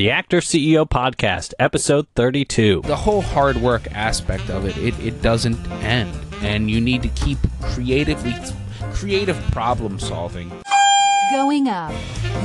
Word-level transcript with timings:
the 0.00 0.10
Actor 0.10 0.38
CEO 0.38 0.88
Podcast, 0.88 1.52
episode 1.58 2.06
32. 2.16 2.80
the 2.86 2.96
whole 2.96 3.20
hard 3.20 3.58
work 3.58 3.86
aspect 3.92 4.48
of 4.48 4.64
it, 4.64 4.74
it, 4.78 4.98
it 4.98 5.20
doesn't 5.20 5.58
end. 5.82 6.10
And 6.40 6.70
you 6.70 6.80
need 6.80 7.02
to 7.02 7.08
keep 7.08 7.36
creatively 7.60 8.34
creative 8.94 9.36
problem 9.52 9.98
solving. 9.98 10.50
Going 11.30 11.68
up. 11.68 11.92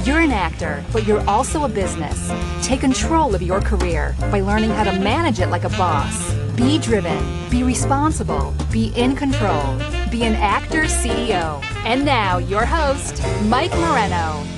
You're 0.04 0.20
an 0.20 0.34
actor, 0.34 0.84
but 0.92 1.08
you're 1.08 1.26
also 1.30 1.64
a 1.64 1.70
business. 1.70 2.30
Take 2.62 2.82
control 2.82 3.34
of 3.34 3.42
your 3.42 3.62
career 3.62 4.18
by 4.20 4.42
learning 4.42 4.72
how 4.72 4.84
to 4.84 5.00
manage 5.00 5.40
it 5.40 5.48
like 5.48 5.64
a 5.64 5.70
boss. 5.70 6.34
Be 6.58 6.78
driven, 6.78 7.50
be 7.50 7.64
responsible, 7.64 8.54
be 8.70 8.88
in 8.98 9.16
control. 9.16 9.78
Be 10.12 10.26
an 10.26 10.34
actor 10.34 10.84
CEO. 10.84 11.64
And 11.86 12.04
now, 12.04 12.38
your 12.38 12.66
host, 12.66 13.24
Mike 13.46 13.72
Moreno. 13.72 14.55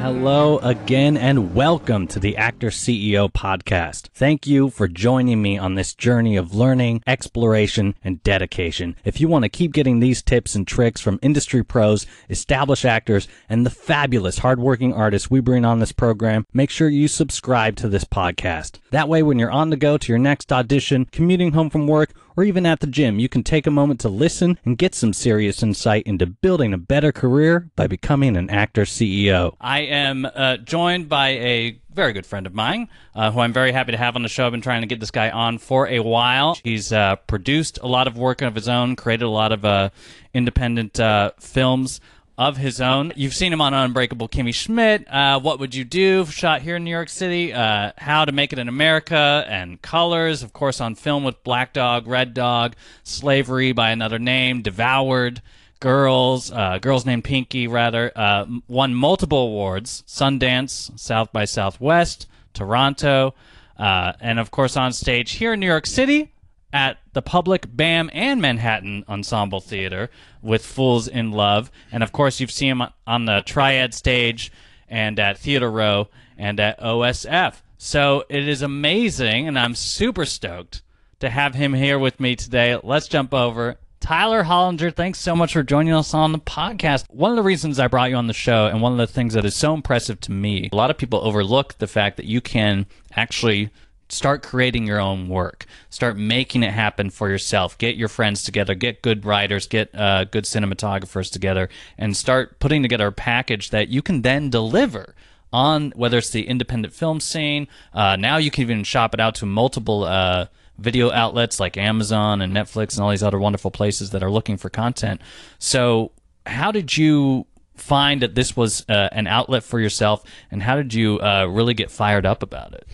Hello 0.00 0.56
again 0.60 1.18
and 1.18 1.54
welcome 1.54 2.06
to 2.06 2.18
the 2.18 2.34
Actor 2.38 2.68
CEO 2.68 3.30
podcast. 3.30 4.08
Thank 4.14 4.46
you 4.46 4.70
for 4.70 4.88
joining 4.88 5.42
me 5.42 5.58
on 5.58 5.74
this 5.74 5.92
journey 5.92 6.36
of 6.36 6.54
learning, 6.54 7.02
exploration, 7.06 7.94
and 8.02 8.22
dedication. 8.22 8.96
If 9.04 9.20
you 9.20 9.28
want 9.28 9.42
to 9.42 9.50
keep 9.50 9.74
getting 9.74 10.00
these 10.00 10.22
tips 10.22 10.54
and 10.54 10.66
tricks 10.66 11.02
from 11.02 11.18
industry 11.20 11.62
pros, 11.62 12.06
established 12.30 12.86
actors, 12.86 13.28
and 13.46 13.66
the 13.66 13.70
fabulous 13.70 14.38
hardworking 14.38 14.94
artists 14.94 15.30
we 15.30 15.40
bring 15.40 15.66
on 15.66 15.80
this 15.80 15.92
program, 15.92 16.46
make 16.54 16.70
sure 16.70 16.88
you 16.88 17.06
subscribe 17.06 17.76
to 17.76 17.88
this 17.88 18.04
podcast. 18.04 18.78
That 18.92 19.08
way, 19.08 19.22
when 19.22 19.38
you're 19.38 19.50
on 19.50 19.68
the 19.68 19.76
go 19.76 19.98
to 19.98 20.08
your 20.10 20.18
next 20.18 20.50
audition, 20.50 21.08
commuting 21.12 21.52
home 21.52 21.68
from 21.68 21.86
work, 21.86 22.14
or 22.40 22.44
even 22.44 22.64
at 22.64 22.80
the 22.80 22.86
gym, 22.86 23.18
you 23.18 23.28
can 23.28 23.42
take 23.42 23.66
a 23.66 23.70
moment 23.70 24.00
to 24.00 24.08
listen 24.08 24.58
and 24.64 24.78
get 24.78 24.94
some 24.94 25.12
serious 25.12 25.62
insight 25.62 26.02
into 26.06 26.24
building 26.24 26.72
a 26.72 26.78
better 26.78 27.12
career 27.12 27.68
by 27.76 27.86
becoming 27.86 28.34
an 28.34 28.48
actor 28.48 28.84
CEO. 28.84 29.54
I 29.60 29.80
am 29.80 30.24
uh, 30.24 30.56
joined 30.56 31.10
by 31.10 31.28
a 31.28 31.78
very 31.92 32.14
good 32.14 32.24
friend 32.24 32.46
of 32.46 32.54
mine, 32.54 32.88
uh, 33.14 33.30
who 33.30 33.40
I'm 33.40 33.52
very 33.52 33.72
happy 33.72 33.92
to 33.92 33.98
have 33.98 34.16
on 34.16 34.22
the 34.22 34.28
show. 34.30 34.46
I've 34.46 34.52
been 34.52 34.62
trying 34.62 34.80
to 34.80 34.86
get 34.86 35.00
this 35.00 35.10
guy 35.10 35.28
on 35.28 35.58
for 35.58 35.86
a 35.86 36.00
while. 36.00 36.56
He's 36.64 36.94
uh, 36.94 37.16
produced 37.16 37.78
a 37.82 37.86
lot 37.86 38.06
of 38.06 38.16
work 38.16 38.40
of 38.40 38.54
his 38.54 38.68
own, 38.68 38.96
created 38.96 39.26
a 39.26 39.28
lot 39.28 39.52
of 39.52 39.66
uh, 39.66 39.90
independent 40.32 40.98
uh, 40.98 41.32
films 41.38 42.00
of 42.40 42.56
his 42.56 42.80
own. 42.80 43.12
You've 43.16 43.34
seen 43.34 43.52
him 43.52 43.60
on 43.60 43.74
Unbreakable 43.74 44.26
Kimmy 44.26 44.54
Schmidt, 44.54 45.06
uh, 45.12 45.38
What 45.38 45.60
Would 45.60 45.74
You 45.74 45.84
Do, 45.84 46.24
shot 46.24 46.62
here 46.62 46.76
in 46.76 46.84
New 46.84 46.90
York 46.90 47.10
City, 47.10 47.52
uh, 47.52 47.92
How 47.98 48.24
to 48.24 48.32
Make 48.32 48.54
It 48.54 48.58
in 48.58 48.66
America, 48.66 49.44
and 49.46 49.80
Colors, 49.82 50.42
of 50.42 50.54
course, 50.54 50.80
on 50.80 50.94
film 50.94 51.22
with 51.22 51.44
Black 51.44 51.74
Dog, 51.74 52.06
Red 52.06 52.32
Dog, 52.32 52.76
Slavery 53.04 53.72
by 53.72 53.90
Another 53.90 54.18
Name, 54.18 54.62
Devoured. 54.62 55.42
Girls, 55.80 56.52
uh, 56.52 56.76
Girls 56.76 57.06
Named 57.06 57.24
Pinky, 57.24 57.66
rather, 57.66 58.12
uh, 58.14 58.44
won 58.68 58.94
multiple 58.94 59.38
awards 59.38 60.04
Sundance, 60.06 60.98
South 61.00 61.32
by 61.32 61.46
Southwest, 61.46 62.26
Toronto, 62.52 63.34
uh, 63.78 64.12
and 64.20 64.38
of 64.38 64.50
course 64.50 64.76
on 64.76 64.92
stage 64.92 65.32
here 65.32 65.54
in 65.54 65.60
New 65.60 65.66
York 65.66 65.86
City 65.86 66.32
at 66.72 66.98
the 67.12 67.22
Public, 67.22 67.66
BAM, 67.74 68.10
and 68.12 68.40
Manhattan 68.40 69.04
Ensemble 69.08 69.60
Theater 69.60 70.10
with 70.42 70.64
Fools 70.64 71.08
in 71.08 71.32
Love. 71.32 71.70
And 71.90 72.02
of 72.02 72.12
course, 72.12 72.40
you've 72.40 72.50
seen 72.50 72.80
him 72.80 72.88
on 73.06 73.24
the 73.24 73.42
Triad 73.44 73.94
stage 73.94 74.52
and 74.88 75.18
at 75.18 75.38
Theater 75.38 75.70
Row 75.70 76.08
and 76.36 76.58
at 76.60 76.80
OSF. 76.80 77.62
So 77.78 78.24
it 78.28 78.46
is 78.46 78.62
amazing, 78.62 79.48
and 79.48 79.58
I'm 79.58 79.74
super 79.74 80.24
stoked 80.24 80.82
to 81.20 81.30
have 81.30 81.54
him 81.54 81.74
here 81.74 81.98
with 81.98 82.20
me 82.20 82.36
today. 82.36 82.78
Let's 82.82 83.08
jump 83.08 83.32
over. 83.32 83.78
Tyler 84.00 84.44
Hollinger, 84.44 84.94
thanks 84.94 85.18
so 85.18 85.36
much 85.36 85.52
for 85.52 85.62
joining 85.62 85.92
us 85.92 86.14
on 86.14 86.32
the 86.32 86.38
podcast. 86.38 87.04
One 87.10 87.30
of 87.30 87.36
the 87.36 87.42
reasons 87.42 87.78
I 87.78 87.86
brought 87.86 88.10
you 88.10 88.16
on 88.16 88.26
the 88.26 88.32
show, 88.32 88.66
and 88.66 88.80
one 88.80 88.92
of 88.92 88.98
the 88.98 89.06
things 89.06 89.34
that 89.34 89.44
is 89.44 89.54
so 89.54 89.74
impressive 89.74 90.20
to 90.20 90.32
me, 90.32 90.70
a 90.72 90.76
lot 90.76 90.90
of 90.90 90.96
people 90.96 91.20
overlook 91.22 91.76
the 91.78 91.86
fact 91.86 92.16
that 92.16 92.24
you 92.24 92.40
can 92.40 92.86
actually 93.14 93.70
start 94.10 94.42
creating 94.42 94.86
your 94.86 95.00
own 95.00 95.28
work. 95.28 95.66
Start 95.88 96.16
making 96.16 96.62
it 96.62 96.72
happen 96.72 97.10
for 97.10 97.28
yourself. 97.28 97.78
Get 97.78 97.96
your 97.96 98.08
friends 98.08 98.42
together. 98.42 98.74
Get 98.74 99.02
good 99.02 99.24
writers. 99.24 99.66
Get 99.66 99.94
uh, 99.94 100.24
good 100.24 100.44
cinematographers 100.44 101.30
together 101.30 101.68
and 101.96 102.16
start 102.16 102.58
putting 102.58 102.82
together 102.82 103.08
a 103.08 103.12
package 103.12 103.70
that 103.70 103.88
you 103.88 104.02
can 104.02 104.22
then 104.22 104.50
deliver 104.50 105.14
on 105.52 105.92
whether 105.96 106.18
it's 106.18 106.30
the 106.30 106.46
independent 106.46 106.94
film 106.94 107.18
scene 107.18 107.66
uh, 107.92 108.14
now 108.14 108.36
you 108.36 108.52
can 108.52 108.62
even 108.62 108.84
shop 108.84 109.14
it 109.14 109.18
out 109.18 109.34
to 109.34 109.44
multiple 109.44 110.04
uh, 110.04 110.46
video 110.78 111.10
outlets 111.10 111.58
like 111.58 111.76
amazon 111.76 112.40
and 112.40 112.52
netflix 112.52 112.94
and 112.94 113.02
all 113.02 113.10
these 113.10 113.22
other 113.22 113.38
wonderful 113.38 113.70
places 113.70 114.10
that 114.10 114.22
are 114.22 114.30
looking 114.30 114.56
for 114.56 114.70
content. 114.70 115.20
So 115.58 116.12
how 116.46 116.72
did 116.72 116.96
you 116.96 117.46
find 117.74 118.22
that 118.22 118.34
this 118.34 118.56
was 118.56 118.84
uh, 118.88 119.08
an 119.12 119.26
outlet 119.26 119.62
for 119.62 119.80
yourself 119.80 120.22
and 120.50 120.62
how 120.62 120.76
did 120.76 120.94
you 120.94 121.18
uh, 121.20 121.46
really 121.46 121.74
get 121.74 121.90
fired 121.90 122.26
up 122.26 122.42
about 122.42 122.74
it 122.74 122.86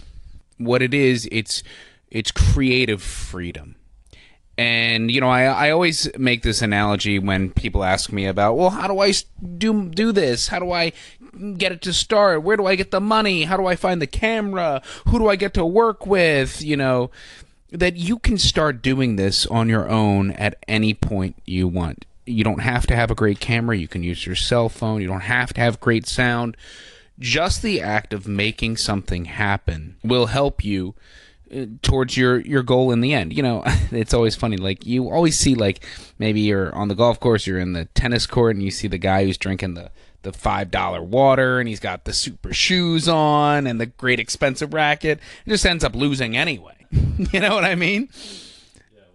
What 0.58 0.82
it 0.82 0.94
is, 0.94 1.28
it's 1.30 1.62
it's 2.10 2.30
creative 2.30 3.02
freedom. 3.02 3.76
And 4.58 5.10
you 5.10 5.20
know, 5.20 5.28
I 5.28 5.44
I 5.44 5.70
always 5.70 6.08
make 6.18 6.42
this 6.42 6.62
analogy 6.62 7.18
when 7.18 7.50
people 7.50 7.84
ask 7.84 8.10
me 8.10 8.26
about, 8.26 8.56
well, 8.56 8.70
how 8.70 8.88
do 8.88 9.00
I 9.00 9.12
do 9.58 9.88
do 9.88 10.12
this? 10.12 10.48
How 10.48 10.58
do 10.58 10.72
I 10.72 10.92
get 11.58 11.72
it 11.72 11.82
to 11.82 11.92
start? 11.92 12.42
Where 12.42 12.56
do 12.56 12.66
I 12.66 12.74
get 12.74 12.90
the 12.90 13.00
money? 13.00 13.44
How 13.44 13.56
do 13.56 13.66
I 13.66 13.76
find 13.76 14.00
the 14.00 14.06
camera? 14.06 14.80
Who 15.08 15.18
do 15.18 15.28
I 15.28 15.36
get 15.36 15.52
to 15.54 15.66
work 15.66 16.06
with? 16.06 16.62
You 16.62 16.76
know, 16.76 17.10
that 17.70 17.96
you 17.96 18.18
can 18.18 18.38
start 18.38 18.82
doing 18.82 19.16
this 19.16 19.46
on 19.46 19.68
your 19.68 19.88
own 19.88 20.30
at 20.32 20.56
any 20.66 20.94
point 20.94 21.36
you 21.44 21.68
want. 21.68 22.06
You 22.24 22.42
don't 22.42 22.60
have 22.60 22.86
to 22.86 22.96
have 22.96 23.10
a 23.10 23.14
great 23.14 23.40
camera. 23.40 23.76
You 23.76 23.88
can 23.88 24.02
use 24.02 24.26
your 24.26 24.36
cell 24.36 24.68
phone. 24.68 25.02
You 25.02 25.08
don't 25.08 25.20
have 25.20 25.52
to 25.54 25.60
have 25.60 25.80
great 25.80 26.06
sound. 26.06 26.56
Just 27.18 27.62
the 27.62 27.80
act 27.80 28.12
of 28.12 28.28
making 28.28 28.76
something 28.76 29.24
happen 29.26 29.96
will 30.04 30.26
help 30.26 30.64
you 30.64 30.94
uh, 31.54 31.66
towards 31.82 32.16
your 32.16 32.40
your 32.40 32.62
goal 32.62 32.92
in 32.92 33.00
the 33.00 33.14
end. 33.14 33.32
You 33.32 33.42
know, 33.42 33.62
it's 33.90 34.14
always 34.14 34.36
funny. 34.36 34.56
Like 34.56 34.86
you 34.86 35.10
always 35.10 35.38
see 35.38 35.54
like 35.54 35.84
maybe 36.18 36.40
you're 36.40 36.74
on 36.74 36.88
the 36.88 36.94
golf 36.94 37.20
course, 37.20 37.46
you're 37.46 37.58
in 37.58 37.72
the 37.72 37.86
tennis 37.86 38.26
court, 38.26 38.56
and 38.56 38.62
you 38.62 38.70
see 38.70 38.88
the 38.88 38.98
guy 38.98 39.24
who's 39.24 39.38
drinking 39.38 39.74
the 39.74 39.90
the 40.22 40.32
five 40.32 40.70
dollar 40.70 41.02
water, 41.02 41.58
and 41.58 41.68
he's 41.68 41.80
got 41.80 42.04
the 42.04 42.12
super 42.12 42.52
shoes 42.52 43.08
on 43.08 43.66
and 43.66 43.80
the 43.80 43.86
great 43.86 44.20
expensive 44.20 44.74
racket. 44.74 45.20
It 45.46 45.50
just 45.50 45.64
ends 45.64 45.84
up 45.84 45.94
losing 45.94 46.36
anyway. 46.36 46.86
you 46.90 47.40
know 47.40 47.54
what 47.54 47.64
I 47.64 47.74
mean? 47.74 48.08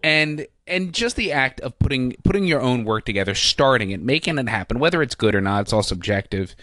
and 0.04 0.48
and 0.68 0.94
just 0.94 1.16
the 1.16 1.32
act 1.32 1.60
of 1.62 1.78
putting 1.80 2.14
putting 2.24 2.46
your 2.46 2.62
own 2.62 2.86
work 2.86 3.06
together, 3.06 3.36
starting 3.36 3.92
it, 3.92 4.02
making 4.02 4.38
it 4.38 4.48
happen, 4.48 4.80
whether 4.80 5.02
it's 5.02 5.16
good 5.16 5.36
or 5.36 5.42
not, 5.42 5.62
it's 5.62 5.74
all 5.74 5.84
subjective, 5.84 6.56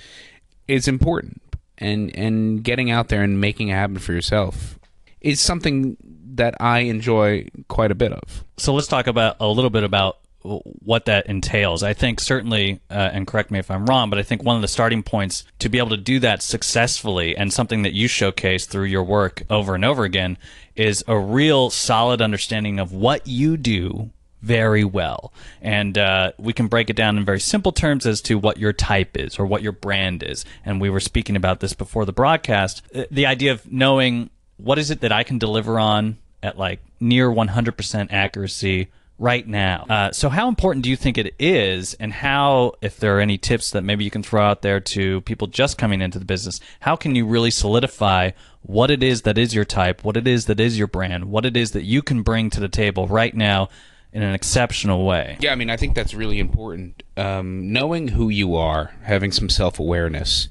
is 0.69 0.87
important. 0.87 1.43
And 1.79 2.15
and 2.17 2.63
getting 2.63 2.91
out 2.91 3.09
there 3.09 3.23
and 3.23 3.41
making 3.41 3.69
it 3.69 3.75
happen 3.75 3.99
for 3.99 4.13
yourself 4.13 4.79
is 5.21 5.41
something 5.41 5.97
that 6.35 6.55
I 6.61 6.81
enjoy 6.81 7.49
quite 7.69 7.91
a 7.91 7.95
bit 7.95 8.13
of. 8.13 8.45
So 8.57 8.75
let's 8.75 8.87
talk 8.87 9.07
about 9.07 9.37
a 9.41 9.49
little 9.49 9.71
bit 9.71 9.85
about 9.85 10.19
what 10.43 11.05
that 11.07 11.27
entails. 11.27 11.83
I 11.83 11.95
think 11.95 12.21
certainly, 12.21 12.81
uh, 12.91 13.11
and 13.13 13.27
correct 13.27 13.51
me 13.51 13.59
if 13.59 13.71
I'm 13.71 13.87
wrong, 13.87 14.09
but 14.09 14.19
I 14.19 14.23
think 14.23 14.43
one 14.43 14.57
of 14.57 14.63
the 14.63 14.69
starting 14.69 15.03
points 15.03 15.45
to 15.59 15.69
be 15.69 15.79
able 15.79 15.91
to 15.91 15.97
do 15.97 16.21
that 16.21 16.43
successfully 16.43 17.37
and 17.37 17.53
something 17.53 17.83
that 17.83 17.93
you 17.93 18.09
showcase 18.09 18.65
through 18.67 18.85
your 18.85 19.03
work 19.03 19.43
over 19.51 19.75
and 19.75 19.85
over 19.85 20.05
again 20.05 20.39
is 20.77 21.03
a 21.09 21.19
real 21.19 21.71
solid 21.71 22.23
understanding 22.23 22.79
of 22.79 22.93
what 22.93 23.27
you 23.27 23.57
do 23.57 24.11
very 24.43 24.85
well. 24.85 25.33
And 25.61 25.97
uh, 25.99 26.33
we 26.39 26.53
can 26.53 26.69
break 26.69 26.91
it 26.91 26.97
down 26.97 27.19
in 27.19 27.25
very 27.25 27.41
simple 27.41 27.73
terms 27.73 28.07
as 28.07 28.21
to 28.23 28.39
what 28.39 28.59
your 28.59 28.73
type 28.73 29.17
is 29.17 29.39
or 29.39 29.47
what 29.47 29.63
your 29.63 29.73
brand 29.73 30.23
is. 30.23 30.45
And 30.65 30.81
we 30.81 30.91
were 30.91 31.01
speaking 31.01 31.37
about 31.37 31.61
this 31.61 31.73
before 31.73 32.05
the 32.05 32.13
broadcast. 32.13 32.83
Uh, 32.95 33.05
The 33.11 33.27
idea 33.27 33.53
of 33.53 33.71
knowing 33.71 34.31
what 34.57 34.79
is 34.79 34.91
it 34.91 35.01
that 35.01 35.13
I 35.13 35.23
can 35.23 35.39
deliver 35.39 35.79
on 35.79 36.19
at 36.43 36.59
like 36.59 36.81
near 37.01 37.29
100% 37.31 38.13
accuracy 38.13 38.89
right 39.19 39.47
now. 39.47 39.85
Uh, 39.89 40.13
so, 40.13 40.29
how 40.29 40.49
important 40.49 40.85
do 40.85 40.91
you 40.91 40.97
think 40.97 41.19
it 41.19 41.35
is, 41.39 41.95
and 41.95 42.13
how, 42.13 42.75
if 42.81 42.99
there 42.99 43.17
are 43.17 43.21
any 43.21 43.37
tips 43.37 43.73
that 43.73 43.83
maybe 43.83 44.05
you 44.05 44.11
can 44.11 44.23
throw 44.23 44.43
out 44.43 44.63
there 44.63 44.81
to 44.81 45.21
people 45.23 45.49
just 45.49 45.77
coming 45.77 46.01
into 46.01 46.19
the 46.19 46.25
business, 46.25 46.61
how 46.81 46.97
can 46.97 47.15
you 47.15 47.27
really 47.27 47.51
solidify 47.51 48.31
what 48.63 48.91
it 48.91 49.03
is 49.03 49.23
that 49.23 49.37
is 49.39 49.55
your 49.55 49.65
type, 49.65 50.05
what 50.05 50.17
it 50.17 50.27
is 50.27 50.47
that 50.47 50.61
is 50.61 50.79
your 50.79 50.87
brand, 50.87 51.25
what 51.27 51.45
it 51.45 51.57
is 51.57 51.73
that 51.73 51.85
you 51.85 52.03
can 52.03 52.23
bring 52.23 52.51
to 52.51 52.61
the 52.61 52.69
table 52.69 53.07
right 53.09 53.35
now 53.35 53.69
in 54.13 54.23
an 54.23 54.35
exceptional 54.35 55.05
way? 55.05 55.37
Yeah, 55.41 55.53
I 55.53 55.55
mean, 55.55 55.71
I 55.71 55.77
think 55.77 55.95
that's 55.95 56.15
really 56.15 56.39
important. 56.39 57.03
Um, 57.17 57.73
knowing 57.73 58.09
who 58.09 58.29
you 58.29 58.57
are, 58.57 58.95
having 59.03 59.33
some 59.33 59.49
self 59.49 59.79
awareness, 59.79 60.49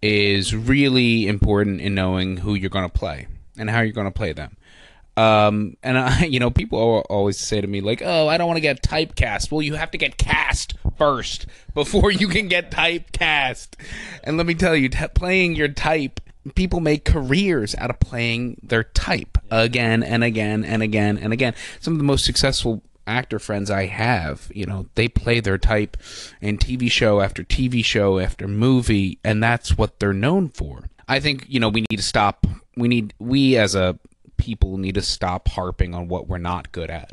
is 0.00 0.54
really 0.54 1.26
important 1.26 1.80
in 1.80 1.94
knowing 1.94 2.38
who 2.38 2.54
you're 2.54 2.70
going 2.70 2.88
to 2.88 2.92
play 2.92 3.28
and 3.56 3.70
how 3.70 3.80
you're 3.80 3.92
going 3.92 4.06
to 4.06 4.10
play 4.10 4.32
them. 4.32 4.56
Um, 5.16 5.76
and 5.82 5.98
I, 5.98 6.24
you 6.24 6.40
know, 6.40 6.50
people 6.50 6.78
always 7.08 7.38
say 7.38 7.60
to 7.60 7.66
me 7.66 7.80
like, 7.80 8.02
"Oh, 8.04 8.28
I 8.28 8.38
don't 8.38 8.46
want 8.46 8.56
to 8.56 8.62
get 8.62 8.82
typecast." 8.82 9.50
Well, 9.50 9.62
you 9.62 9.74
have 9.74 9.90
to 9.92 9.98
get 9.98 10.16
cast 10.16 10.74
first 10.96 11.46
before 11.74 12.10
you 12.10 12.28
can 12.28 12.48
get 12.48 12.70
typecast. 12.70 13.74
And 14.24 14.36
let 14.36 14.46
me 14.46 14.54
tell 14.54 14.76
you, 14.76 14.88
t- 14.88 15.08
playing 15.14 15.54
your 15.56 15.68
type, 15.68 16.20
people 16.54 16.80
make 16.80 17.04
careers 17.04 17.74
out 17.76 17.90
of 17.90 18.00
playing 18.00 18.60
their 18.62 18.84
type 18.84 19.38
again 19.50 20.02
and 20.02 20.24
again 20.24 20.64
and 20.64 20.82
again 20.82 21.18
and 21.18 21.32
again. 21.32 21.54
Some 21.80 21.94
of 21.94 21.98
the 21.98 22.04
most 22.04 22.24
successful 22.24 22.82
actor 23.06 23.38
friends 23.38 23.70
I 23.70 23.86
have, 23.86 24.50
you 24.54 24.66
know, 24.66 24.86
they 24.94 25.08
play 25.08 25.40
their 25.40 25.58
type 25.58 25.96
in 26.40 26.58
TV 26.58 26.90
show 26.90 27.20
after 27.20 27.42
TV 27.42 27.84
show 27.84 28.18
after 28.18 28.48
movie, 28.48 29.18
and 29.24 29.42
that's 29.42 29.76
what 29.76 29.98
they're 29.98 30.12
known 30.12 30.48
for. 30.48 30.88
I 31.08 31.20
think 31.20 31.46
you 31.48 31.60
know 31.60 31.68
we 31.68 31.84
need 31.90 31.96
to 31.96 32.02
stop. 32.02 32.46
We 32.76 32.88
need 32.88 33.14
we 33.18 33.56
as 33.56 33.74
a 33.74 33.98
people 34.36 34.78
need 34.78 34.94
to 34.94 35.02
stop 35.02 35.48
harping 35.48 35.94
on 35.94 36.08
what 36.08 36.28
we're 36.28 36.38
not 36.38 36.72
good 36.72 36.90
at, 36.90 37.12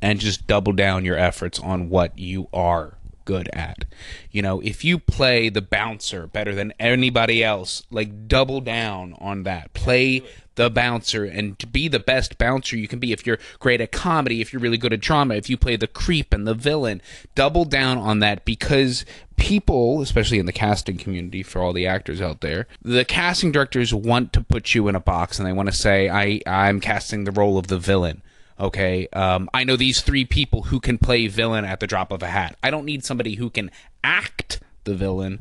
and 0.00 0.20
just 0.20 0.46
double 0.46 0.72
down 0.72 1.04
your 1.04 1.16
efforts 1.16 1.58
on 1.58 1.88
what 1.88 2.18
you 2.18 2.48
are 2.52 2.98
good 3.24 3.48
at. 3.52 3.84
You 4.30 4.42
know, 4.42 4.60
if 4.60 4.84
you 4.84 4.98
play 4.98 5.48
the 5.48 5.62
bouncer 5.62 6.26
better 6.26 6.54
than 6.54 6.72
anybody 6.78 7.42
else, 7.42 7.84
like 7.90 8.28
double 8.28 8.60
down 8.60 9.14
on 9.20 9.42
that. 9.44 9.72
Play 9.74 10.22
the 10.54 10.70
bouncer 10.70 11.24
and 11.24 11.58
to 11.58 11.66
be 11.66 11.88
the 11.88 11.98
best 11.98 12.36
bouncer 12.36 12.76
you 12.76 12.86
can 12.86 12.98
be 12.98 13.12
if 13.12 13.26
you're 13.26 13.38
great 13.58 13.80
at 13.80 13.90
comedy 13.90 14.40
if 14.40 14.52
you're 14.52 14.60
really 14.60 14.76
good 14.76 14.92
at 14.92 15.00
drama 15.00 15.34
if 15.34 15.48
you 15.48 15.56
play 15.56 15.76
the 15.76 15.86
creep 15.86 16.32
and 16.34 16.46
the 16.46 16.54
villain 16.54 17.00
double 17.34 17.64
down 17.64 17.96
on 17.96 18.18
that 18.18 18.44
because 18.44 19.04
people 19.36 20.02
especially 20.02 20.38
in 20.38 20.46
the 20.46 20.52
casting 20.52 20.98
community 20.98 21.42
for 21.42 21.62
all 21.62 21.72
the 21.72 21.86
actors 21.86 22.20
out 22.20 22.42
there 22.42 22.66
the 22.82 23.04
casting 23.04 23.50
directors 23.50 23.94
want 23.94 24.32
to 24.32 24.42
put 24.42 24.74
you 24.74 24.88
in 24.88 24.94
a 24.94 25.00
box 25.00 25.38
and 25.38 25.46
they 25.46 25.52
want 25.52 25.70
to 25.70 25.74
say 25.74 26.08
i 26.10 26.40
i'm 26.46 26.80
casting 26.80 27.24
the 27.24 27.32
role 27.32 27.56
of 27.56 27.68
the 27.68 27.78
villain 27.78 28.22
okay 28.62 29.06
um, 29.12 29.50
i 29.52 29.64
know 29.64 29.76
these 29.76 30.00
three 30.00 30.24
people 30.24 30.62
who 30.62 30.80
can 30.80 30.96
play 30.96 31.26
villain 31.26 31.64
at 31.64 31.80
the 31.80 31.86
drop 31.86 32.10
of 32.10 32.22
a 32.22 32.28
hat 32.28 32.56
i 32.62 32.70
don't 32.70 32.86
need 32.86 33.04
somebody 33.04 33.34
who 33.34 33.50
can 33.50 33.70
act 34.02 34.60
the 34.84 34.94
villain 34.94 35.38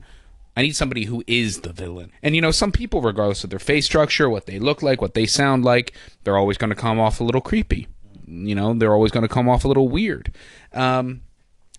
I 0.56 0.64
need 0.64 0.76
somebody 0.76 1.06
who 1.06 1.24
is 1.28 1.62
the 1.62 1.72
villain. 1.72 2.12
And 2.22 2.36
you 2.36 2.42
know, 2.42 2.52
some 2.52 2.72
people, 2.72 3.02
regardless 3.02 3.44
of 3.44 3.50
their 3.50 3.60
face 3.60 3.86
structure, 3.86 4.30
what 4.30 4.48
they 4.48 4.60
look 4.60 4.84
like, 4.84 5.02
what 5.02 5.14
they 5.14 5.26
sound 5.26 5.64
like, 5.64 5.94
they're 6.24 6.38
always 6.38 6.58
going 6.58 6.72
to 6.72 6.76
come 6.76 7.00
off 7.00 7.22
a 7.22 7.24
little 7.24 7.42
creepy. 7.42 7.88
You 8.28 8.56
know, 8.56 8.74
they're 8.74 8.94
always 8.94 9.12
going 9.12 9.24
to 9.24 9.34
come 9.34 9.48
off 9.48 9.64
a 9.64 9.68
little 9.68 9.88
weird. 9.88 10.34
Um, 10.74 11.22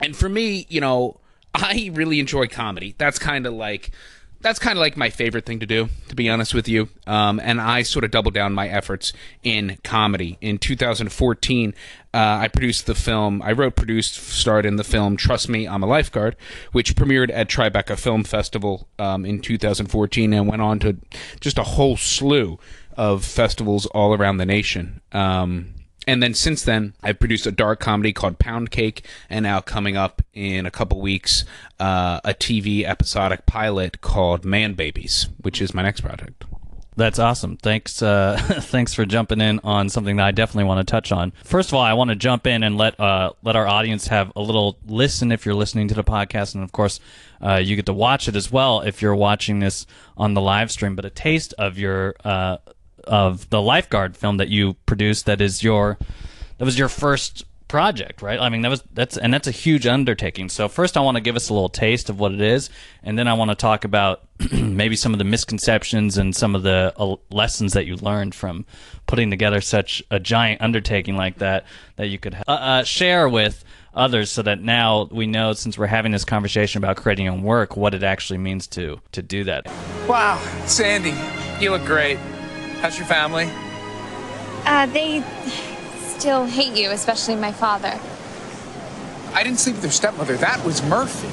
and 0.00 0.16
for 0.16 0.28
me, 0.28 0.66
you 0.70 0.80
know, 0.80 1.20
I 1.54 1.90
really 1.92 2.18
enjoy 2.18 2.46
comedy. 2.46 2.94
That's 2.96 3.18
kind 3.18 3.46
of 3.46 3.52
like 3.52 3.90
that's 4.42 4.58
kind 4.58 4.76
of 4.76 4.80
like 4.80 4.96
my 4.96 5.08
favorite 5.08 5.46
thing 5.46 5.60
to 5.60 5.66
do, 5.66 5.88
to 6.08 6.14
be 6.14 6.28
honest 6.28 6.52
with 6.52 6.68
you. 6.68 6.88
Um, 7.06 7.40
and 7.40 7.60
I 7.60 7.82
sort 7.82 8.04
of 8.04 8.10
doubled 8.10 8.34
down 8.34 8.52
my 8.52 8.68
efforts 8.68 9.12
in 9.42 9.78
comedy. 9.84 10.36
In 10.40 10.58
2014, 10.58 11.74
uh, 12.14 12.16
I 12.16 12.48
produced 12.48 12.86
the 12.86 12.94
film, 12.94 13.40
I 13.42 13.52
wrote, 13.52 13.76
produced, 13.76 14.14
starred 14.14 14.66
in 14.66 14.76
the 14.76 14.84
film 14.84 15.16
Trust 15.16 15.48
Me, 15.48 15.66
I'm 15.66 15.82
a 15.82 15.86
Lifeguard, 15.86 16.36
which 16.72 16.94
premiered 16.94 17.30
at 17.32 17.48
Tribeca 17.48 17.98
Film 17.98 18.24
Festival 18.24 18.88
um, 18.98 19.24
in 19.24 19.40
2014 19.40 20.32
and 20.32 20.48
went 20.48 20.60
on 20.60 20.78
to 20.80 20.96
just 21.40 21.58
a 21.58 21.62
whole 21.62 21.96
slew 21.96 22.58
of 22.96 23.24
festivals 23.24 23.86
all 23.86 24.14
around 24.14 24.36
the 24.36 24.46
nation. 24.46 25.00
Um, 25.12 25.74
and 26.06 26.22
then 26.22 26.34
since 26.34 26.62
then, 26.62 26.94
I've 27.02 27.18
produced 27.18 27.46
a 27.46 27.52
dark 27.52 27.80
comedy 27.80 28.12
called 28.12 28.38
Pound 28.38 28.70
Cake, 28.70 29.06
and 29.30 29.44
now 29.44 29.60
coming 29.60 29.96
up 29.96 30.22
in 30.34 30.66
a 30.66 30.70
couple 30.70 31.00
weeks, 31.00 31.44
uh, 31.78 32.20
a 32.24 32.34
TV 32.34 32.84
episodic 32.84 33.46
pilot 33.46 34.00
called 34.00 34.44
Man 34.44 34.74
Babies, 34.74 35.28
which 35.40 35.62
is 35.62 35.74
my 35.74 35.82
next 35.82 36.00
project. 36.00 36.44
That's 36.94 37.18
awesome. 37.18 37.56
Thanks, 37.56 38.02
uh, 38.02 38.36
thanks 38.64 38.92
for 38.92 39.06
jumping 39.06 39.40
in 39.40 39.60
on 39.64 39.88
something 39.88 40.16
that 40.16 40.26
I 40.26 40.30
definitely 40.30 40.64
want 40.64 40.86
to 40.86 40.90
touch 40.90 41.10
on. 41.10 41.32
First 41.42 41.70
of 41.70 41.74
all, 41.74 41.80
I 41.80 41.94
want 41.94 42.10
to 42.10 42.16
jump 42.16 42.46
in 42.46 42.62
and 42.62 42.76
let 42.76 43.00
uh, 43.00 43.32
let 43.42 43.56
our 43.56 43.66
audience 43.66 44.08
have 44.08 44.30
a 44.36 44.42
little 44.42 44.78
listen 44.86 45.32
if 45.32 45.46
you're 45.46 45.54
listening 45.54 45.88
to 45.88 45.94
the 45.94 46.04
podcast, 46.04 46.54
and 46.54 46.62
of 46.62 46.72
course, 46.72 47.00
uh, 47.40 47.56
you 47.56 47.76
get 47.76 47.86
to 47.86 47.94
watch 47.94 48.28
it 48.28 48.36
as 48.36 48.52
well 48.52 48.82
if 48.82 49.00
you're 49.00 49.14
watching 49.14 49.60
this 49.60 49.86
on 50.18 50.34
the 50.34 50.42
live 50.42 50.70
stream. 50.70 50.94
But 50.94 51.06
a 51.06 51.10
taste 51.10 51.54
of 51.56 51.78
your 51.78 52.14
uh, 52.24 52.58
of 53.04 53.48
the 53.50 53.60
lifeguard 53.60 54.16
film 54.16 54.36
that 54.38 54.48
you 54.48 54.74
produced 54.86 55.26
that 55.26 55.40
is 55.40 55.62
your 55.62 55.98
that 56.58 56.64
was 56.64 56.78
your 56.78 56.88
first 56.88 57.44
project, 57.72 58.20
right? 58.20 58.38
I 58.38 58.50
mean, 58.50 58.60
that 58.62 58.68
was 58.68 58.84
that's 58.92 59.16
and 59.16 59.32
that's 59.32 59.48
a 59.48 59.50
huge 59.50 59.86
undertaking. 59.86 60.50
So 60.50 60.68
first, 60.68 60.98
I 60.98 61.00
want 61.00 61.16
to 61.16 61.22
give 61.22 61.36
us 61.36 61.48
a 61.48 61.54
little 61.54 61.70
taste 61.70 62.10
of 62.10 62.20
what 62.20 62.32
it 62.32 62.40
is, 62.42 62.68
and 63.02 63.18
then 63.18 63.26
I 63.26 63.32
want 63.32 63.50
to 63.50 63.54
talk 63.54 63.84
about 63.84 64.28
maybe 64.52 64.94
some 64.94 65.14
of 65.14 65.18
the 65.18 65.24
misconceptions 65.24 66.18
and 66.18 66.36
some 66.36 66.54
of 66.54 66.62
the 66.62 66.92
uh, 66.98 67.16
lessons 67.30 67.72
that 67.72 67.86
you 67.86 67.96
learned 67.96 68.34
from 68.34 68.66
putting 69.06 69.30
together 69.30 69.62
such 69.62 70.02
a 70.10 70.20
giant 70.20 70.60
undertaking 70.60 71.16
like 71.16 71.38
that 71.38 71.64
that 71.96 72.08
you 72.08 72.18
could 72.18 72.34
uh, 72.46 72.52
uh, 72.52 72.84
share 72.84 73.26
with 73.26 73.64
others, 73.94 74.30
so 74.30 74.42
that 74.42 74.60
now 74.60 75.08
we 75.10 75.26
know, 75.26 75.54
since 75.54 75.78
we're 75.78 75.86
having 75.86 76.12
this 76.12 76.26
conversation 76.26 76.76
about 76.76 76.98
creating 76.98 77.24
your 77.24 77.34
own 77.34 77.42
work, 77.42 77.74
what 77.74 77.94
it 77.94 78.02
actually 78.02 78.38
means 78.38 78.66
to 78.66 79.00
to 79.12 79.22
do 79.22 79.44
that. 79.44 79.66
Wow, 80.06 80.38
Sandy, 80.66 81.14
you 81.58 81.70
look 81.70 81.86
great. 81.86 82.18
How's 82.82 82.98
your 82.98 83.06
family? 83.06 83.48
Uh, 84.66 84.86
they 84.86 85.22
still 86.00 86.46
hate 86.46 86.76
you, 86.76 86.90
especially 86.90 87.36
my 87.36 87.52
father. 87.52 87.96
I 89.32 89.44
didn't 89.44 89.60
sleep 89.60 89.76
with 89.76 89.84
your 89.84 89.92
stepmother. 89.92 90.36
That 90.38 90.64
was 90.64 90.82
Murphy. 90.82 91.28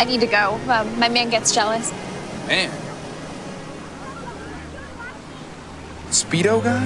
I 0.00 0.04
need 0.04 0.18
to 0.18 0.26
go. 0.26 0.58
Uh, 0.68 0.84
my 0.98 1.08
man 1.08 1.30
gets 1.30 1.54
jealous. 1.54 1.92
Man. 2.48 2.72
Speedo 6.10 6.60
guy? 6.64 6.84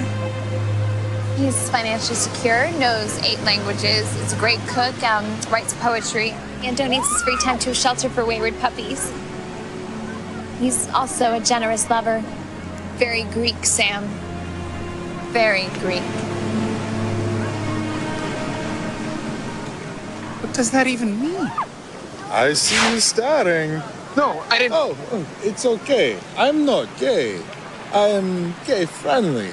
He's 1.35 1.67
financially 1.71 2.15
secure, 2.15 2.69
knows 2.73 3.17
eight 3.23 3.41
languages, 3.41 4.15
is 4.17 4.33
a 4.33 4.37
great 4.37 4.59
cook, 4.67 5.01
um, 5.01 5.25
writes 5.49 5.73
poetry, 5.79 6.35
and 6.61 6.77
donates 6.77 7.11
his 7.11 7.23
free 7.23 7.37
time 7.43 7.57
to 7.57 7.71
a 7.71 7.73
shelter 7.73 8.07
for 8.07 8.23
wayward 8.23 8.59
puppies. 8.59 9.11
He's 10.59 10.89
also 10.89 11.33
a 11.33 11.39
generous 11.39 11.89
lover. 11.89 12.21
Very 12.97 13.23
Greek, 13.31 13.63
Sam. 13.63 14.03
Very 15.31 15.67
Greek. 15.79 16.03
What 20.41 20.53
does 20.53 20.71
that 20.71 20.87
even 20.87 21.19
mean? 21.21 21.49
I 22.29 22.53
see 22.53 22.93
you 22.93 22.99
staring. 22.99 23.81
No, 24.17 24.43
I 24.49 24.57
didn't. 24.57 24.73
Oh, 24.73 24.97
oh, 25.13 25.25
it's 25.43 25.65
okay. 25.65 26.19
I'm 26.37 26.65
not 26.65 26.87
gay. 26.99 27.41
I 27.93 28.09
am 28.09 28.53
gay 28.65 28.85
friendly. 28.85 29.51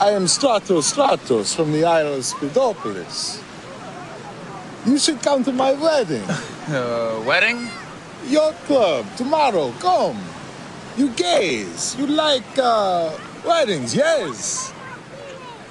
I 0.00 0.10
am 0.10 0.24
Stratos 0.24 0.92
Stratos 0.92 1.54
from 1.54 1.72
the 1.72 1.84
Isle 1.84 2.14
of 2.14 2.24
Spidopolis. 2.24 3.40
You 4.84 4.98
should 4.98 5.22
come 5.22 5.44
to 5.44 5.52
my 5.52 5.72
wedding. 5.74 6.24
Uh, 6.68 7.18
wedding? 7.24 7.66
Yacht 8.28 8.54
club 8.66 9.06
tomorrow. 9.16 9.72
Come. 9.80 10.22
You 10.96 11.10
gays. 11.10 11.96
You 11.98 12.06
like 12.06 12.58
uh, 12.58 13.16
weddings? 13.46 13.94
Yes. 13.94 14.72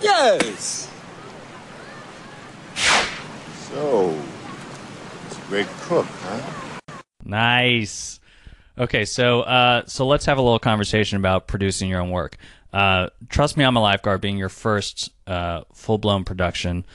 Yes. 0.02 0.90
So, 3.70 4.18
it's 5.26 5.38
a 5.38 5.42
great 5.50 5.68
cook, 5.82 6.06
huh? 6.06 7.02
Nice. 7.24 8.20
Okay, 8.78 9.06
so 9.06 9.42
uh, 9.42 9.84
so 9.86 10.06
let's 10.08 10.26
have 10.26 10.38
a 10.38 10.42
little 10.42 10.60
conversation 10.60 11.18
about 11.18 11.48
producing 11.48 11.90
your 11.90 12.00
own 12.00 12.12
work. 12.12 12.38
Uh, 12.72 13.10
Trust 13.30 13.58
me, 13.58 13.64
I'm 13.66 13.76
a 13.76 13.82
lifeguard. 13.82 14.22
Being 14.22 14.38
your 14.38 14.50
first 14.50 15.12
uh, 15.26 15.62
full 15.74 15.98
blown 15.98 16.24
production, 16.24 16.86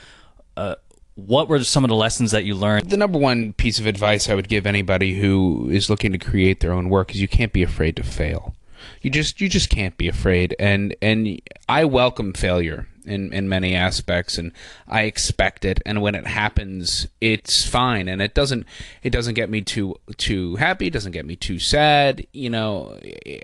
uh, 0.57 0.75
what 1.15 1.47
were 1.47 1.63
some 1.63 1.83
of 1.83 1.89
the 1.89 1.95
lessons 1.95 2.31
that 2.31 2.45
you 2.45 2.55
learned? 2.55 2.89
The 2.89 2.97
number 2.97 3.19
one 3.19 3.53
piece 3.53 3.79
of 3.79 3.85
advice 3.85 4.29
I 4.29 4.35
would 4.35 4.49
give 4.49 4.65
anybody 4.65 5.19
who 5.19 5.69
is 5.71 5.89
looking 5.89 6.11
to 6.11 6.17
create 6.17 6.59
their 6.59 6.73
own 6.73 6.89
work 6.89 7.11
is 7.11 7.21
you 7.21 7.27
can't 7.27 7.53
be 7.53 7.63
afraid 7.63 7.95
to 7.97 8.03
fail. 8.03 8.55
You 9.01 9.09
just 9.09 9.39
you 9.39 9.47
just 9.47 9.69
can't 9.69 9.97
be 9.97 10.07
afraid 10.07 10.55
and 10.59 10.95
and 11.01 11.41
I 11.69 11.85
welcome 11.85 12.33
failure 12.33 12.87
in, 13.05 13.33
in 13.33 13.49
many 13.49 13.75
aspects 13.75 14.37
and 14.37 14.51
I 14.87 15.03
expect 15.03 15.65
it 15.65 15.81
and 15.85 16.01
when 16.01 16.15
it 16.15 16.27
happens 16.27 17.07
it's 17.21 17.65
fine 17.65 18.07
and 18.07 18.21
it 18.21 18.33
doesn't 18.33 18.65
it 19.01 19.11
doesn't 19.11 19.33
get 19.33 19.49
me 19.49 19.61
too 19.61 19.95
too 20.17 20.55
happy 20.55 20.89
doesn't 20.89 21.11
get 21.11 21.25
me 21.25 21.35
too 21.35 21.59
sad 21.59 22.25
you 22.33 22.49
know 22.49 22.99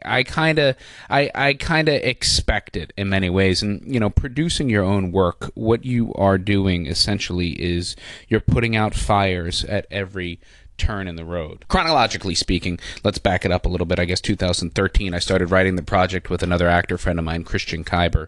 I 0.06 0.24
kind 0.24 0.60
of 0.60 0.76
I 1.10 1.32
I 1.36 1.54
kind 1.54 1.90
of 1.90 1.96
expect 1.96 2.76
it 2.76 2.94
in 2.98 3.10
many 3.10 3.30
ways 3.30 3.62
and 3.62 3.84
you 3.86 4.00
know 4.00 4.10
producing 4.10 4.70
your 4.70 4.84
own 4.84 5.12
work 5.12 5.52
what 5.56 5.86
you 5.86 6.14
are 6.14 6.38
doing 6.38 6.88
essentially 6.88 7.52
is 7.52 7.96
you're 8.28 8.40
putting 8.40 8.76
out 8.76 8.94
fires 8.94 9.64
at 9.66 9.86
every 9.92 10.40
turn 10.80 11.08
in 11.08 11.16
the 11.16 11.26
road. 11.26 11.66
Chronologically 11.68 12.34
speaking, 12.34 12.80
let's 13.04 13.20
back 13.20 13.46
it 13.46 13.52
up 13.52 13.66
a 13.66 13.70
little 13.70 13.86
bit. 13.86 14.00
I 14.00 14.06
guess 14.06 14.22
2013, 14.22 15.14
I 15.14 15.20
started 15.20 15.52
writing 15.52 15.76
the 15.76 15.84
project 15.84 16.30
with 16.30 16.42
another 16.42 16.68
actor 16.68 16.98
friend 16.98 17.20
of 17.20 17.26
mine, 17.26 17.44
Christian 17.44 17.84
Kyber 17.84 18.28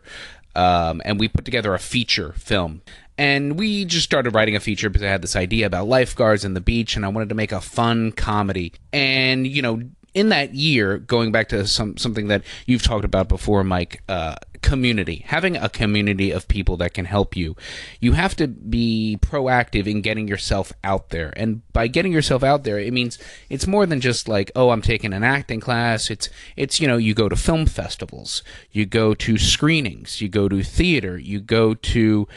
um, 0.56 1.02
and 1.06 1.20
we 1.20 1.28
put 1.28 1.46
together 1.46 1.74
a 1.74 1.80
feature 1.80 2.34
film. 2.34 2.82
And 3.18 3.60
we 3.60 3.86
just 3.86 4.06
started 4.06 4.34
writing 4.34 4.56
a 4.56 4.60
feature 4.60 4.90
because 4.90 5.06
I 5.06 5.10
had 5.10 5.22
this 5.22 5.36
idea 5.36 5.68
about 5.68 5.88
lifeguards 5.88 6.44
and 6.44 6.56
the 6.56 6.62
beach, 6.62 6.96
and 6.96 7.06
I 7.06 7.10
wanted 7.10 7.30
to 7.30 7.36
make 7.36 7.52
a 7.52 7.62
fun 7.62 8.12
comedy. 8.12 8.74
And 8.92 9.46
you 9.46 9.62
know, 9.62 9.82
in 10.14 10.30
that 10.30 10.54
year, 10.54 10.98
going 10.98 11.32
back 11.32 11.50
to 11.50 11.66
some 11.66 11.98
something 11.98 12.28
that 12.28 12.44
you've 12.66 12.84
talked 12.84 13.06
about 13.06 13.28
before, 13.28 13.64
Mike, 13.64 14.02
uh, 14.10 14.36
community, 14.62 15.24
having 15.28 15.58
a 15.58 15.70
community 15.70 16.32
of 16.32 16.48
people 16.48 16.78
that 16.78 16.94
can 16.94 17.06
help 17.06 17.36
you, 17.36 17.56
you 18.00 18.14
have 18.14 18.36
to 18.36 18.48
be 18.48 19.18
proactive 19.22 19.88
in 19.88 20.02
getting 20.02 20.28
yourself 20.28 20.72
out 20.84 21.10
there. 21.10 21.34
And 21.36 21.62
by 21.74 21.88
getting 21.88 22.12
yourself 22.12 22.44
out 22.44 22.64
there, 22.64 22.78
it 22.78 22.94
means 22.94 23.18
it's 23.50 23.68
more 23.68 23.86
than 23.86 24.02
just 24.02 24.28
like, 24.28 24.52
oh, 24.56 24.70
I'm 24.70 24.82
taking 24.82 25.14
an 25.14 25.24
acting 25.24 25.60
class. 25.60 26.10
It's 26.10 26.30
it's 26.56 26.80
you 26.80 26.88
know, 26.88 26.98
you 26.98 27.14
go 27.14 27.30
to 27.30 27.36
film 27.36 27.66
festivals, 27.66 28.44
you 28.72 28.86
go 28.86 29.14
to 29.14 29.38
screenings, 29.38 30.22
you 30.22 30.30
go 30.30 30.50
to 30.50 30.64
theater, 30.64 31.18
you 31.18 31.40
go 31.40 31.74
to 31.74 32.28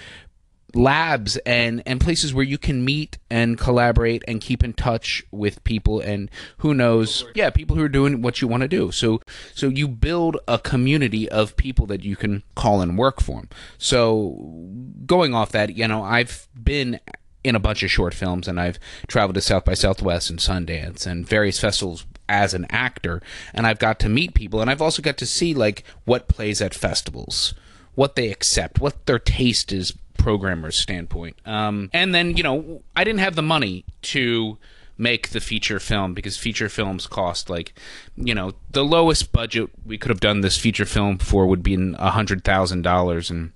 labs 0.74 1.36
and 1.38 1.82
and 1.86 2.00
places 2.00 2.34
where 2.34 2.44
you 2.44 2.58
can 2.58 2.84
meet 2.84 3.18
and 3.30 3.58
collaborate 3.58 4.22
and 4.26 4.40
keep 4.40 4.64
in 4.64 4.72
touch 4.72 5.22
with 5.30 5.62
people 5.64 6.00
and 6.00 6.30
who 6.58 6.74
knows 6.74 7.24
yeah 7.34 7.50
people 7.50 7.76
who 7.76 7.82
are 7.82 7.88
doing 7.88 8.22
what 8.22 8.40
you 8.40 8.48
want 8.48 8.62
to 8.62 8.68
do. 8.68 8.90
So 8.90 9.20
so 9.54 9.68
you 9.68 9.88
build 9.88 10.36
a 10.48 10.58
community 10.58 11.28
of 11.28 11.56
people 11.56 11.86
that 11.86 12.04
you 12.04 12.16
can 12.16 12.42
call 12.54 12.80
and 12.80 12.98
work 12.98 13.20
for 13.20 13.34
so 13.78 14.62
going 15.06 15.34
off 15.34 15.50
that 15.52 15.76
you 15.76 15.86
know 15.88 16.02
i've 16.02 16.48
been 16.54 17.00
in 17.42 17.54
a 17.54 17.60
bunch 17.60 17.82
of 17.82 17.90
short 17.90 18.14
films 18.14 18.46
and 18.46 18.60
i've 18.60 18.78
traveled 19.06 19.34
to 19.34 19.40
south 19.40 19.64
by 19.64 19.74
southwest 19.74 20.30
and 20.30 20.38
sundance 20.38 21.06
and 21.06 21.28
various 21.28 21.58
festivals 21.58 22.06
as 22.28 22.54
an 22.54 22.66
actor 22.70 23.20
and 23.52 23.66
i've 23.66 23.78
got 23.78 23.98
to 23.98 24.08
meet 24.08 24.34
people 24.34 24.60
and 24.60 24.70
i've 24.70 24.82
also 24.82 25.02
got 25.02 25.16
to 25.16 25.26
see 25.26 25.52
like 25.52 25.84
what 26.04 26.28
plays 26.28 26.60
at 26.60 26.74
festivals 26.74 27.54
what 27.94 28.16
they 28.16 28.30
accept, 28.30 28.80
what 28.80 29.06
their 29.06 29.18
taste 29.18 29.72
is, 29.72 29.94
programmers' 30.24 30.78
standpoint. 30.78 31.36
Um, 31.44 31.90
and 31.92 32.14
then, 32.14 32.34
you 32.38 32.42
know, 32.42 32.82
I 32.96 33.04
didn't 33.04 33.20
have 33.20 33.34
the 33.36 33.42
money 33.42 33.84
to 34.14 34.56
make 34.96 35.30
the 35.30 35.40
feature 35.40 35.78
film 35.78 36.14
because 36.14 36.38
feature 36.38 36.70
films 36.70 37.06
cost 37.06 37.50
like, 37.50 37.74
you 38.16 38.34
know, 38.34 38.52
the 38.70 38.84
lowest 38.84 39.32
budget 39.32 39.68
we 39.84 39.98
could 39.98 40.08
have 40.08 40.20
done 40.20 40.40
this 40.40 40.56
feature 40.56 40.86
film 40.86 41.18
for 41.18 41.46
would 41.46 41.62
be 41.62 41.74
a 41.98 42.10
hundred 42.10 42.42
thousand 42.42 42.82
dollars, 42.82 43.28
and 43.28 43.52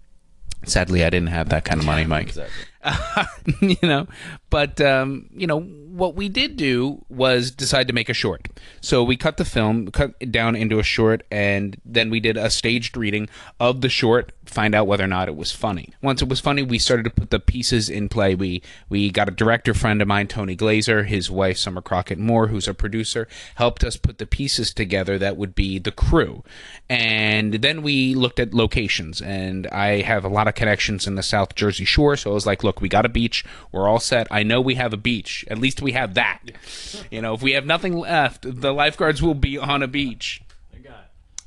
sadly, 0.67 1.03
I 1.03 1.09
didn't 1.09 1.29
have 1.29 1.49
that 1.49 1.65
kind 1.65 1.81
of 1.81 1.87
money, 1.87 2.05
Mike. 2.05 2.35
you 3.61 3.77
know, 3.83 4.07
but 4.51 4.81
um, 4.81 5.29
you 5.33 5.47
know 5.47 5.61
what 5.99 6.15
we 6.15 6.29
did 6.29 6.57
do 6.57 7.05
was 7.09 7.51
decide 7.51 7.89
to 7.89 7.93
make 7.93 8.09
a 8.09 8.15
short. 8.15 8.49
So 8.81 9.03
we 9.03 9.17
cut 9.17 9.37
the 9.37 9.45
film, 9.45 9.91
cut 9.91 10.15
it 10.21 10.31
down 10.31 10.55
into 10.55 10.79
a 10.79 10.85
short, 10.85 11.27
and 11.31 11.77
then 11.85 12.09
we 12.09 12.21
did 12.21 12.37
a 12.37 12.51
staged 12.51 12.97
reading 12.97 13.29
of 13.59 13.81
the 13.81 13.89
short, 13.89 14.33
find 14.45 14.77
out 14.77 14.87
whether 14.87 15.03
or 15.03 15.09
not 15.09 15.29
it 15.29 15.37
was 15.37 15.51
funny. 15.51 15.93
Once 16.01 16.23
it 16.23 16.29
was 16.29 16.39
funny, 16.39 16.63
we 16.63 16.79
started 16.79 17.03
to 17.03 17.11
put 17.11 17.31
the 17.31 17.41
pieces 17.41 17.91
in 17.91 18.09
play. 18.09 18.37
We 18.37 18.63
we 18.89 19.11
got 19.11 19.29
a 19.29 19.33
director 19.33 19.75
friend 19.75 20.01
of 20.01 20.07
mine, 20.07 20.29
Tony 20.29 20.57
Glazer, 20.57 21.05
his 21.05 21.31
wife 21.31 21.59
Summer 21.59 21.83
Crockett 21.83 22.19
Moore, 22.19 22.47
who's 22.47 22.69
a 22.69 22.75
producer, 22.75 23.27
helped 23.57 23.83
us 23.83 23.97
put 23.97 24.19
the 24.19 24.27
pieces 24.27 24.73
together 24.73 25.19
that 25.19 25.37
would 25.37 25.55
be 25.57 25.81
the 25.81 25.91
crew. 25.91 26.45
And 26.89 27.55
then 27.55 27.83
we 27.83 28.15
looked 28.15 28.39
at 28.39 28.55
locations, 28.55 29.21
and 29.21 29.67
I 29.69 30.03
have 30.03 30.25
a 30.25 30.29
lot 30.29 30.47
of 30.47 30.55
connections 30.55 31.07
in 31.09 31.17
the 31.17 31.23
South 31.23 31.57
Jersey 31.57 31.85
Shore, 31.85 32.17
so 32.17 32.31
I 32.31 32.35
was 32.35 32.47
like, 32.47 32.63
look, 32.63 32.78
we 32.81 32.89
got 32.89 33.07
a 33.07 33.09
beach, 33.09 33.45
we're 33.73 33.89
all 33.89 34.01
set. 34.01 34.27
I 34.31 34.43
know 34.43 34.61
we 34.61 34.75
have 34.75 34.93
a 34.93 34.99
beach. 34.99 35.45
At 35.49 35.59
least 35.59 35.83
we 35.83 35.93
have 35.93 36.15
that. 36.15 36.39
You 37.11 37.23
know, 37.23 37.33
if 37.33 37.43
we 37.43 37.53
have 37.53 37.65
nothing 37.65 37.97
left, 37.99 38.61
the 38.61 38.73
lifeguards 38.73 39.23
will 39.23 39.35
be 39.35 39.57
on 39.57 39.83
a 39.83 39.87
beach. 39.87 40.43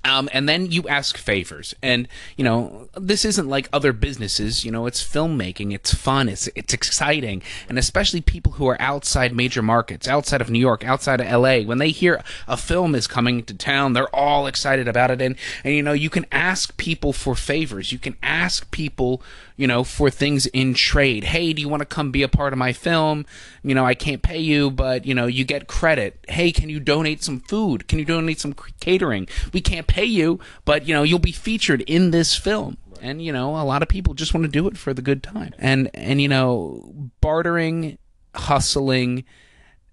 Um, 0.04 0.30
and 0.34 0.50
then 0.50 0.72
you 0.72 0.88
ask 0.88 1.16
favors, 1.16 1.76
and 1.84 2.08
you 2.36 2.44
know 2.44 2.90
this 2.96 3.24
isn't 3.24 3.48
like 3.48 3.70
other 3.72 3.94
businesses. 3.94 4.66
You 4.66 4.72
know, 4.72 4.88
it's 4.88 5.04
filmmaking. 5.04 5.74
It's 5.74 5.94
fun. 5.94 6.28
It's 6.28 6.48
it's 6.56 6.74
exciting, 6.74 7.44
and 7.70 7.78
especially 7.78 8.22
people 8.22 8.54
who 8.54 8.66
are 8.66 8.82
outside 8.82 9.36
major 9.36 9.62
markets, 9.62 10.08
outside 10.08 10.42
of 10.42 10.50
New 10.50 10.60
York, 10.60 10.84
outside 10.84 11.22
of 11.22 11.28
L.A. 11.28 11.66
When 11.66 11.78
they 11.78 11.92
hear 11.92 12.24
a 12.48 12.58
film 12.58 12.96
is 12.96 13.06
coming 13.06 13.44
to 13.44 13.54
town, 13.54 13.94
they're 13.94 14.16
all 14.16 14.48
excited 14.48 14.88
about 14.88 15.12
it. 15.12 15.22
And 15.22 15.36
and 15.64 15.76
you 15.76 15.84
know 15.84 15.94
you 15.94 16.10
can 16.10 16.26
ask 16.32 16.76
people 16.78 17.14
for 17.14 17.36
favors. 17.36 17.92
You 17.92 18.00
can 18.00 18.18
ask 18.24 18.72
people, 18.72 19.22
you 19.62 19.68
know, 19.68 19.84
for 19.84 20.10
things 20.10 20.48
in 20.48 20.74
trade. 20.74 21.24
Hey, 21.24 21.54
do 21.54 21.62
you 21.62 21.70
want 21.70 21.82
to 21.82 21.86
come 21.86 22.10
be 22.10 22.24
a 22.24 22.28
part 22.28 22.52
of 22.52 22.58
my 22.58 22.74
film? 22.74 23.28
You 23.62 23.76
know, 23.76 23.86
I 23.86 23.94
can't 23.94 24.24
pay 24.24 24.40
you, 24.40 24.72
but 24.72 25.06
you 25.06 25.14
know, 25.14 25.28
you 25.28 25.46
get 25.46 25.68
credit. 25.68 26.26
Hey, 26.28 26.52
can 26.52 26.68
you 26.68 26.80
donate 26.80 27.22
some 27.22 27.42
food? 27.42 27.88
Can 27.88 28.00
you 28.00 28.06
donate 28.06 28.40
some 28.40 28.56
catering? 28.80 29.28
We 29.54 29.62
can't 29.62 29.86
pay 29.86 30.06
you, 30.06 30.40
but 30.66 30.88
you 30.88 30.96
know, 30.96 31.04
you'll 31.04 31.20
be 31.20 31.32
featured 31.32 31.82
in 31.82 32.10
this 32.10 32.36
film. 32.36 32.78
And 33.04 33.24
you 33.24 33.32
know, 33.32 33.56
a 33.56 33.62
lot 33.62 33.84
of 33.84 33.88
people 33.88 34.16
just 34.16 34.34
want 34.34 34.46
to 34.46 34.52
do 34.52 34.68
it 34.68 34.80
for 34.80 34.96
the 34.96 35.02
good 35.04 35.22
time. 35.22 35.54
And 35.60 35.92
and 35.94 36.20
you 36.20 36.28
know, 36.28 37.12
bartering, 37.22 38.00
hustling, 38.34 39.26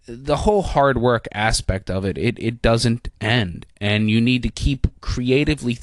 the 0.06 0.36
whole 0.36 0.62
hard 0.62 0.96
work 0.96 1.28
aspect 1.34 1.90
of 1.90 2.06
it, 2.06 2.16
it 2.16 2.38
it 2.38 2.62
doesn't 2.62 3.10
end 3.20 3.66
and 3.82 4.08
you 4.08 4.18
need 4.18 4.42
to 4.44 4.48
keep 4.48 4.86
creatively 5.02 5.76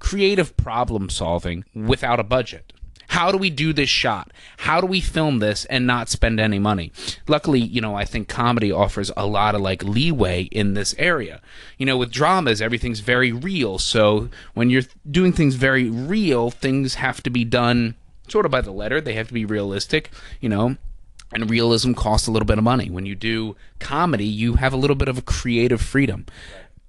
creative 0.00 0.56
problem 0.56 1.08
solving 1.08 1.64
without 1.72 2.18
a 2.18 2.24
budget 2.24 2.72
how 3.08 3.32
do 3.32 3.38
we 3.38 3.50
do 3.50 3.72
this 3.72 3.88
shot? 3.88 4.32
How 4.58 4.80
do 4.80 4.86
we 4.86 5.00
film 5.00 5.38
this 5.38 5.64
and 5.66 5.86
not 5.86 6.08
spend 6.08 6.38
any 6.38 6.58
money? 6.58 6.92
Luckily 7.26 7.60
you 7.60 7.80
know 7.80 7.94
i 7.94 8.04
think 8.04 8.28
comedy 8.28 8.70
offers 8.70 9.10
a 9.16 9.26
lot 9.26 9.54
of 9.54 9.60
like 9.60 9.82
leeway 9.82 10.42
in 10.44 10.74
this 10.74 10.94
area. 10.98 11.40
You 11.76 11.86
know 11.86 11.96
with 11.96 12.12
dramas 12.12 12.62
everything's 12.62 13.00
very 13.00 13.32
real. 13.32 13.78
So 13.78 14.28
when 14.54 14.70
you're 14.70 14.82
doing 15.10 15.32
things 15.32 15.54
very 15.54 15.90
real 15.90 16.50
things 16.50 16.94
have 16.94 17.22
to 17.22 17.30
be 17.30 17.44
done 17.44 17.94
sort 18.28 18.46
of 18.46 18.52
by 18.52 18.60
the 18.60 18.72
letter. 18.72 19.00
They 19.00 19.14
have 19.14 19.28
to 19.28 19.34
be 19.34 19.44
realistic 19.44 20.10
you 20.40 20.48
know? 20.48 20.76
And 21.30 21.50
realism 21.50 21.92
costs 21.92 22.26
a 22.26 22.30
little 22.30 22.46
bit 22.46 22.56
of 22.56 22.64
money. 22.64 22.88
When 22.88 23.04
you 23.04 23.14
do 23.14 23.54
comedy, 23.80 24.24
you 24.24 24.54
have 24.54 24.72
a 24.72 24.78
little 24.78 24.96
bit 24.96 25.08
of 25.08 25.18
a 25.18 25.22
creative 25.22 25.82
freedom. 25.82 26.24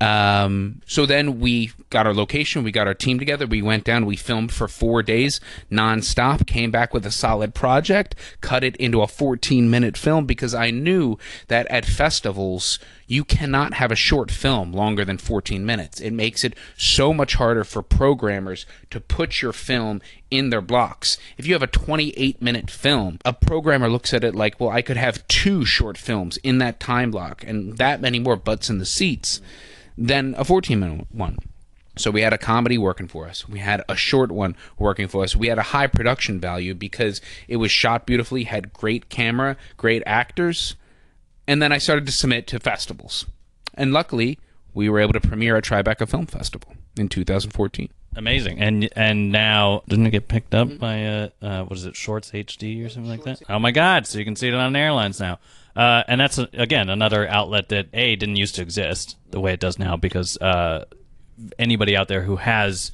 Um, 0.01 0.82
so 0.86 1.06
then 1.06 1.41
we 1.41 1.74
got 1.89 2.08
our 2.08 2.13
location, 2.13 2.63
we 2.63 2.72
got 2.72 2.88
our 2.88 2.94
team 2.94 3.20
together, 3.20 3.46
we 3.46 3.62
went 3.62 3.84
down, 3.84 4.06
we 4.06 4.15
filmed 4.15 4.53
for 4.53 4.70
four 4.70 5.03
days 5.03 5.41
nonstop, 5.70 6.48
came 6.48 6.72
back 6.72 6.94
with 6.94 7.06
a 7.06 7.12
solid 7.12 7.53
project, 7.53 8.15
cut 8.39 8.63
it 8.63 8.77
into 8.77 9.01
a 9.01 9.08
14 9.08 9.70
minute 9.70 9.98
film 9.98 10.25
because 10.25 10.56
I 10.56 10.72
knew 10.72 11.18
that 11.50 11.68
at 11.68 11.86
festivals, 11.86 12.79
you 13.08 13.25
cannot 13.25 13.74
have 13.74 13.91
a 13.91 13.96
short 13.96 14.32
film 14.32 14.72
longer 14.72 15.03
than 15.03 15.18
14 15.18 15.65
minutes. 15.65 16.00
It 16.00 16.12
makes 16.12 16.46
it 16.46 16.53
so 16.77 17.13
much 17.13 17.34
harder 17.34 17.65
for 17.65 17.82
programmers 17.82 18.65
to 18.91 19.01
put 19.01 19.41
your 19.41 19.51
film 19.51 20.01
in 20.32 20.50
their 20.50 20.62
blocks. 20.62 21.18
If 21.38 21.46
you 21.46 21.53
have 21.53 21.63
a 21.63 21.68
28 21.68 22.41
minute 22.41 22.72
film, 22.72 23.20
a 23.25 23.34
programmer 23.34 23.89
looks 23.89 24.13
at 24.13 24.24
it 24.24 24.36
like, 24.36 24.62
well, 24.62 24.70
I 24.70 24.82
could 24.82 24.98
have 24.98 25.27
two 25.27 25.65
short 25.65 25.98
films 25.98 26.38
in 26.38 26.60
that 26.60 26.79
time 26.79 27.12
block 27.12 27.44
and 27.46 27.77
that 27.77 28.00
many 28.00 28.20
more 28.20 28.38
butts 28.38 28.70
in 28.70 28.77
the 28.77 28.86
seats 28.86 29.41
than 30.00 30.34
a 30.38 30.46
14 30.46 30.79
minute 30.79 31.08
one. 31.12 31.38
So 31.98 32.12
we 32.12 32.22
had 32.22 32.32
a 32.32 32.38
comedy 32.38 32.77
working 32.77 33.10
for 33.10 33.27
us. 33.27 33.48
We 33.50 33.60
had 33.60 33.84
a 33.89 33.96
short 33.96 34.32
one 34.32 34.56
working 34.77 35.10
for 35.10 35.24
us. 35.24 35.36
We 35.36 35.48
had 35.48 35.58
a 35.58 35.63
high 35.63 35.88
production 35.88 36.39
value 36.39 36.74
because 36.74 37.20
it 37.50 37.58
was 37.58 37.72
shot 37.72 38.06
beautifully, 38.06 38.46
had 38.46 38.72
great 38.72 39.10
camera, 39.10 39.58
great 39.75 40.01
actors. 40.06 40.75
And 41.46 41.62
then 41.62 41.74
I 41.74 41.77
started 41.77 42.06
to 42.06 42.13
submit 42.13 42.48
to 42.48 42.60
festivals. 42.60 43.25
And 43.74 43.91
luckily, 43.91 44.39
we 44.74 44.88
were 44.88 45.00
able 45.00 45.13
to 45.13 45.20
premiere 45.20 45.58
at 45.58 45.65
Tribeca 45.65 46.08
Film 46.08 46.25
Festival 46.25 46.74
in 46.98 47.10
2014. 47.10 47.89
Amazing, 48.15 48.60
and 48.60 48.89
and 48.96 49.32
now 49.32 49.84
didn't 49.88 50.08
it 50.08 50.12
get 50.12 50.27
picked 50.27 50.56
up 50.56 50.79
by 50.79 51.06
uh, 51.06 51.29
uh 51.44 51.63
what 51.63 51.77
is 51.77 51.86
it, 51.86 51.96
Shorts 51.96 52.32
HD 52.32 52.84
or 52.84 52.89
something 52.89 53.10
like 53.10 53.24
that? 53.24 53.41
Oh 53.48 53.60
my 53.60 53.70
God! 53.70 54.08
So 54.08 54.18
you 54.18 54.25
can 54.25 54.36
see 54.36 54.48
it 54.48 54.53
on 54.56 54.75
airlines 54.75 55.20
now, 55.20 55.38
uh, 55.76 56.04
and 56.08 56.20
that's 56.20 56.38
again 56.38 56.90
another 56.90 57.28
outlet 57.28 57.70
that 57.70 57.88
a 57.94 58.16
didn't 58.16 58.36
used 58.36 58.56
to 58.56 58.62
exist 58.62 59.18
the 59.32 59.40
way 59.40 59.54
it 59.54 59.60
does 59.60 59.80
now 59.80 59.96
because 59.96 60.38
uh, 60.38 60.86
anybody 61.58 61.96
out 61.96 62.08
there 62.08 62.24
who 62.24 62.38
has 62.38 62.92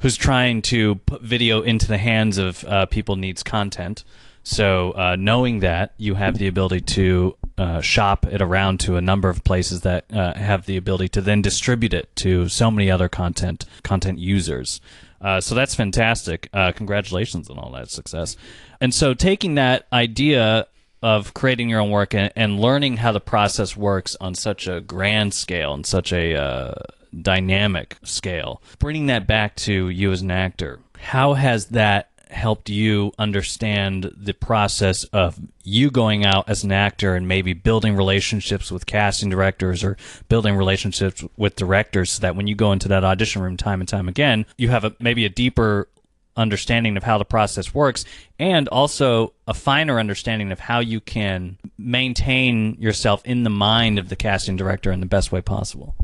who's 0.00 0.16
trying 0.16 0.62
to 0.62 0.96
put 1.06 1.22
video 1.22 1.62
into 1.62 1.86
the 1.86 1.98
hands 1.98 2.38
of 2.38 2.64
uh, 2.64 2.86
people 2.86 3.16
needs 3.16 3.42
content. 3.42 4.04
So 4.42 4.92
uh, 4.92 5.16
knowing 5.16 5.60
that 5.60 5.92
you 5.98 6.14
have 6.14 6.38
the 6.38 6.48
ability 6.48 6.80
to 6.80 7.36
uh, 7.58 7.80
shop 7.82 8.26
it 8.26 8.40
around 8.40 8.80
to 8.80 8.96
a 8.96 9.02
number 9.02 9.28
of 9.28 9.44
places 9.44 9.82
that 9.82 10.06
uh, 10.12 10.32
have 10.34 10.64
the 10.64 10.78
ability 10.78 11.08
to 11.10 11.20
then 11.20 11.42
distribute 11.42 11.92
it 11.92 12.14
to 12.16 12.48
so 12.48 12.70
many 12.70 12.90
other 12.90 13.08
content 13.08 13.66
content 13.82 14.18
users. 14.18 14.80
Uh, 15.20 15.40
so 15.40 15.54
that's 15.54 15.74
fantastic. 15.74 16.48
Uh, 16.54 16.72
congratulations 16.72 17.50
on 17.50 17.58
all 17.58 17.70
that 17.72 17.90
success. 17.90 18.36
And 18.80 18.94
so 18.94 19.12
taking 19.12 19.56
that 19.56 19.86
idea 19.92 20.66
of 21.02 21.34
creating 21.34 21.68
your 21.68 21.80
own 21.80 21.90
work 21.90 22.14
and, 22.14 22.32
and 22.36 22.60
learning 22.60 22.98
how 22.98 23.12
the 23.12 23.20
process 23.20 23.76
works 23.76 24.16
on 24.20 24.34
such 24.34 24.66
a 24.66 24.80
grand 24.80 25.32
scale 25.34 25.72
and 25.72 25.86
such 25.86 26.12
a 26.12 26.34
uh, 26.34 26.74
dynamic 27.22 27.96
scale, 28.02 28.62
bringing 28.78 29.06
that 29.06 29.26
back 29.26 29.56
to 29.56 29.88
you 29.88 30.12
as 30.12 30.22
an 30.22 30.30
actor, 30.30 30.80
how 30.98 31.34
has 31.34 31.66
that 31.66 32.10
helped 32.30 32.70
you 32.70 33.12
understand 33.18 34.12
the 34.16 34.32
process 34.32 35.04
of 35.04 35.38
you 35.64 35.90
going 35.90 36.24
out 36.24 36.48
as 36.48 36.62
an 36.64 36.72
actor 36.72 37.14
and 37.14 37.26
maybe 37.26 37.52
building 37.52 37.96
relationships 37.96 38.70
with 38.70 38.86
casting 38.86 39.28
directors 39.28 39.82
or 39.82 39.96
building 40.28 40.56
relationships 40.56 41.24
with 41.36 41.56
directors 41.56 42.12
so 42.12 42.20
that 42.20 42.36
when 42.36 42.46
you 42.46 42.54
go 42.54 42.72
into 42.72 42.88
that 42.88 43.04
audition 43.04 43.42
room 43.42 43.56
time 43.56 43.80
and 43.80 43.88
time 43.88 44.08
again, 44.08 44.46
you 44.56 44.68
have 44.68 44.84
a 44.84 44.94
maybe 45.00 45.24
a 45.24 45.28
deeper 45.28 45.88
understanding 46.36 46.96
of 46.96 47.02
how 47.02 47.18
the 47.18 47.24
process 47.24 47.74
works 47.74 48.04
and 48.38 48.68
also 48.68 49.32
a 49.46 49.54
finer 49.54 49.98
understanding 49.98 50.52
of 50.52 50.60
how 50.60 50.78
you 50.78 51.00
can 51.00 51.58
maintain 51.76 52.76
yourself 52.80 53.22
in 53.24 53.42
the 53.42 53.50
mind 53.50 53.98
of 53.98 54.08
the 54.08 54.16
casting 54.16 54.56
director 54.56 54.92
in 54.92 55.00
the 55.00 55.06
best 55.06 55.32
way 55.32 55.40
possible. 55.40 55.94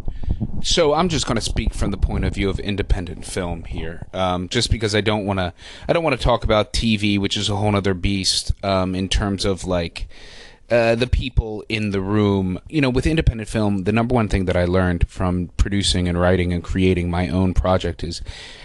So 0.62 0.94
I'm 0.94 1.08
just 1.08 1.26
going 1.26 1.36
to 1.36 1.42
speak 1.42 1.74
from 1.74 1.90
the 1.90 1.96
point 1.96 2.24
of 2.24 2.34
view 2.34 2.50
of 2.50 2.58
independent 2.58 3.24
film 3.24 3.64
here, 3.64 4.06
um, 4.12 4.48
just 4.48 4.70
because 4.70 4.94
I 4.94 5.00
don't 5.00 5.24
want 5.24 5.38
to. 5.38 5.52
I 5.88 5.92
don't 5.92 6.02
want 6.02 6.18
to 6.18 6.22
talk 6.22 6.44
about 6.44 6.72
TV, 6.72 7.18
which 7.18 7.36
is 7.36 7.48
a 7.48 7.56
whole 7.56 7.74
other 7.76 7.94
beast 7.94 8.52
um, 8.64 8.94
in 8.94 9.08
terms 9.08 9.44
of 9.44 9.64
like. 9.64 10.08
Uh, 10.68 10.96
the 10.96 11.06
people 11.06 11.64
in 11.68 11.90
the 11.90 12.00
room, 12.00 12.58
you 12.68 12.80
know, 12.80 12.90
with 12.90 13.06
independent 13.06 13.48
film, 13.48 13.84
the 13.84 13.92
number 13.92 14.12
one 14.12 14.26
thing 14.26 14.46
that 14.46 14.56
I 14.56 14.64
learned 14.64 15.08
from 15.08 15.50
producing 15.56 16.08
and 16.08 16.18
writing 16.18 16.52
and 16.52 16.60
creating 16.60 17.08
my 17.08 17.28
own 17.28 17.54
project 17.54 18.02
is 18.02 18.20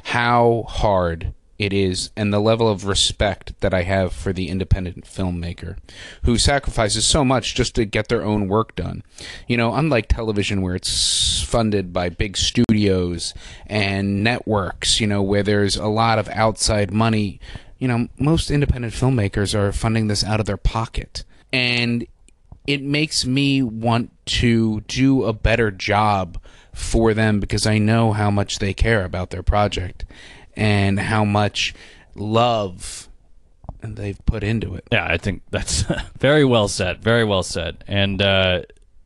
how 0.06 0.66
hard 0.68 1.32
it 1.62 1.74
is 1.74 2.10
and 2.16 2.34
the 2.34 2.40
level 2.40 2.68
of 2.68 2.86
respect 2.86 3.54
that 3.62 3.72
I 3.72 3.84
have 3.84 4.14
for 4.14 4.34
the 4.34 4.50
independent 4.50 5.06
filmmaker 5.06 5.78
who 6.24 6.40
sacrifices 6.40 7.06
so 7.06 7.24
much 7.24 7.54
just 7.54 7.76
to 7.76 7.86
get 7.86 8.08
their 8.10 8.24
own 8.24 8.48
work 8.48 8.76
done. 8.76 9.04
You 9.48 9.58
know, 9.58 9.76
unlike 9.76 10.08
television 10.08 10.64
where 10.64 10.74
it's 10.74 11.44
funded 11.44 11.94
by 11.94 12.10
big 12.10 12.36
studios 12.36 13.36
and 13.68 14.24
networks, 14.24 15.00
you 15.00 15.06
know, 15.06 15.22
where 15.22 15.44
there's 15.44 15.76
a 15.76 15.86
lot 15.86 16.18
of 16.18 16.28
outside 16.30 16.92
money, 16.92 17.40
you 17.78 17.88
know, 17.88 18.08
most 18.18 18.50
independent 18.50 18.96
filmmakers 18.96 19.54
are 19.54 19.72
funding 19.72 20.08
this 20.08 20.24
out 20.24 20.40
of 20.40 20.48
their 20.48 20.58
pocket. 20.58 21.24
And 21.54 22.08
it 22.66 22.82
makes 22.82 23.24
me 23.24 23.62
want 23.62 24.10
to 24.26 24.82
do 24.82 25.26
a 25.26 25.34
better 25.34 25.70
job 25.70 26.40
for 26.74 27.14
them 27.14 27.40
because 27.40 27.68
I 27.68 27.78
know 27.78 28.14
how 28.14 28.32
much 28.32 28.58
they 28.58 28.74
care 28.74 29.06
about 29.06 29.30
their 29.30 29.44
project 29.44 30.06
and 30.56 31.00
how 31.00 31.26
much 31.26 31.74
love 32.16 33.08
they've 33.82 34.24
put 34.26 34.44
into 34.44 34.76
it. 34.76 34.88
Yeah, 34.92 35.06
I 35.06 35.18
think 35.18 35.44
that's 35.50 35.84
very 36.20 36.46
well 36.46 36.68
said. 36.68 37.02
Very 37.02 37.24
well 37.24 37.44
said. 37.44 37.84
And 37.88 38.22
uh, 38.22 38.62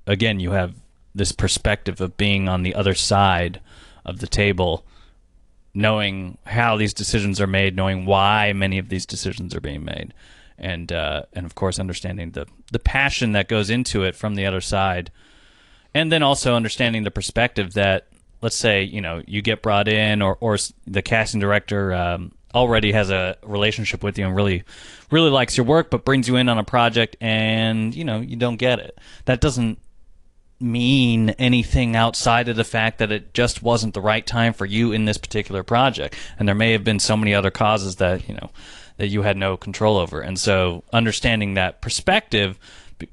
again, 0.05 0.39
you 0.39 0.51
have 0.51 0.75
this 1.13 1.31
perspective 1.31 2.01
of 2.01 2.17
being 2.17 2.49
on 2.49 2.63
the 2.63 2.75
other 2.75 2.93
side 2.93 3.61
of 4.03 4.19
the 4.19 4.27
table, 4.27 4.85
knowing 5.73 6.37
how 6.45 6.75
these 6.75 6.93
decisions 6.93 7.39
are 7.39 7.47
made, 7.47 7.75
knowing 7.75 8.05
why 8.05 8.53
many 8.53 8.77
of 8.77 8.89
these 8.89 9.05
decisions 9.05 9.55
are 9.55 9.61
being 9.61 9.83
made, 9.83 10.13
and 10.57 10.91
uh, 10.91 11.23
and 11.33 11.45
of 11.45 11.55
course 11.55 11.79
understanding 11.79 12.31
the 12.31 12.45
the 12.71 12.79
passion 12.79 13.31
that 13.31 13.47
goes 13.47 13.69
into 13.69 14.03
it 14.03 14.15
from 14.15 14.35
the 14.35 14.45
other 14.45 14.61
side, 14.61 15.09
and 15.93 16.11
then 16.11 16.21
also 16.21 16.53
understanding 16.55 17.03
the 17.03 17.11
perspective 17.11 17.73
that 17.73 18.07
let's 18.45 18.55
say 18.55 18.83
you 18.83 19.01
know 19.01 19.23
you 19.25 19.41
get 19.41 19.63
brought 19.63 19.87
in 19.87 20.21
or 20.21 20.37
or 20.39 20.55
the 20.85 21.01
casting 21.01 21.39
director 21.39 21.91
um, 21.91 22.31
already 22.53 22.91
has 22.91 23.09
a 23.09 23.35
relationship 23.41 24.03
with 24.03 24.19
you 24.19 24.25
and 24.27 24.35
really 24.35 24.63
really 25.09 25.31
likes 25.31 25.57
your 25.57 25.65
work 25.65 25.89
but 25.89 26.05
brings 26.05 26.27
you 26.27 26.35
in 26.35 26.47
on 26.47 26.59
a 26.59 26.63
project 26.63 27.15
and 27.19 27.95
you 27.95 28.03
know 28.03 28.21
you 28.21 28.35
don't 28.35 28.57
get 28.57 28.77
it. 28.77 28.99
That 29.25 29.41
doesn't 29.41 29.79
mean 30.59 31.31
anything 31.31 31.95
outside 31.95 32.47
of 32.47 32.55
the 32.55 32.63
fact 32.63 32.99
that 32.99 33.11
it 33.11 33.33
just 33.33 33.63
wasn't 33.63 33.95
the 33.95 33.99
right 33.99 34.25
time 34.27 34.53
for 34.53 34.67
you 34.67 34.91
in 34.91 35.05
this 35.05 35.17
particular 35.17 35.63
project. 35.63 36.15
And 36.37 36.47
there 36.47 36.53
may 36.53 36.71
have 36.73 36.83
been 36.83 36.99
so 36.99 37.17
many 37.17 37.33
other 37.33 37.49
causes 37.49 37.95
that 37.95 38.29
you 38.29 38.35
know 38.35 38.51
that 38.97 39.07
you 39.07 39.23
had 39.23 39.37
no 39.37 39.57
control 39.57 39.97
over. 39.97 40.21
And 40.21 40.37
so 40.37 40.83
understanding 40.93 41.55
that 41.55 41.81
perspective 41.81 42.59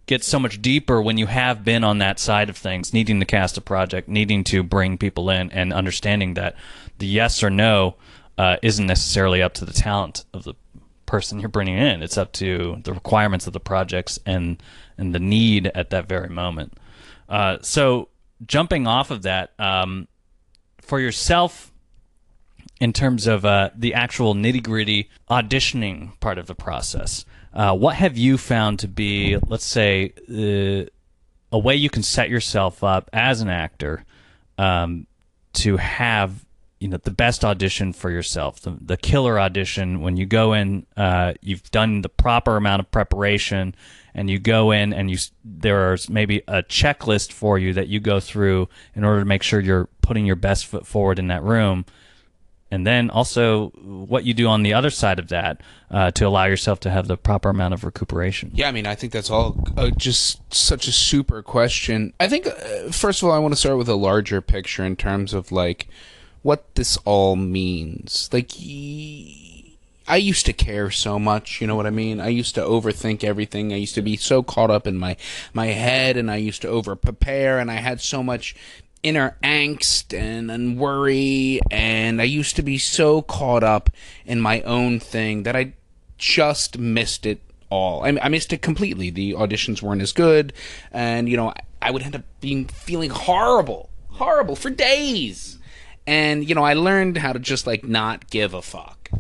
gets 0.07 0.27
so 0.27 0.39
much 0.39 0.63
deeper 0.63 1.01
when 1.03 1.19
you 1.19 1.27
have 1.27 1.65
been 1.65 1.85
on 1.85 1.99
that 1.99 2.19
side 2.19 2.49
of 2.49 2.57
things, 2.57 2.93
needing 2.93 3.21
to 3.21 3.27
cast 3.27 3.57
a 3.57 3.61
project, 3.61 4.09
needing 4.09 4.45
to 4.45 4.63
bring 4.63 4.99
people 4.99 5.31
in, 5.31 5.51
and 5.51 5.73
understanding 5.73 6.35
that 6.35 6.55
the 6.99 7.07
yes 7.07 7.43
or 7.43 7.51
no 7.51 7.97
uh, 8.39 8.57
isn't 8.63 8.87
necessarily 8.87 9.43
up 9.43 9.55
to 9.55 9.65
the 9.65 9.73
talent 9.73 10.25
of 10.33 10.45
the 10.45 10.55
person 11.07 11.41
you're 11.41 11.49
bringing 11.49 11.77
in. 11.77 12.03
It's 12.03 12.17
up 12.17 12.33
to 12.35 12.81
the 12.85 12.93
requirements 12.93 13.47
of 13.47 13.53
the 13.53 13.61
projects 13.61 14.19
and 14.25 14.63
and 14.97 15.15
the 15.15 15.21
need 15.21 15.67
at 15.75 15.91
that 15.91 16.09
very 16.09 16.29
moment. 16.29 16.75
Uh, 17.29 17.59
so 17.63 18.09
jumping 18.47 18.87
off 18.87 19.11
of 19.11 19.23
that, 19.23 19.53
um, 19.59 20.07
for 20.81 21.01
yourself, 21.01 21.73
in 22.81 22.93
terms 22.93 23.27
of 23.27 23.45
uh, 23.45 23.71
the 23.77 23.95
actual 23.95 24.35
nitty 24.35 24.63
gritty 24.63 25.09
auditioning 25.31 26.19
part 26.21 26.39
of 26.39 26.47
the 26.47 26.55
process. 26.55 27.25
Uh, 27.55 27.75
what 27.77 27.97
have 27.97 28.17
you 28.17 28.39
found 28.39 28.79
to 28.79 28.89
be, 28.89 29.37
let's 29.47 29.67
say, 29.67 30.13
uh, 30.31 30.89
a 31.55 31.59
way 31.59 31.75
you 31.77 31.91
can 31.91 32.03
set 32.03 32.31
yourself 32.31 32.83
up 32.83 33.11
as 33.13 33.41
an 33.43 33.51
actor 33.51 34.05
um, 34.59 35.07
to 35.53 35.77
have 35.77 36.45
you 36.83 36.89
know 36.89 36.97
the 36.97 37.13
best 37.13 37.45
audition 37.45 37.93
for 37.93 38.11
yourself, 38.11 38.61
the, 38.63 38.77
the 38.81 38.97
killer 38.97 39.39
audition 39.39 40.01
when 40.01 40.17
you 40.17 40.27
go 40.27 40.53
in, 40.53 40.85
uh, 40.97 41.33
you've 41.41 41.71
done 41.71 42.03
the 42.03 42.09
proper 42.09 42.57
amount 42.57 42.81
of 42.81 42.91
preparation, 42.91 43.73
and 44.15 44.29
you 44.29 44.41
go 44.41 44.73
in 44.73 44.93
and 44.93 45.09
you 45.09 45.17
there's 45.45 46.11
maybe 46.11 46.43
a 46.49 46.65
checklist 46.65 47.33
for 47.33 47.57
you 47.57 47.73
that 47.75 47.87
you 47.87 48.01
go 48.01 48.19
through 48.19 48.69
in 48.97 49.05
order 49.05 49.21
to 49.21 49.25
make 49.25 49.45
sure 49.45 49.61
you're 49.61 49.89
putting 50.01 50.27
your 50.27 50.35
best 50.35 50.67
foot 50.67 50.85
forward 50.85 51.21
in 51.21 51.29
that 51.29 51.45
room 51.45 51.85
and 52.73 52.87
then 52.87 53.11
also 53.11 53.69
what 53.85 54.25
you 54.25 54.33
do 54.33 54.49
on 54.49 54.63
the 54.63 54.73
other 54.73 54.89
side 54.89 55.19
of 55.19 55.29
that 55.29 55.61
uh, 55.91 56.11
to 56.13 56.27
allow 56.27 56.47
yourself 56.47 56.81
to 56.81 56.91
have 56.91 57.07
the 57.07 57.19
proper 57.19 57.51
amount 57.51 57.75
of 57.75 57.85
recuperation. 57.85 58.51
Yeah, 58.55 58.67
I 58.67 58.73
mean, 58.73 58.87
I 58.87 58.95
think 58.95 59.13
that's 59.13 59.29
all 59.29 59.63
uh, 59.77 59.91
just 59.91 60.55
such 60.55 60.89
a 60.89 60.93
super 60.93 61.43
question. 61.43 62.15
I 62.19 62.29
think, 62.29 62.47
uh, 62.47 62.91
first 62.91 63.23
of 63.23 63.29
all, 63.29 63.35
I 63.35 63.39
want 63.39 63.53
to 63.53 63.61
start 63.61 63.77
with 63.77 63.91
a 63.91 63.95
larger 63.95 64.41
picture 64.41 64.85
in 64.85 64.97
terms 64.97 65.35
of 65.35 65.53
like 65.53 65.87
what 66.41 66.75
this 66.75 66.97
all 67.05 67.37
means. 67.37 68.31
Like, 68.33 68.53
I 70.09 70.17
used 70.17 70.47
to 70.47 70.55
care 70.55 70.91
so 70.91 71.19
much, 71.19 71.61
you 71.61 71.67
know 71.67 71.77
what 71.77 71.87
I 71.87 71.91
mean? 71.91 72.21
I 72.21 72.29
used 72.29 72.55
to 72.55 72.63
overthink 72.63 73.23
everything. 73.23 73.73
I 73.73 73.77
used 73.77 73.95
to 73.97 74.03
be 74.03 74.17
so 74.17 74.43
caught 74.43 74.71
up 74.71 74.87
in 74.87 74.99
my 74.99 75.17
my 75.53 75.67
head 75.67 76.17
and 76.17 76.31
I 76.31 76.37
used 76.37 76.63
to 76.63 76.69
over 76.69 76.97
prepare 76.97 77.59
and 77.59 77.71
I 77.71 77.77
had 77.77 78.01
so 78.01 78.23
much 78.23 78.57
inner 79.03 79.37
angst 79.43 80.17
and, 80.17 80.51
and 80.51 80.79
worry 80.79 81.61
and 81.71 82.21
I 82.21 82.25
used 82.25 82.57
to 82.57 82.63
be 82.63 82.79
so 82.79 83.23
caught 83.23 83.65
up 83.65 83.91
in 84.25 84.41
my 84.41 84.61
own 84.63 85.01
thing 85.01 85.43
that 85.43 85.57
I 85.57 85.73
just 86.19 86.79
missed 86.79 87.27
it 87.27 87.41
all. 87.69 88.05
I, 88.05 88.17
I 88.23 88.29
missed 88.29 88.53
it 88.53 88.63
completely. 88.63 89.11
The 89.11 89.33
auditions 89.33 89.83
weren't 89.83 90.03
as 90.03 90.13
good 90.13 90.53
and 90.93 91.29
you 91.29 91.37
know 91.37 91.53
I 91.81 91.91
would 91.91 92.03
end 92.03 92.15
up 92.15 92.23
being 92.41 92.67
feeling 92.67 93.11
horrible, 93.11 93.91
horrible 94.11 94.55
for 94.55 94.71
days. 94.71 95.59
And 96.07 96.49
you 96.49 96.55
know 96.55 96.65
I 96.65 96.75
learned 96.75 97.19
how 97.19 97.33
to 97.33 97.39
just 97.39 97.67
like 97.67 97.85
not 97.85 98.31
give 98.31 98.55
a 98.55 98.63
fuck. 98.63 99.11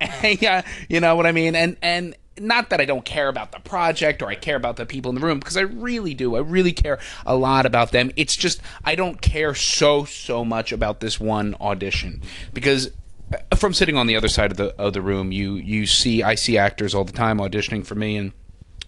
yeah, 0.22 0.62
you 0.88 1.00
know 1.00 1.16
what 1.16 1.26
I 1.26 1.32
mean? 1.32 1.54
And 1.54 1.76
and 1.82 2.16
not 2.40 2.70
that 2.70 2.80
I 2.80 2.84
don't 2.84 3.04
care 3.04 3.28
about 3.28 3.52
the 3.52 3.60
project 3.60 4.22
or 4.22 4.28
I 4.28 4.34
care 4.34 4.56
about 4.56 4.76
the 4.76 4.86
people 4.86 5.10
in 5.10 5.14
the 5.14 5.26
room 5.26 5.38
because 5.38 5.56
I 5.56 5.62
really 5.62 6.14
do. 6.14 6.36
I 6.36 6.40
really 6.40 6.72
care 6.72 6.98
a 7.26 7.36
lot 7.36 7.66
about 7.66 7.92
them. 7.92 8.10
It's 8.16 8.36
just 8.36 8.60
I 8.84 8.94
don't 8.94 9.20
care 9.20 9.54
so 9.54 10.04
so 10.04 10.44
much 10.44 10.72
about 10.72 11.00
this 11.00 11.18
one 11.18 11.54
audition 11.60 12.22
because 12.52 12.90
uh, 13.32 13.56
from 13.56 13.74
sitting 13.74 13.96
on 13.96 14.06
the 14.06 14.16
other 14.16 14.28
side 14.28 14.50
of 14.50 14.56
the 14.56 14.74
of 14.76 14.92
the 14.92 15.02
room, 15.02 15.32
you 15.32 15.54
you 15.54 15.86
see 15.86 16.22
I 16.22 16.34
see 16.34 16.58
actors 16.58 16.94
all 16.94 17.04
the 17.04 17.12
time 17.12 17.38
auditioning 17.38 17.84
for 17.84 17.94
me 17.94 18.16
and 18.16 18.32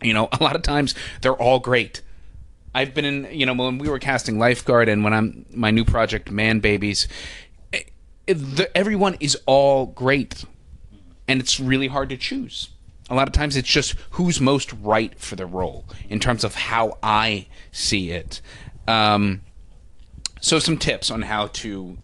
you 0.03 0.15
know, 0.15 0.29
a 0.39 0.43
lot 0.43 0.57
of 0.57 0.63
times 0.63 0.95
they're 1.23 1.35
all 1.35 1.59
great. 1.59 2.03
I've 2.75 2.95
been 2.95 3.05
in, 3.05 3.29
you 3.33 3.47
know, 3.47 3.55
when 3.55 3.79
we 3.79 3.89
were 3.89 3.99
casting 3.99 4.39
Lifeguard 4.39 4.89
and 4.89 5.03
when 5.03 5.13
I'm 5.13 5.47
my 5.51 5.71
new 5.71 5.85
project 5.85 6.31
Man 6.31 6.61
Babies, 6.61 7.09
it, 7.73 7.91
eh, 8.29 8.35
the, 8.35 8.77
everyone 8.77 9.17
is 9.19 9.37
all 9.47 9.87
great. 9.87 10.45
And 11.27 11.41
it's 11.41 11.61
really 11.61 11.89
hard 11.89 12.09
to 12.09 12.17
choose 12.17 12.71
a 13.11 13.15
lot 13.15 13.27
of 13.27 13.35
times 13.35 13.57
it's 13.57 13.69
just 13.69 13.97
who's 14.11 14.41
most 14.41 14.73
right 14.73 15.19
for 15.19 15.37
the 15.37 15.45
role 15.45 15.85
in 16.09 16.21
terms 16.21 16.45
of 16.45 16.55
how 16.55 16.97
I 17.03 17.49
see 17.73 18.13
it. 18.13 18.41
Um, 18.87 19.43
so, 20.41 20.59
some 20.59 20.79
tips 20.79 21.11
on 21.11 21.23
how 21.23 21.49
to 21.49 21.99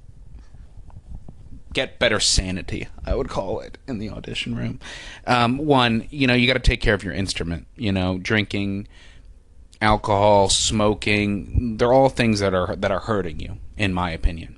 get 1.73 1.99
better 1.99 2.21
sanity, 2.21 2.89
I 3.05 3.15
would 3.15 3.29
call 3.29 3.61
it, 3.61 3.79
in 3.87 3.99
the 3.99 4.11
audition 4.11 4.57
room. 4.57 4.81
Um, 5.27 5.59
one, 5.59 6.07
you 6.11 6.27
know, 6.27 6.35
you 6.35 6.47
got 6.47 6.55
to 6.55 6.59
take 6.59 6.81
care 6.81 6.95
of 6.95 7.05
your 7.05 7.15
instrument. 7.15 7.67
You 7.77 7.93
know, 7.93 8.19
drinking, 8.19 8.89
alcohol, 9.81 10.49
smoking, 10.49 11.77
they're 11.77 11.93
all 11.93 12.09
things 12.09 12.41
that 12.41 12.53
are 12.53 12.75
that 12.77 12.91
are 12.91 13.01
hurting 13.01 13.41
you, 13.41 13.59
in 13.77 13.95
my 13.95 14.11
opinion 14.11 14.56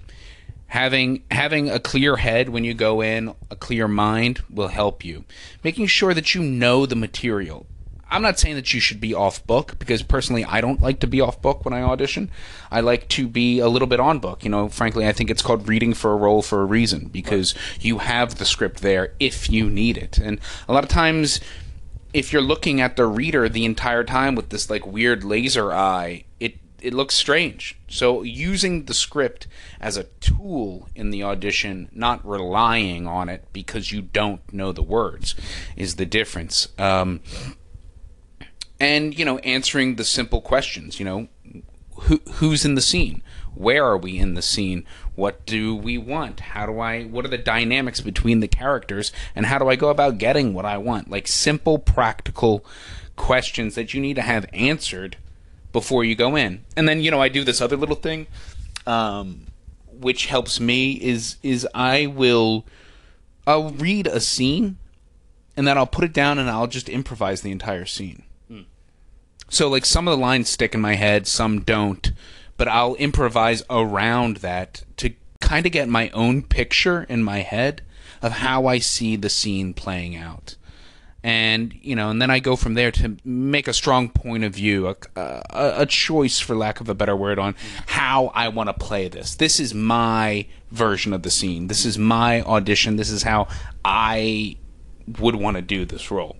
having 0.68 1.22
having 1.30 1.70
a 1.70 1.80
clear 1.80 2.16
head 2.16 2.48
when 2.48 2.64
you 2.64 2.74
go 2.74 3.00
in 3.02 3.34
a 3.50 3.56
clear 3.56 3.88
mind 3.88 4.42
will 4.48 4.68
help 4.68 5.04
you. 5.04 5.24
Making 5.64 5.86
sure 5.86 6.14
that 6.14 6.34
you 6.34 6.42
know 6.42 6.86
the 6.86 6.96
material. 6.96 7.66
I'm 8.10 8.22
not 8.22 8.38
saying 8.38 8.54
that 8.54 8.72
you 8.72 8.80
should 8.80 9.00
be 9.00 9.12
off 9.12 9.46
book 9.46 9.78
because 9.78 10.02
personally 10.02 10.42
i 10.42 10.62
don't 10.62 10.80
like 10.80 11.00
to 11.00 11.06
be 11.06 11.20
off 11.20 11.42
book 11.42 11.64
when 11.64 11.74
i 11.74 11.82
audition. 11.82 12.30
I 12.70 12.80
like 12.80 13.08
to 13.08 13.28
be 13.28 13.58
a 13.58 13.68
little 13.68 13.88
bit 13.88 14.00
on 14.00 14.18
book. 14.18 14.44
You 14.44 14.50
know 14.50 14.68
frankly 14.68 15.06
i 15.06 15.12
think 15.12 15.30
it's 15.30 15.42
called 15.42 15.68
reading 15.68 15.94
for 15.94 16.12
a 16.12 16.16
role 16.16 16.42
for 16.42 16.62
a 16.62 16.66
reason 16.66 17.08
because 17.08 17.54
you 17.80 17.98
have 17.98 18.36
the 18.36 18.44
script 18.44 18.80
there 18.80 19.12
if 19.18 19.50
you 19.50 19.68
need 19.68 19.96
it. 19.96 20.18
And 20.18 20.38
a 20.68 20.72
lot 20.72 20.84
of 20.84 20.90
times 20.90 21.40
if 22.14 22.32
you're 22.32 22.42
looking 22.42 22.80
at 22.80 22.96
the 22.96 23.06
reader 23.06 23.48
the 23.48 23.64
entire 23.64 24.04
time 24.04 24.34
with 24.34 24.48
this 24.50 24.70
like 24.70 24.86
weird 24.86 25.24
laser 25.24 25.72
eye 25.72 26.24
it 26.40 26.56
it 26.80 26.94
looks 26.94 27.14
strange. 27.14 27.78
So 27.88 28.22
using 28.22 28.84
the 28.84 28.94
script 28.94 29.46
as 29.80 29.96
a 29.96 30.04
tool 30.04 30.88
in 30.94 31.10
the 31.10 31.22
audition, 31.22 31.88
not 31.92 32.26
relying 32.26 33.06
on 33.06 33.28
it 33.28 33.44
because 33.52 33.92
you 33.92 34.02
don't 34.02 34.52
know 34.52 34.72
the 34.72 34.82
words, 34.82 35.34
is 35.76 35.96
the 35.96 36.06
difference. 36.06 36.68
Um, 36.78 37.20
and 38.80 39.18
you 39.18 39.24
know, 39.24 39.38
answering 39.38 39.96
the 39.96 40.04
simple 40.04 40.40
questions. 40.40 40.98
You 40.98 41.04
know, 41.04 41.28
who 42.02 42.20
who's 42.34 42.64
in 42.64 42.74
the 42.74 42.80
scene? 42.80 43.22
Where 43.54 43.84
are 43.84 43.98
we 43.98 44.18
in 44.18 44.34
the 44.34 44.42
scene? 44.42 44.84
What 45.16 45.44
do 45.44 45.74
we 45.74 45.98
want? 45.98 46.40
How 46.40 46.66
do 46.66 46.78
I? 46.78 47.04
What 47.04 47.24
are 47.24 47.28
the 47.28 47.38
dynamics 47.38 48.00
between 48.00 48.40
the 48.40 48.48
characters? 48.48 49.10
And 49.34 49.46
how 49.46 49.58
do 49.58 49.68
I 49.68 49.76
go 49.76 49.88
about 49.88 50.18
getting 50.18 50.54
what 50.54 50.64
I 50.64 50.78
want? 50.78 51.10
Like 51.10 51.26
simple, 51.26 51.78
practical 51.78 52.64
questions 53.16 53.74
that 53.74 53.94
you 53.94 54.00
need 54.00 54.14
to 54.14 54.22
have 54.22 54.46
answered 54.52 55.16
before 55.72 56.04
you 56.04 56.14
go 56.14 56.36
in. 56.36 56.64
And 56.76 56.88
then 56.88 57.02
you 57.02 57.10
know 57.10 57.20
I 57.20 57.28
do 57.28 57.44
this 57.44 57.60
other 57.60 57.76
little 57.76 57.96
thing, 57.96 58.26
um, 58.86 59.46
which 59.92 60.26
helps 60.26 60.60
me 60.60 60.92
is 60.92 61.36
is 61.42 61.66
I 61.74 62.06
will 62.06 62.66
I'll 63.46 63.70
read 63.70 64.06
a 64.06 64.20
scene 64.20 64.78
and 65.56 65.66
then 65.66 65.76
I'll 65.76 65.86
put 65.86 66.04
it 66.04 66.12
down 66.12 66.38
and 66.38 66.48
I'll 66.48 66.66
just 66.66 66.88
improvise 66.88 67.40
the 67.40 67.50
entire 67.50 67.84
scene. 67.84 68.22
So 69.50 69.68
like 69.68 69.86
some 69.86 70.06
of 70.06 70.12
the 70.16 70.22
lines 70.22 70.48
stick 70.48 70.74
in 70.74 70.80
my 70.80 70.94
head, 70.94 71.26
some 71.26 71.62
don't, 71.62 72.12
but 72.56 72.68
I'll 72.68 72.94
improvise 72.96 73.62
around 73.70 74.38
that 74.38 74.84
to 74.98 75.14
kind 75.40 75.64
of 75.64 75.72
get 75.72 75.88
my 75.88 76.10
own 76.10 76.42
picture 76.42 77.04
in 77.04 77.22
my 77.22 77.38
head 77.38 77.82
of 78.20 78.32
how 78.32 78.66
I 78.66 78.78
see 78.78 79.16
the 79.16 79.30
scene 79.30 79.72
playing 79.72 80.16
out. 80.16 80.56
And 81.24 81.74
you 81.82 81.96
know, 81.96 82.10
and 82.10 82.22
then 82.22 82.30
I 82.30 82.38
go 82.38 82.54
from 82.54 82.74
there 82.74 82.92
to 82.92 83.16
make 83.24 83.66
a 83.66 83.72
strong 83.72 84.08
point 84.08 84.44
of 84.44 84.54
view, 84.54 84.86
a, 84.88 84.96
a, 85.16 85.42
a 85.78 85.86
choice, 85.86 86.38
for 86.38 86.54
lack 86.54 86.80
of 86.80 86.88
a 86.88 86.94
better 86.94 87.16
word, 87.16 87.38
on 87.38 87.56
how 87.86 88.28
I 88.28 88.48
want 88.48 88.68
to 88.68 88.74
play 88.74 89.08
this. 89.08 89.34
This 89.34 89.58
is 89.58 89.74
my 89.74 90.46
version 90.70 91.12
of 91.12 91.22
the 91.22 91.30
scene. 91.30 91.66
This 91.66 91.84
is 91.84 91.98
my 91.98 92.42
audition. 92.42 92.96
This 92.96 93.10
is 93.10 93.24
how 93.24 93.48
I 93.84 94.56
would 95.18 95.34
want 95.34 95.56
to 95.56 95.62
do 95.62 95.84
this 95.84 96.10
role. 96.10 96.36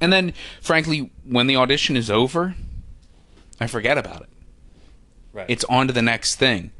And 0.00 0.12
then, 0.12 0.34
frankly, 0.60 1.10
when 1.24 1.46
the 1.46 1.56
audition 1.56 1.96
is 1.96 2.10
over, 2.10 2.54
I 3.60 3.66
forget 3.66 3.96
about 3.96 4.22
it. 4.22 4.28
Right. 5.32 5.46
It's 5.48 5.64
on 5.64 5.86
to 5.86 5.92
the 5.92 6.02
next 6.02 6.36
thing. 6.36 6.72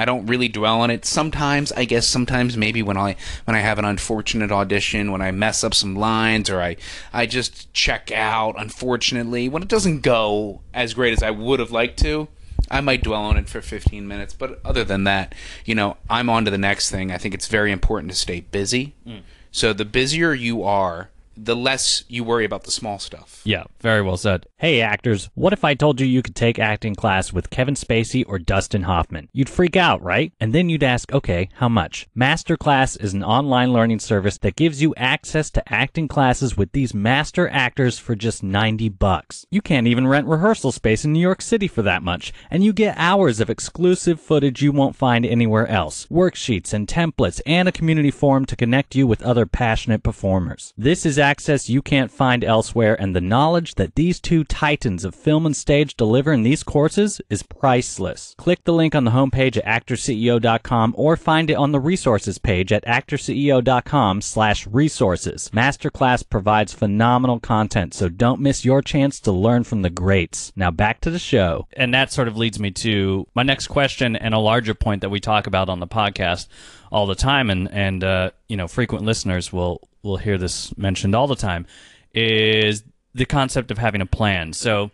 I 0.00 0.06
don't 0.06 0.24
really 0.24 0.48
dwell 0.48 0.80
on 0.80 0.88
it. 0.88 1.04
Sometimes, 1.04 1.72
I 1.72 1.84
guess, 1.84 2.06
sometimes 2.06 2.56
maybe 2.56 2.82
when 2.82 2.96
I 2.96 3.16
when 3.44 3.54
I 3.54 3.60
have 3.60 3.78
an 3.78 3.84
unfortunate 3.84 4.50
audition, 4.50 5.12
when 5.12 5.20
I 5.20 5.30
mess 5.30 5.62
up 5.62 5.74
some 5.74 5.94
lines, 5.94 6.48
or 6.48 6.62
I 6.62 6.78
I 7.12 7.26
just 7.26 7.70
check 7.74 8.10
out. 8.10 8.54
Unfortunately, 8.56 9.46
when 9.46 9.62
it 9.62 9.68
doesn't 9.68 10.00
go 10.00 10.62
as 10.72 10.94
great 10.94 11.12
as 11.12 11.22
I 11.22 11.30
would 11.30 11.60
have 11.60 11.70
liked 11.70 11.98
to, 11.98 12.28
I 12.70 12.80
might 12.80 13.02
dwell 13.02 13.20
on 13.20 13.36
it 13.36 13.50
for 13.50 13.60
15 13.60 14.08
minutes. 14.08 14.32
But 14.32 14.58
other 14.64 14.84
than 14.84 15.04
that, 15.04 15.34
you 15.66 15.74
know, 15.74 15.98
I'm 16.08 16.30
on 16.30 16.46
to 16.46 16.50
the 16.50 16.56
next 16.56 16.90
thing. 16.90 17.12
I 17.12 17.18
think 17.18 17.34
it's 17.34 17.48
very 17.48 17.70
important 17.70 18.10
to 18.10 18.16
stay 18.16 18.40
busy. 18.40 18.94
Mm. 19.06 19.20
So 19.52 19.74
the 19.74 19.84
busier 19.84 20.32
you 20.32 20.62
are, 20.62 21.10
the 21.44 21.56
less 21.56 22.04
you 22.08 22.22
worry 22.22 22.44
about 22.44 22.64
the 22.64 22.70
small 22.70 22.98
stuff. 22.98 23.40
Yeah, 23.44 23.64
very 23.80 24.02
well 24.02 24.16
said. 24.16 24.46
Hey, 24.58 24.82
actors, 24.82 25.30
what 25.34 25.52
if 25.52 25.64
I 25.64 25.74
told 25.74 26.00
you 26.00 26.06
you 26.06 26.22
could 26.22 26.36
take 26.36 26.58
acting 26.58 26.94
class 26.94 27.32
with 27.32 27.50
Kevin 27.50 27.74
Spacey 27.74 28.24
or 28.26 28.38
Dustin 28.38 28.82
Hoffman? 28.82 29.28
You'd 29.32 29.48
freak 29.48 29.76
out, 29.76 30.02
right? 30.02 30.32
And 30.38 30.52
then 30.52 30.68
you'd 30.68 30.82
ask, 30.82 31.10
okay, 31.12 31.48
how 31.54 31.68
much? 31.68 32.08
Masterclass 32.16 33.02
is 33.02 33.14
an 33.14 33.24
online 33.24 33.72
learning 33.72 34.00
service 34.00 34.36
that 34.38 34.56
gives 34.56 34.82
you 34.82 34.94
access 34.96 35.50
to 35.50 35.72
acting 35.72 36.08
classes 36.08 36.56
with 36.56 36.72
these 36.72 36.92
master 36.92 37.48
actors 37.48 37.98
for 37.98 38.14
just 38.14 38.42
90 38.42 38.90
bucks. 38.90 39.46
You 39.50 39.62
can't 39.62 39.86
even 39.86 40.06
rent 40.06 40.26
rehearsal 40.26 40.72
space 40.72 41.04
in 41.04 41.12
New 41.12 41.20
York 41.20 41.40
City 41.40 41.68
for 41.68 41.82
that 41.82 42.02
much, 42.02 42.32
and 42.50 42.62
you 42.62 42.74
get 42.74 42.94
hours 42.98 43.40
of 43.40 43.48
exclusive 43.48 44.20
footage 44.20 44.60
you 44.60 44.72
won't 44.72 44.96
find 44.96 45.24
anywhere 45.24 45.66
else, 45.68 46.06
worksheets 46.10 46.74
and 46.74 46.86
templates, 46.86 47.40
and 47.46 47.66
a 47.66 47.72
community 47.72 48.10
forum 48.10 48.44
to 48.44 48.56
connect 48.56 48.94
you 48.94 49.06
with 49.06 49.22
other 49.22 49.46
passionate 49.46 50.02
performers. 50.02 50.74
This 50.76 51.06
is 51.06 51.18
access 51.30 51.70
you 51.70 51.80
can't 51.80 52.10
find 52.10 52.42
elsewhere, 52.42 53.00
and 53.00 53.14
the 53.14 53.20
knowledge 53.20 53.76
that 53.76 53.94
these 53.94 54.18
two 54.18 54.42
titans 54.42 55.04
of 55.04 55.14
film 55.14 55.46
and 55.46 55.56
stage 55.56 55.96
deliver 55.96 56.32
in 56.32 56.42
these 56.42 56.64
courses 56.64 57.20
is 57.30 57.44
priceless. 57.44 58.34
Click 58.36 58.64
the 58.64 58.72
link 58.72 58.96
on 58.96 59.04
the 59.04 59.12
homepage 59.12 59.56
at 59.56 59.86
actorceo.com 59.86 60.92
or 60.96 61.16
find 61.16 61.48
it 61.48 61.54
on 61.54 61.70
the 61.70 61.78
resources 61.78 62.38
page 62.38 62.72
at 62.72 62.84
actorceo.com 62.84 64.20
slash 64.20 64.66
resources. 64.66 65.50
Masterclass 65.54 66.28
provides 66.28 66.72
phenomenal 66.72 67.38
content, 67.38 67.94
so 67.94 68.08
don't 68.08 68.40
miss 68.40 68.64
your 68.64 68.82
chance 68.82 69.20
to 69.20 69.30
learn 69.30 69.62
from 69.62 69.82
the 69.82 69.90
greats. 69.90 70.52
Now 70.56 70.72
back 70.72 71.00
to 71.02 71.10
the 71.10 71.20
show. 71.20 71.68
And 71.74 71.94
that 71.94 72.12
sort 72.12 72.26
of 72.26 72.36
leads 72.36 72.58
me 72.58 72.72
to 72.72 73.28
my 73.34 73.44
next 73.44 73.68
question 73.68 74.16
and 74.16 74.34
a 74.34 74.38
larger 74.38 74.74
point 74.74 75.02
that 75.02 75.10
we 75.10 75.20
talk 75.20 75.46
about 75.46 75.68
on 75.68 75.78
the 75.78 75.86
podcast 75.86 76.48
all 76.90 77.06
the 77.06 77.14
time 77.14 77.50
and 77.50 77.70
and 77.70 78.02
uh, 78.02 78.30
you 78.48 78.56
know 78.56 78.66
frequent 78.66 79.04
listeners 79.04 79.52
will 79.52 79.80
will 80.02 80.16
hear 80.16 80.38
this 80.38 80.76
mentioned 80.76 81.14
all 81.14 81.26
the 81.26 81.36
time 81.36 81.66
is 82.14 82.82
the 83.14 83.24
concept 83.24 83.70
of 83.70 83.78
having 83.78 84.00
a 84.00 84.06
plan. 84.06 84.52
So 84.52 84.90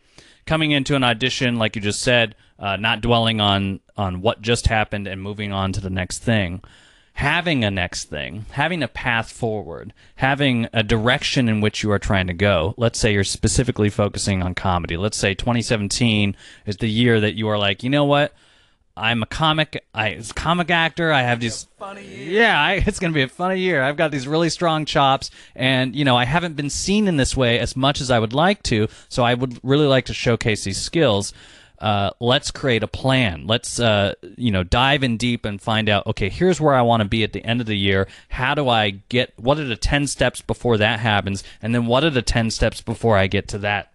coming 0.47 0.71
into 0.71 0.97
an 0.97 1.05
audition, 1.05 1.57
like 1.57 1.77
you 1.77 1.83
just 1.83 2.03
said, 2.03 2.35
uh, 2.59 2.77
not 2.77 3.01
dwelling 3.01 3.40
on 3.40 3.81
on 3.97 4.23
what 4.23 4.40
just 4.40 4.66
happened 4.66 5.07
and 5.07 5.23
moving 5.23 5.53
on 5.53 5.73
to 5.73 5.81
the 5.81 5.90
next 5.90 6.19
thing. 6.19 6.62
Having 7.14 7.64
a 7.64 7.71
next 7.71 8.11
thing, 8.11 8.45
having 8.51 8.83
a 8.83 8.88
path 8.88 9.33
forward, 9.33 9.95
having 10.16 10.69
a 10.75 10.83
direction 10.83 11.49
in 11.49 11.62
which 11.62 11.83
you 11.83 11.90
are 11.90 11.99
trying 11.99 12.27
to 12.27 12.35
go. 12.35 12.75
Let's 12.77 12.99
say 12.99 13.14
you're 13.14 13.25
specifically 13.25 13.88
focusing 13.88 14.42
on 14.42 14.55
comedy. 14.55 14.99
Let's 14.99 15.16
say 15.16 15.33
2017 15.33 16.37
is 16.66 16.77
the 16.77 16.90
year 16.90 17.19
that 17.21 17.35
you 17.35 17.49
are 17.49 17.57
like, 17.57 17.83
you 17.83 17.88
know 17.88 18.05
what? 18.05 18.35
I'm 18.97 19.23
a 19.23 19.27
comic. 19.27 19.85
I 19.95 20.09
a 20.09 20.23
comic 20.35 20.71
actor. 20.71 21.13
I 21.13 21.23
have 21.23 21.41
these. 21.41 21.67
Yeah, 22.17 22.61
I, 22.61 22.73
it's 22.87 22.99
gonna 22.99 23.13
be 23.13 23.23
a 23.23 23.29
funny 23.29 23.61
year. 23.61 23.83
I've 23.83 23.97
got 23.97 24.11
these 24.11 24.27
really 24.27 24.49
strong 24.49 24.85
chops, 24.87 25.31
and 25.55 25.95
you 25.95 26.05
know 26.05 26.17
I 26.17 26.25
haven't 26.25 26.57
been 26.57 26.71
seen 26.71 27.07
in 27.07 27.17
this 27.17 27.37
way 27.37 27.59
as 27.59 27.77
much 27.77 28.01
as 28.01 28.11
I 28.11 28.19
would 28.19 28.33
like 28.33 28.63
to. 28.65 28.89
So 29.09 29.23
I 29.23 29.35
would 29.35 29.61
really 29.63 29.87
like 29.87 30.07
to 30.07 30.15
showcase 30.15 30.65
these 30.65 30.81
skills. 30.81 31.35
Uh, 31.79 32.11
let's 32.21 32.51
create 32.51 32.83
a 32.83 32.89
plan. 32.89 33.47
Let's 33.47 33.79
uh, 33.79 34.15
you 34.37 34.51
know 34.51 34.65
dive 34.65 35.03
in 35.03 35.19
deep 35.19 35.45
and 35.45 35.61
find 35.61 35.91
out. 35.91 36.07
Okay, 36.07 36.31
here's 36.31 36.59
where 36.59 36.75
I 36.75 36.81
want 36.81 37.03
to 37.03 37.09
be 37.09 37.23
at 37.23 37.35
the 37.35 37.45
end 37.45 37.61
of 37.61 37.67
the 37.67 37.77
year. 37.77 38.09
How 38.31 38.55
do 38.55 38.69
I 38.71 38.91
get? 39.11 39.35
What 39.37 39.59
are 39.59 39.65
the 39.65 39.77
ten 39.77 40.07
steps 40.07 40.41
before 40.41 40.79
that 40.79 41.01
happens? 41.01 41.45
And 41.61 41.75
then 41.75 41.85
what 41.85 42.03
are 42.03 42.11
the 42.11 42.23
ten 42.23 42.51
steps 42.51 42.81
before 42.81 43.19
I 43.19 43.27
get 43.27 43.49
to 43.49 43.59
that 43.59 43.93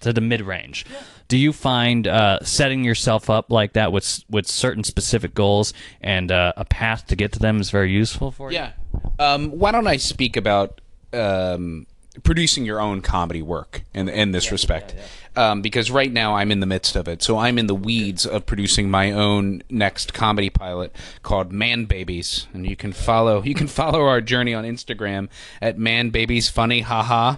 to 0.00 0.12
the 0.12 0.20
mid 0.20 0.40
range. 0.40 0.84
Do 1.28 1.38
you 1.38 1.52
find 1.52 2.06
uh, 2.08 2.40
setting 2.42 2.84
yourself 2.84 3.30
up 3.30 3.50
like 3.50 3.74
that 3.74 3.92
with 3.92 4.24
with 4.28 4.46
certain 4.46 4.84
specific 4.84 5.34
goals 5.34 5.72
and 6.00 6.32
uh, 6.32 6.52
a 6.56 6.64
path 6.64 7.06
to 7.06 7.16
get 7.16 7.32
to 7.32 7.38
them 7.38 7.60
is 7.60 7.70
very 7.70 7.92
useful 7.92 8.30
for 8.30 8.50
you? 8.50 8.58
Yeah. 8.58 8.72
Um, 9.18 9.50
why 9.50 9.70
don't 9.70 9.86
I 9.86 9.96
speak 9.96 10.36
about 10.36 10.80
um, 11.12 11.86
producing 12.24 12.64
your 12.64 12.80
own 12.80 13.00
comedy 13.00 13.42
work 13.42 13.82
in 13.94 14.08
in 14.08 14.32
this 14.32 14.50
respect? 14.50 14.94
Um, 15.36 15.62
because 15.62 15.92
right 15.92 16.12
now 16.12 16.34
I'm 16.34 16.50
in 16.50 16.58
the 16.58 16.66
midst 16.66 16.96
of 16.96 17.06
it, 17.06 17.22
so 17.22 17.38
I'm 17.38 17.56
in 17.56 17.68
the 17.68 17.74
weeds 17.74 18.26
of 18.26 18.46
producing 18.46 18.90
my 18.90 19.12
own 19.12 19.62
next 19.70 20.12
comedy 20.12 20.50
pilot 20.50 20.94
called 21.22 21.52
Man 21.52 21.84
Babies, 21.84 22.48
and 22.52 22.66
you 22.68 22.74
can 22.74 22.92
follow 22.92 23.42
you 23.44 23.54
can 23.54 23.66
follow 23.80 24.02
our 24.06 24.20
journey 24.20 24.54
on 24.54 24.64
Instagram 24.64 25.28
at 25.62 25.78
Man 25.78 26.10
Babies 26.10 26.48
Funny 26.48 26.80
Haha. 26.80 27.36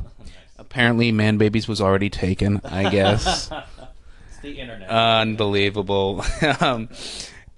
Apparently, 0.72 1.12
Man 1.12 1.36
Babies 1.36 1.68
was 1.68 1.82
already 1.82 2.08
taken. 2.08 2.62
I 2.64 2.88
guess. 2.88 3.48
the 4.42 4.58
internet. 4.58 4.88
unbelievable. 4.88 6.24
um, 6.60 6.88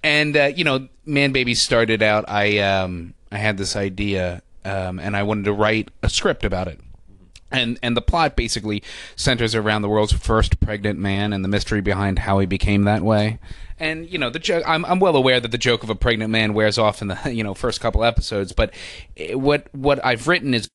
and 0.03 0.35
uh, 0.35 0.51
you 0.53 0.65
know, 0.65 0.89
Man 1.05 1.31
babies 1.31 1.61
started 1.61 2.03
out. 2.03 2.25
I 2.27 2.57
um, 2.57 3.13
I 3.31 3.37
had 3.37 3.57
this 3.57 3.77
idea, 3.77 4.41
um, 4.65 4.99
and 4.99 5.15
I 5.15 5.23
wanted 5.23 5.45
to 5.45 5.53
write 5.53 5.91
a 6.03 6.09
script 6.09 6.43
about 6.43 6.67
it. 6.67 6.81
And 7.53 7.79
and 7.81 7.95
the 7.95 8.01
plot 8.01 8.35
basically 8.35 8.83
centers 9.15 9.55
around 9.55 9.83
the 9.83 9.89
world's 9.89 10.11
first 10.11 10.59
pregnant 10.59 10.99
man 10.99 11.31
and 11.31 11.41
the 11.41 11.47
mystery 11.47 11.79
behind 11.79 12.19
how 12.19 12.39
he 12.39 12.45
became 12.45 12.83
that 12.83 13.01
way. 13.01 13.39
And 13.79 14.11
you 14.11 14.17
know, 14.17 14.29
the 14.29 14.39
joke. 14.39 14.65
I'm 14.67 14.83
I'm 14.83 14.99
well 14.99 15.15
aware 15.15 15.39
that 15.39 15.51
the 15.51 15.57
joke 15.57 15.83
of 15.83 15.89
a 15.89 15.95
pregnant 15.95 16.31
man 16.31 16.53
wears 16.53 16.77
off 16.77 17.01
in 17.01 17.07
the 17.07 17.17
you 17.31 17.45
know 17.45 17.53
first 17.53 17.79
couple 17.79 18.03
episodes, 18.03 18.51
but 18.51 18.73
eh, 19.15 19.35
what 19.35 19.73
what 19.73 20.03
I've 20.03 20.27
written 20.27 20.53
is 20.53 20.67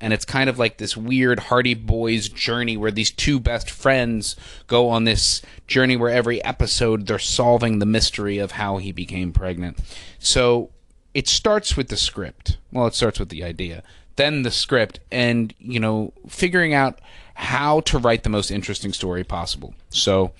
and 0.00 0.12
it's 0.12 0.24
kind 0.24 0.48
of 0.48 0.58
like 0.58 0.78
this 0.78 0.96
weird 0.96 1.38
Hardy 1.38 1.74
Boys 1.74 2.28
journey 2.28 2.76
where 2.76 2.90
these 2.90 3.10
two 3.10 3.40
best 3.40 3.70
friends 3.70 4.36
go 4.66 4.88
on 4.88 5.04
this 5.04 5.42
journey 5.66 5.96
where 5.96 6.10
every 6.10 6.42
episode 6.44 7.06
they're 7.06 7.18
solving 7.18 7.78
the 7.78 7.86
mystery 7.86 8.38
of 8.38 8.52
how 8.52 8.76
he 8.76 8.92
became 8.92 9.32
pregnant. 9.32 9.78
So 10.18 10.70
it 11.14 11.28
starts 11.28 11.76
with 11.76 11.88
the 11.88 11.96
script. 11.96 12.58
Well, 12.72 12.86
it 12.86 12.94
starts 12.94 13.18
with 13.18 13.28
the 13.28 13.44
idea, 13.44 13.82
then 14.16 14.42
the 14.42 14.50
script, 14.50 15.00
and 15.10 15.54
you 15.58 15.80
know, 15.80 16.12
figuring 16.28 16.74
out 16.74 17.00
how 17.34 17.80
to 17.80 17.98
write 17.98 18.22
the 18.22 18.30
most 18.30 18.50
interesting 18.50 18.92
story 18.92 19.24
possible. 19.24 19.74
So 19.90 20.32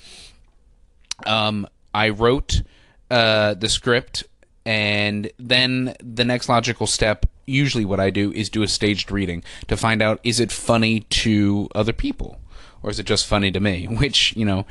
um, 1.27 1.67
I 1.95 2.11
wrote 2.11 2.63
uh, 3.11 3.55
the 3.55 3.69
script, 3.69 4.25
and 4.65 5.31
then 5.39 5.95
the 6.03 6.25
next 6.25 6.49
logical 6.49 6.87
step, 6.87 7.27
usually 7.53 7.85
what 7.85 8.01
I 8.01 8.11
do, 8.11 8.33
is 8.33 8.51
do 8.51 8.63
a 8.63 8.69
staged 8.69 9.11
reading 9.11 9.45
to 9.69 9.77
find 9.77 10.03
out 10.03 10.21
is 10.25 10.41
it 10.41 10.51
funny 10.51 11.01
to 11.01 11.69
other 11.75 11.93
people 11.93 12.41
or 12.83 12.91
is 12.91 12.99
it 12.99 13.07
just 13.07 13.27
funny 13.27 13.51
to 13.53 13.61
me? 13.61 13.87
Which, 13.91 14.35
you 14.37 14.45
know, 14.45 14.67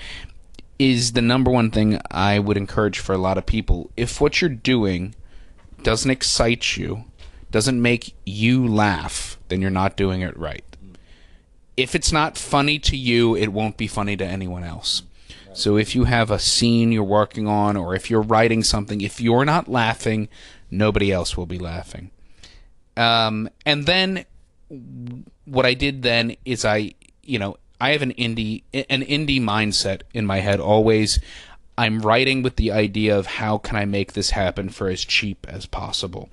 is 0.80 1.14
the 1.14 1.22
number 1.22 1.52
one 1.52 1.72
thing 1.72 2.02
I 2.10 2.40
would 2.40 2.58
encourage 2.58 3.00
for 3.00 3.14
a 3.14 3.18
lot 3.18 3.38
of 3.38 3.46
people. 3.46 3.92
If 3.96 4.20
what 4.20 4.42
you're 4.42 4.50
doing 4.50 5.16
doesn't 5.84 6.10
excite 6.10 6.76
you, 6.76 7.06
doesn't 7.52 7.82
make 7.82 8.16
you 8.26 8.68
laugh, 8.68 9.38
then 9.50 9.62
you're 9.62 9.70
not 9.70 9.98
doing 9.98 10.22
it 10.22 10.36
right. 10.38 10.64
If 11.78 11.96
it's 11.96 12.12
not 12.12 12.38
funny 12.38 12.80
to 12.80 12.98
you, 12.98 13.36
it 13.36 13.50
won't 13.50 13.78
be 13.78 13.88
funny 13.88 14.18
to 14.18 14.26
anyone 14.26 14.64
else. 14.64 15.04
So 15.54 15.78
if 15.78 15.96
you 15.96 16.06
have 16.06 16.32
a 16.32 16.40
scene 16.40 16.92
you're 16.92 17.04
working 17.04 17.48
on, 17.48 17.76
or 17.76 17.94
if 17.94 18.10
you're 18.10 18.22
writing 18.22 18.64
something, 18.64 19.02
if 19.02 19.20
you're 19.20 19.46
not 19.46 19.68
laughing, 19.68 20.30
nobody 20.70 21.12
else 21.12 21.36
will 21.36 21.46
be 21.46 21.60
laughing. 21.60 22.12
Um, 22.98 23.50
and 23.66 23.86
then 23.86 24.26
what 25.46 25.66
I 25.66 25.74
did 25.74 26.02
then 26.02 26.36
is 26.46 26.66
I, 26.66 26.94
you 27.24 27.40
know, 27.40 27.58
I 27.80 27.92
have 27.92 28.02
an 28.02 28.14
indie 28.14 28.64
an 28.74 29.02
indie 29.02 29.42
mindset 29.42 30.02
in 30.14 30.26
my 30.26 30.40
head 30.40 30.60
always. 30.60 31.20
I'm 31.78 32.02
writing 32.02 32.44
with 32.44 32.58
the 32.58 32.72
idea 32.72 33.18
of 33.18 33.26
how 33.26 33.58
can 33.58 33.76
I 33.76 33.86
make 33.86 34.14
this 34.14 34.32
happen 34.32 34.70
for 34.70 34.88
as 34.88 35.04
cheap 35.04 35.48
as 35.50 35.66
possible. 35.66 36.30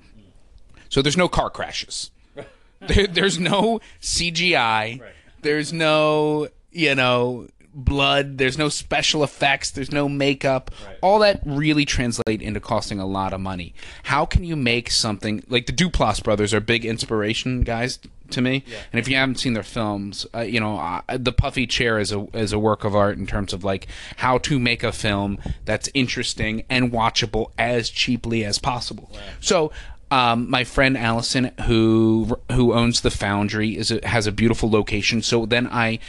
So 0.89 1.01
there's 1.01 1.17
no 1.17 1.27
car 1.27 1.49
crashes. 1.49 2.11
There, 2.81 3.07
there's 3.07 3.37
no 3.37 3.81
CGI. 4.01 5.01
There's 5.41 5.73
no, 5.73 6.47
you 6.71 6.95
know, 6.95 7.49
blood. 7.73 8.37
There's 8.37 8.57
no 8.57 8.69
special 8.69 9.23
effects. 9.23 9.71
There's 9.71 9.91
no 9.91 10.09
makeup. 10.09 10.71
All 11.01 11.19
that 11.19 11.41
really 11.45 11.85
translate 11.85 12.41
into 12.41 12.59
costing 12.59 12.99
a 12.99 13.05
lot 13.05 13.33
of 13.33 13.41
money. 13.41 13.73
How 14.03 14.25
can 14.25 14.43
you 14.43 14.55
make 14.55 14.91
something 14.91 15.43
like 15.47 15.65
the 15.65 15.73
Duplass 15.73 16.23
brothers 16.23 16.53
are 16.53 16.59
big 16.59 16.85
inspiration 16.85 17.61
guys 17.61 17.99
to 18.31 18.41
me. 18.41 18.63
And 18.91 18.99
if 18.99 19.07
you 19.07 19.15
haven't 19.15 19.39
seen 19.39 19.53
their 19.53 19.63
films, 19.63 20.25
uh, 20.33 20.41
you 20.41 20.59
know, 20.59 20.77
uh, 20.77 21.01
the 21.17 21.31
Puffy 21.31 21.67
Chair 21.67 21.99
is 21.99 22.11
a 22.11 22.27
is 22.37 22.53
a 22.53 22.59
work 22.59 22.83
of 22.83 22.95
art 22.95 23.17
in 23.17 23.27
terms 23.27 23.53
of 23.53 23.63
like 23.63 23.87
how 24.17 24.37
to 24.39 24.59
make 24.59 24.83
a 24.83 24.91
film 24.91 25.39
that's 25.65 25.89
interesting 25.93 26.63
and 26.69 26.91
watchable 26.91 27.51
as 27.57 27.89
cheaply 27.89 28.45
as 28.45 28.59
possible. 28.59 29.11
So 29.39 29.71
um, 30.11 30.49
my 30.49 30.63
friend 30.63 30.97
Allison, 30.97 31.51
who 31.65 32.39
who 32.51 32.73
owns 32.73 33.01
the 33.01 33.11
Foundry, 33.11 33.77
is 33.77 33.91
a, 33.91 34.05
has 34.07 34.25
a 34.25 34.31
beautiful 34.31 34.69
location. 34.69 35.21
So 35.21 35.45
then 35.45 35.67
I 35.67 35.99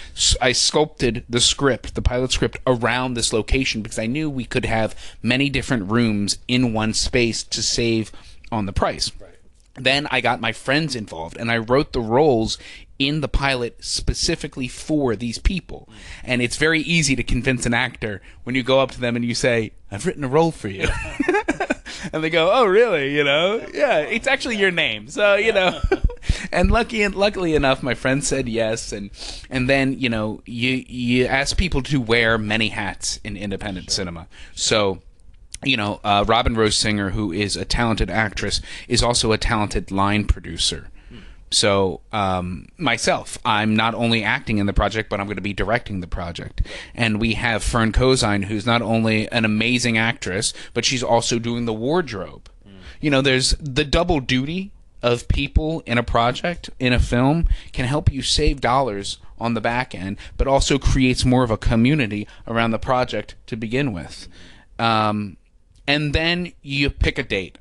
I 0.41 0.53
sculpted 0.53 1.25
the 1.29 1.41
script, 1.41 1.95
the 1.95 2.03
pilot 2.03 2.33
script, 2.33 2.59
around 2.67 3.15
this 3.15 3.33
location 3.33 3.83
because 3.83 3.99
I 3.99 4.07
knew 4.07 4.31
we 4.31 4.45
could 4.45 4.65
have 4.65 4.95
many 5.23 5.51
different 5.51 5.91
rooms 5.91 6.39
in 6.49 6.73
one 6.73 6.95
space 6.95 7.43
to 7.45 7.63
save 7.63 8.11
on 8.51 8.67
the 8.67 8.73
price. 8.73 9.13
Then 9.75 10.07
I 10.11 10.21
got 10.21 10.41
my 10.41 10.53
friends 10.53 10.97
involved 10.97 11.37
and 11.37 11.51
I 11.51 11.59
wrote 11.59 11.93
the 11.93 12.01
roles 12.01 12.59
in 13.01 13.23
the 13.23 13.29
pilot 13.29 13.83
specifically 13.83 14.69
for 14.69 15.17
these 15.17 15.39
people. 15.39 15.89
And 16.23 16.43
it's 16.43 16.57
very 16.57 16.81
easy 16.83 17.17
to 17.17 17.25
convince 17.25 17.65
an 17.65 17.73
actor 17.73 18.21
when 18.45 18.55
you 18.55 18.63
go 18.63 18.79
up 18.79 18.91
to 18.93 19.01
them 19.01 19.17
and 19.17 19.25
you 19.25 19.35
say, 19.35 19.73
I've 19.91 20.07
written 20.07 20.23
a 20.23 20.29
role 20.29 20.53
for 20.53 20.69
you. 20.69 20.87
and 22.13 22.23
they 22.23 22.31
go, 22.31 22.51
"Oh, 22.53 22.67
really? 22.67 23.17
You 23.17 23.25
know? 23.25 23.67
Yeah, 23.73 23.99
it's 23.99 24.29
actually 24.29 24.57
your 24.57 24.71
name." 24.71 25.09
So, 25.09 25.35
you 25.35 25.53
know. 25.53 25.81
and 26.53 26.71
lucky 26.71 27.03
and 27.03 27.15
luckily 27.15 27.55
enough, 27.55 27.83
my 27.83 27.95
friend 27.95 28.23
said 28.23 28.49
yes 28.49 28.93
and 28.93 29.11
and 29.49 29.69
then, 29.69 29.99
you 29.99 30.11
know, 30.11 30.43
you 30.45 30.85
you 30.87 31.27
ask 31.27 31.57
people 31.57 31.83
to 31.85 32.01
wear 32.01 32.39
many 32.39 32.69
hats 32.69 33.19
in 33.25 33.37
independent 33.37 33.91
cinema. 33.91 34.29
So, 34.55 35.01
you 35.65 35.79
know, 35.79 36.01
uh, 36.05 36.25
Robin 36.29 36.55
Rose 36.55 36.77
Singer, 36.77 37.11
who 37.11 37.33
is 37.33 37.57
a 37.57 37.65
talented 37.65 38.11
actress, 38.11 38.61
is 38.89 39.03
also 39.03 39.33
a 39.33 39.39
talented 39.39 39.91
line 39.91 40.27
producer. 40.27 40.91
So 41.53 42.01
um, 42.13 42.69
myself, 42.79 43.39
I'm 43.45 43.75
not 43.75 43.95
only 43.95 44.23
acting 44.23 44.59
in 44.59 44.67
the 44.67 44.73
project, 44.73 45.11
but 45.11 45.19
I'm 45.19 45.27
going 45.27 45.37
to 45.37 45.43
be 45.43 45.53
directing 45.53 46.01
the 46.01 46.07
project. 46.07 46.63
And 46.95 47.21
we 47.21 47.35
have 47.35 47.63
Fern 47.65 47.93
Cozine, 47.93 48.45
who's 48.45 48.67
not 48.67 48.83
only 48.83 49.31
an 49.33 49.45
amazing 49.45 49.99
actress, 49.99 50.53
but 50.75 50.85
she's 50.85 51.03
also 51.03 51.39
doing 51.39 51.65
the 51.65 51.73
wardrobe. 51.73 52.49
You 53.01 53.11
know, 53.11 53.23
there's 53.23 53.51
the 53.59 53.85
double 53.85 54.21
duty 54.21 54.73
of 55.03 55.27
people 55.29 55.83
in 55.87 55.97
a 55.97 56.03
project 56.03 56.69
in 56.79 56.93
a 56.93 57.01
film 57.01 57.49
can 57.73 57.87
help 57.87 58.13
you 58.13 58.23
save 58.23 58.61
dollars 58.61 59.19
on 59.39 59.55
the 59.55 59.61
back 59.61 59.95
end, 59.95 60.19
but 60.37 60.47
also 60.47 60.79
creates 60.79 61.25
more 61.25 61.43
of 61.43 61.51
a 61.51 61.57
community 61.57 62.29
around 62.47 62.73
the 62.73 62.79
project 62.79 63.35
to 63.47 63.57
begin 63.57 63.93
with. 63.93 64.29
Um, 64.79 65.39
and 65.87 66.13
then 66.13 66.53
you 66.63 66.91
pick 66.91 67.19
a 67.19 67.23
date, 67.23 67.59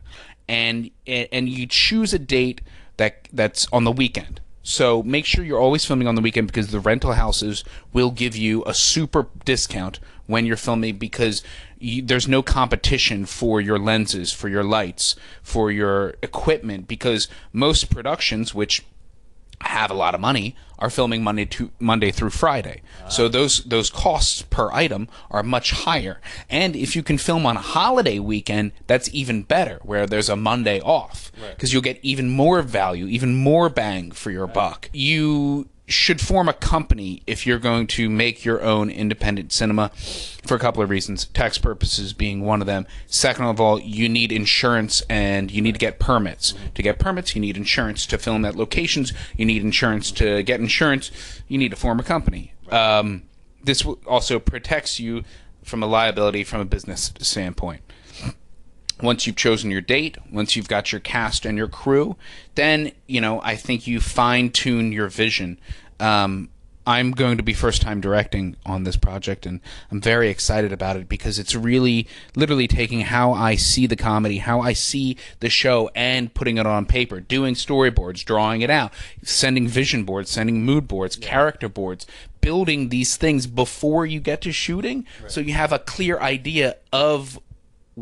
and 0.48 0.92
and 1.08 1.48
you 1.48 1.66
choose 1.66 2.14
a 2.14 2.20
date 2.20 2.62
that 3.00 3.28
that's 3.34 3.68
on 3.72 3.86
the 3.86 3.92
weekend. 3.92 4.42
So 4.62 5.02
make 5.02 5.26
sure 5.26 5.44
you're 5.44 5.60
always 5.60 5.86
filming 5.86 6.08
on 6.08 6.14
the 6.16 6.22
weekend 6.22 6.48
because 6.48 6.68
the 6.68 6.80
rental 6.80 7.14
houses 7.14 7.64
will 7.92 8.12
give 8.12 8.36
you 8.36 8.64
a 8.66 8.74
super 8.74 9.28
discount 9.46 10.00
when 10.28 10.46
you're 10.46 10.58
filming 10.58 10.98
because 10.98 11.42
you, 11.80 12.04
there's 12.04 12.28
no 12.28 12.44
competition 12.44 13.26
for 13.26 13.60
your 13.62 13.80
lenses, 13.80 14.32
for 14.32 14.48
your 14.48 14.64
lights, 14.64 15.16
for 15.42 15.72
your 15.72 16.16
equipment 16.22 16.88
because 16.88 17.28
most 17.52 17.90
productions 17.90 18.54
which 18.54 18.86
have 19.62 19.92
a 19.92 19.94
lot 19.94 20.16
of 20.16 20.22
money 20.22 20.56
are 20.80 20.90
filming 20.90 21.24
Monday 21.24 21.46
to 21.46 21.72
Monday 21.80 22.10
through 22.10 22.30
Friday. 22.30 22.82
So 23.10 23.28
those 23.28 23.64
those 23.66 23.90
costs 23.90 24.44
per 24.44 24.72
item 24.72 25.10
are 25.30 25.44
much 25.44 25.72
higher. 25.72 26.22
And 26.50 26.76
if 26.76 26.96
you 26.96 27.04
can 27.04 27.18
film 27.18 27.46
on 27.46 27.58
a 27.58 27.62
holiday 27.62 28.20
weekend, 28.20 28.72
that's 28.88 29.10
even 29.14 29.44
better 29.44 29.80
where 29.84 30.08
there's 30.08 30.30
a 30.30 30.36
Monday 30.36 30.80
off 30.80 31.32
because 31.52 31.74
you'll 31.74 31.82
get 31.82 32.00
even 32.02 32.30
more 32.30 32.62
value, 32.62 33.08
even 33.08 33.36
more 33.36 33.70
bang 33.70 34.12
for 34.12 34.32
your 34.32 34.48
buck. 34.48 34.90
You 34.94 35.68
should 35.92 36.22
form 36.22 36.48
a 36.48 36.54
company 36.54 37.22
if 37.28 37.46
you're 37.46 37.60
going 37.60 37.88
to 37.88 38.10
make 38.10 38.46
your 38.46 38.62
own 38.62 38.90
independent 38.90 39.52
cinema 39.52 39.90
for 40.46 40.56
a 40.56 40.60
couple 40.60 40.82
of 40.84 40.90
reasons. 40.90 41.26
Tax 41.26 41.58
purposes 41.58 42.14
being 42.14 42.42
one 42.42 42.62
of 42.62 42.68
them. 42.68 42.86
Second 43.08 43.46
of 43.46 43.60
all, 43.60 43.80
you 43.80 44.08
need 44.08 44.32
insurance 44.32 45.02
and 45.10 45.52
you 45.52 45.62
need 45.62 45.74
to 45.74 45.80
get 45.80 46.00
permits. 46.00 46.54
To 46.76 46.84
get 46.84 47.00
permits, 47.00 47.36
you 47.36 47.42
need 47.42 47.58
insurance. 47.58 48.06
To 48.08 48.18
film 48.18 48.46
at 48.46 48.56
locations, 48.56 49.14
you 49.36 49.46
need 49.46 49.64
insurance. 49.64 50.12
To 50.14 50.44
get 50.44 50.60
insurance, 50.60 51.12
you 51.48 51.58
need 51.58 51.72
to 51.72 51.78
form 51.78 52.00
a 52.00 52.04
company. 52.04 52.54
Um, 52.72 53.24
this 53.64 53.86
also 54.06 54.40
protects 54.40 55.00
you 55.00 55.24
from 55.64 55.84
a 55.84 55.88
liability 55.88 56.44
from 56.44 56.62
a 56.62 56.66
business 56.66 57.12
standpoint 57.20 57.82
once 59.02 59.26
you've 59.26 59.36
chosen 59.36 59.72
your 59.72 59.82
date, 59.82 60.18
once 60.32 60.56
you've 60.56 60.68
got 60.68 60.92
your 60.92 61.02
cast 61.02 61.46
and 61.46 61.58
your 61.58 61.68
crew, 61.68 62.16
then 62.56 62.92
you 63.08 63.22
know 63.22 63.42
I 63.42 63.56
think 63.56 63.88
you 63.88 64.00
fine 64.00 64.50
tune 64.52 64.92
your 64.92 65.08
vision. 65.08 65.60
Um, 66.00 66.50
I'm 66.90 67.12
going 67.12 67.38
to 67.38 67.44
be 67.44 67.54
first 67.54 67.84
time 67.84 68.02
directing 68.02 68.56
on 68.66 68.84
this 68.84 68.98
project, 68.98 69.46
and 69.46 69.60
I'm 69.92 70.02
very 70.02 70.30
excited 70.30 70.72
about 70.72 70.98
it 70.98 71.08
because 71.08 71.38
it's 71.38 71.54
really, 71.54 72.08
literally 72.36 72.68
taking 72.68 73.02
how 73.02 73.32
I 73.32 73.58
see 73.58 73.86
the 73.86 73.96
comedy, 73.96 74.40
how 74.40 74.62
I 74.62 74.74
see 74.74 75.16
the 75.40 75.52
show, 75.52 75.92
and 75.94 76.34
putting 76.34 76.58
it 76.58 76.66
on 76.66 76.88
paper, 76.88 77.20
doing 77.20 77.54
storyboards, 77.54 78.26
drawing 78.26 78.62
it 78.62 78.72
out, 78.72 78.92
sending 79.22 79.68
vision 79.68 80.04
boards, 80.04 80.32
sending 80.32 80.66
mood 80.66 80.88
boards, 80.88 81.16
character 81.16 81.70
boards, 81.70 82.08
building 82.42 82.90
these 82.90 83.18
things 83.18 83.46
before 83.46 84.08
you 84.08 84.20
get 84.20 84.42
to 84.42 84.52
shooting, 84.52 85.06
so 85.28 85.42
you 85.42 85.54
have 85.54 85.72
a 85.72 85.78
clear 85.78 86.18
idea 86.20 86.78
of 86.92 87.40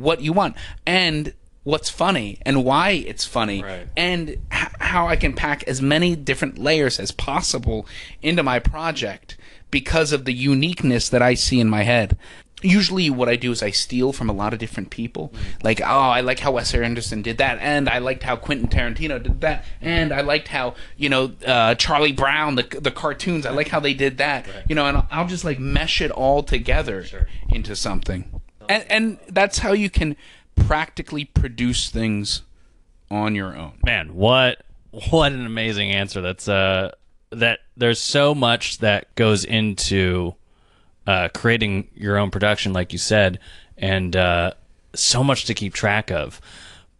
what 0.01 0.21
you 0.21 0.33
want 0.33 0.55
and 0.85 1.33
what's 1.63 1.89
funny 1.89 2.37
and 2.45 2.63
why 2.63 2.91
it's 2.91 3.25
funny 3.25 3.61
Right. 3.61 3.87
and 3.97 4.29
h- 4.53 4.67
how 4.79 5.07
I 5.07 5.15
can 5.17 5.33
pack 5.33 5.63
as 5.67 5.81
many 5.81 6.15
different 6.15 6.57
layers 6.57 6.99
as 6.99 7.11
possible 7.11 7.85
into 8.21 8.41
my 8.43 8.59
project 8.59 9.37
because 9.69 10.13
of 10.13 10.23
the 10.23 10.33
uniqueness 10.33 11.09
that 11.09 11.21
I 11.21 11.33
see 11.33 11.59
in 11.59 11.67
my 11.69 11.83
head. 11.83 12.15
Usually, 12.63 13.07
what 13.11 13.29
I 13.29 13.35
do 13.35 13.51
is 13.51 13.61
I 13.61 13.69
steal 13.69 14.11
from 14.13 14.29
a 14.31 14.33
lot 14.33 14.51
of 14.51 14.57
different 14.57 14.89
people. 14.89 15.31
Like, 15.61 15.79
oh, 15.79 15.85
I 15.85 16.21
like 16.21 16.39
how 16.39 16.53
Wes 16.53 16.73
Anderson 16.73 17.21
did 17.21 17.37
that, 17.37 17.59
and 17.61 17.87
I 17.87 17.99
liked 17.99 18.23
how 18.23 18.35
Quentin 18.35 18.67
Tarantino 18.67 19.21
did 19.21 19.41
that, 19.41 19.63
and 19.79 20.11
I 20.11 20.21
liked 20.21 20.47
how 20.47 20.73
you 20.97 21.07
know 21.07 21.33
uh, 21.45 21.75
Charlie 21.75 22.13
Brown, 22.13 22.55
the 22.55 22.63
the 22.63 22.89
cartoons. 22.89 23.45
I 23.45 23.51
like 23.51 23.67
how 23.67 23.79
they 23.79 23.93
did 23.93 24.17
that. 24.17 24.47
You 24.67 24.73
know, 24.73 24.87
and 24.87 24.97
I'll, 24.97 25.07
I'll 25.11 25.27
just 25.27 25.43
like 25.45 25.59
mesh 25.59 26.01
it 26.01 26.09
all 26.09 26.41
together 26.41 27.05
into 27.49 27.75
something, 27.75 28.41
and 28.69 28.85
and 28.89 29.19
that's 29.29 29.59
how 29.59 29.71
you 29.71 29.89
can 29.89 30.15
practically 30.55 31.25
produce 31.25 31.89
things 31.89 32.41
on 33.09 33.35
your 33.35 33.55
own. 33.55 33.73
man 33.85 34.13
what 34.15 34.63
what 35.09 35.31
an 35.31 35.45
amazing 35.45 35.91
answer 35.91 36.21
that's 36.21 36.47
uh 36.47 36.91
that 37.29 37.59
there's 37.75 37.99
so 37.99 38.33
much 38.33 38.79
that 38.79 39.13
goes 39.15 39.43
into 39.45 40.33
uh 41.05 41.29
creating 41.33 41.87
your 41.93 42.17
own 42.17 42.31
production 42.31 42.73
like 42.73 42.91
you 42.91 42.99
said 42.99 43.39
and 43.77 44.15
uh 44.15 44.51
so 44.93 45.23
much 45.23 45.45
to 45.45 45.53
keep 45.53 45.73
track 45.73 46.11
of 46.11 46.41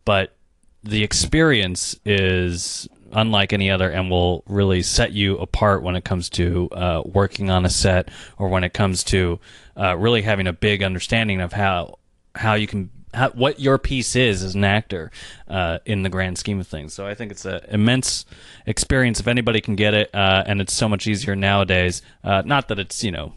but 0.05 0.35
the 0.83 1.03
experience 1.03 1.99
is 2.05 2.87
unlike 3.17 3.51
any 3.51 3.69
other 3.69 3.89
and 3.89 4.09
will 4.11 4.43
really 4.47 4.83
set 4.83 5.11
you 5.11 5.37
apart 5.39 5.81
when 5.81 5.95
it 5.95 6.05
comes 6.05 6.29
to 6.29 6.69
uh, 6.71 7.01
working 7.03 7.49
on 7.49 7.65
a 7.65 7.69
set 7.69 8.09
or 8.37 8.47
when 8.47 8.63
it 8.63 8.73
comes 8.73 9.03
to 9.03 9.39
uh, 9.75 9.97
really 9.97 10.21
having 10.21 10.45
a 10.47 10.53
big 10.53 10.83
understanding 10.83 11.41
of 11.41 11.51
how 11.51 11.97
how 12.35 12.53
you 12.53 12.67
can 12.67 12.91
how, 13.13 13.29
what 13.31 13.59
your 13.59 13.79
piece 13.79 14.15
is 14.15 14.43
as 14.43 14.53
an 14.53 14.63
actor 14.63 15.11
uh, 15.47 15.79
in 15.85 16.03
the 16.03 16.09
grand 16.09 16.37
scheme 16.37 16.59
of 16.59 16.67
things. 16.67 16.93
So 16.93 17.07
I 17.07 17.15
think 17.15 17.31
it's 17.31 17.45
an 17.45 17.61
immense 17.69 18.25
experience 18.67 19.19
if 19.19 19.27
anybody 19.27 19.61
can 19.61 19.75
get 19.75 19.95
it, 19.95 20.13
uh, 20.13 20.43
and 20.45 20.61
it's 20.61 20.73
so 20.73 20.87
much 20.87 21.07
easier 21.07 21.35
nowadays. 21.35 22.03
Uh, 22.23 22.43
not 22.45 22.67
that 22.67 22.77
it's 22.77 23.03
you 23.03 23.11
know 23.11 23.33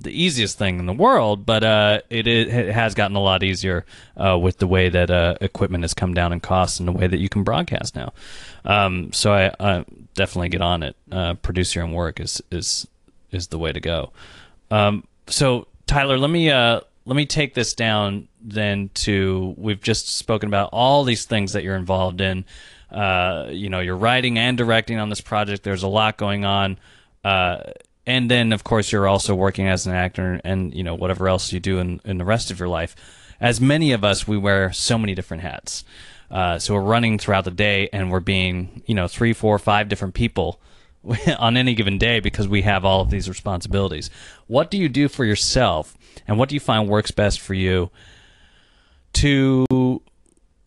the 0.00 0.10
easiest 0.10 0.58
thing 0.58 0.78
in 0.78 0.86
the 0.86 0.92
world, 0.92 1.44
but 1.44 1.64
uh, 1.64 2.00
it, 2.10 2.26
has 2.72 2.94
gotten 2.94 3.16
a 3.16 3.20
lot 3.20 3.42
easier 3.42 3.84
uh, 4.16 4.38
with 4.38 4.58
the 4.58 4.66
way 4.66 4.88
that 4.88 5.10
uh, 5.10 5.34
equipment 5.40 5.84
has 5.84 5.94
come 5.94 6.14
down 6.14 6.32
in 6.32 6.40
cost 6.40 6.78
and 6.78 6.88
the 6.88 6.92
way 6.92 7.06
that 7.06 7.18
you 7.18 7.28
can 7.28 7.42
broadcast 7.42 7.96
now. 7.96 8.12
Um, 8.64 9.12
so 9.12 9.32
I, 9.32 9.52
I 9.58 9.84
definitely 10.14 10.50
get 10.50 10.62
on 10.62 10.82
it. 10.82 10.96
Uh, 11.10 11.34
produce 11.34 11.74
your 11.74 11.84
own 11.84 11.92
work 11.92 12.20
is 12.20 12.42
is 12.50 12.86
is 13.30 13.48
the 13.48 13.58
way 13.58 13.72
to 13.72 13.80
go. 13.80 14.12
Um, 14.70 15.04
so 15.26 15.66
Tyler, 15.86 16.18
let 16.18 16.30
me 16.30 16.50
uh, 16.50 16.80
let 17.04 17.16
me 17.16 17.26
take 17.26 17.54
this 17.54 17.74
down 17.74 18.28
then 18.40 18.90
to 18.94 19.54
we've 19.56 19.80
just 19.80 20.16
spoken 20.16 20.48
about 20.48 20.70
all 20.72 21.04
these 21.04 21.24
things 21.24 21.54
that 21.54 21.64
you're 21.64 21.76
involved 21.76 22.20
in. 22.20 22.44
Uh, 22.90 23.48
you 23.50 23.68
know, 23.68 23.80
you're 23.80 23.96
writing 23.96 24.38
and 24.38 24.56
directing 24.56 24.98
on 24.98 25.08
this 25.08 25.20
project. 25.20 25.62
There's 25.62 25.82
a 25.82 25.88
lot 25.88 26.16
going 26.16 26.44
on. 26.44 26.78
And 28.08 28.28
then 28.30 28.52
of 28.52 28.64
course 28.64 28.90
you're 28.90 29.06
also 29.06 29.34
working 29.34 29.68
as 29.68 29.86
an 29.86 29.92
actor 29.92 30.40
and 30.42 30.74
you 30.74 30.82
know 30.82 30.96
whatever 30.96 31.28
else 31.28 31.52
you 31.52 31.60
do 31.60 31.78
in, 31.78 32.00
in 32.04 32.18
the 32.18 32.24
rest 32.24 32.50
of 32.50 32.58
your 32.58 32.68
life 32.80 32.96
as 33.40 33.60
many 33.60 33.92
of 33.92 34.02
us 34.02 34.26
we 34.26 34.36
wear 34.36 34.72
so 34.72 34.98
many 34.98 35.14
different 35.14 35.42
hats 35.42 35.84
Uh, 36.30 36.58
so 36.58 36.74
we're 36.74 36.92
running 36.94 37.18
throughout 37.18 37.44
the 37.44 37.50
day, 37.50 37.88
and 37.92 38.10
we're 38.10 38.20
being 38.36 38.82
you 38.86 38.94
know 38.94 39.08
three, 39.08 39.32
four, 39.32 39.58
five 39.58 39.88
different 39.88 40.14
people 40.14 40.60
on 41.38 41.56
any 41.56 41.74
given 41.74 41.96
day 41.98 42.20
because 42.20 42.46
we 42.46 42.62
have 42.62 42.84
all 42.84 43.00
of 43.00 43.08
these 43.10 43.28
responsibilities. 43.28 44.10
What 44.46 44.70
do 44.70 44.76
you 44.76 44.88
do 44.90 45.08
for 45.08 45.24
yourself, 45.24 45.96
and 46.26 46.38
what 46.38 46.48
do 46.50 46.54
you 46.54 46.60
find 46.60 46.86
works 46.88 47.10
best 47.12 47.40
for 47.40 47.54
you 47.54 47.90
to 49.14 49.64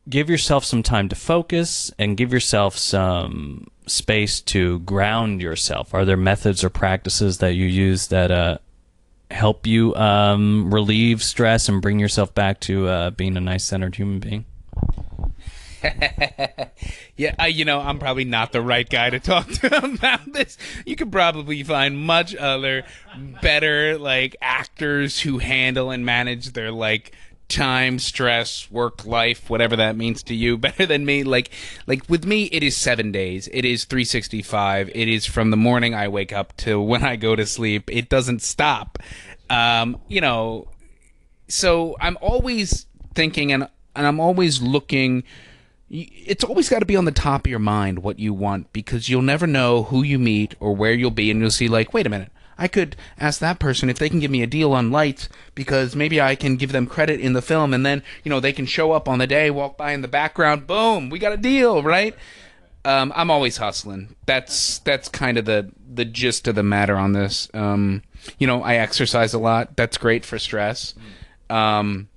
give 0.10 0.30
yourself 0.30 0.66
some 0.66 0.82
time 0.84 1.10
to 1.10 1.16
focus 1.16 1.92
and 2.00 2.18
give 2.18 2.34
yourself 2.34 2.76
some 2.78 3.68
space 3.92 4.42
to 4.42 4.80
ground 4.80 5.42
yourself? 5.42 5.94
Are 5.94 6.06
there 6.06 6.18
methods 6.18 6.64
or 6.64 6.70
practices 6.70 7.40
that 7.40 7.54
you 7.54 7.66
use 7.66 8.08
that 8.08 8.32
uh, 8.32 8.58
help 9.30 9.68
you 9.68 9.96
um, 9.96 10.74
relieve 10.74 11.22
stress 11.24 11.70
and 11.70 11.82
bring 11.82 12.00
yourself 12.00 12.34
back 12.34 12.60
to 12.62 12.88
uh, 12.88 13.10
being 13.12 13.38
a 13.38 13.42
nice 13.42 13.64
centered 13.64 13.96
human 13.96 14.20
being? 14.20 14.46
yeah, 17.18 17.34
I, 17.40 17.48
you 17.48 17.66
know, 17.66 17.80
I'm 17.80 17.98
probably 17.98 18.26
not 18.26 18.52
the 18.52 18.62
right 18.62 18.88
guy 18.88 19.10
to 19.10 19.20
talk 19.20 19.50
to 19.50 19.86
about 19.96 20.32
this. 20.32 20.58
You 20.86 20.96
could 20.96 21.12
probably 21.12 21.64
find 21.64 21.98
much 21.98 22.36
other 22.36 22.84
better 23.42 23.98
like 23.98 24.36
actors 24.42 25.22
who 25.22 25.40
handle 25.40 25.90
and 25.90 26.06
manage 26.06 26.54
their 26.54 26.72
like 26.72 27.14
time, 27.52 28.00
stress, 28.00 28.70
work 28.72 29.06
life, 29.06 29.50
whatever 29.50 29.76
that 29.76 29.96
means 29.96 30.24
to 30.24 30.34
you, 30.34 30.58
better 30.68 30.86
than 30.86 31.06
me. 31.06 31.24
Like, 31.24 31.52
like 31.86 32.10
with 32.10 32.26
me, 32.26 32.46
it 32.46 32.64
is 32.64 32.76
seven 32.76 33.12
days. 33.12 33.48
It 33.54 33.66
is 33.66 33.86
365. 33.86 34.90
It 34.90 35.08
is 35.08 35.26
from 35.26 35.52
the 35.52 35.58
morning 35.58 35.94
I 35.94 36.08
wake 36.08 36.34
up 36.34 36.56
to 36.58 36.82
when 36.92 37.04
I 37.04 37.16
go 37.16 37.36
to 37.36 37.46
sleep. 37.46 37.90
It 37.92 38.10
doesn't 38.10 38.42
stop. 38.42 38.98
Um, 39.50 40.00
you 40.08 40.22
know, 40.22 40.70
so 41.48 41.96
I'm 42.00 42.18
always 42.22 42.88
thinking 43.14 43.52
and, 43.52 43.68
and 43.96 44.08
I'm 44.08 44.20
always 44.20 44.62
looking. 44.62 45.24
It's 45.90 46.46
always 46.46 46.70
got 46.70 46.80
to 46.80 46.86
be 46.86 46.96
on 46.96 47.04
the 47.04 47.12
top 47.12 47.46
of 47.46 47.50
your 47.50 47.60
mind 47.60 48.00
what 48.00 48.18
you 48.18 48.34
want 48.34 48.72
because 48.72 49.10
you'll 49.10 49.22
never 49.22 49.46
know 49.46 49.84
who 49.84 50.04
you 50.04 50.18
meet 50.18 50.56
or 50.62 50.74
where 50.74 50.94
you'll 50.94 51.12
be, 51.12 51.30
and 51.30 51.42
you'll 51.42 51.52
see, 51.52 51.68
like, 51.68 51.94
wait 51.94 52.08
a 52.08 52.10
minute, 52.10 52.32
I 52.62 52.68
could 52.68 52.96
ask 53.20 53.40
that 53.40 53.58
person 53.58 53.90
if 53.90 53.98
they 53.98 54.08
can 54.08 54.20
give 54.20 54.30
me 54.30 54.44
a 54.44 54.48
deal 54.48 54.72
on 54.74 54.92
lights 54.92 55.28
because 55.56 55.96
maybe 55.96 56.22
I 56.22 56.36
can 56.36 56.58
give 56.58 56.72
them 56.72 56.86
credit 56.86 57.20
in 57.20 57.34
the 57.34 57.42
film 57.42 57.74
and 57.74 57.84
then, 57.84 58.04
you 58.24 58.30
know, 58.30 58.40
they 58.40 58.54
can 58.54 58.68
show 58.68 58.92
up 58.92 59.10
on 59.10 59.18
the 59.18 59.26
day, 59.26 59.50
walk 59.50 59.78
by 59.78 59.94
in 59.94 60.04
the 60.04 60.08
background, 60.08 60.68
boom, 60.68 61.10
we 61.10 61.18
got 61.18 61.34
a 61.34 61.38
deal, 61.38 61.82
right? 61.82 62.16
Um, 62.86 63.12
I'm 63.16 63.32
always 63.32 63.58
hustling. 63.58 64.16
That's 64.28 64.78
that's 64.80 65.10
kind 65.10 65.40
of 65.40 65.46
the 65.46 65.72
the 65.92 66.06
gist 66.06 66.48
of 66.48 66.54
the 66.54 66.62
matter 66.62 66.98
on 66.98 67.14
this. 67.14 67.50
Um, 67.54 68.04
you 68.38 68.46
know, 68.46 68.62
I 68.62 68.76
exercise 68.76 69.34
a 69.34 69.40
lot. 69.40 69.76
That's 69.76 69.98
great 69.98 70.24
for 70.24 70.38
stress. 70.38 70.94
Um, 71.50 72.10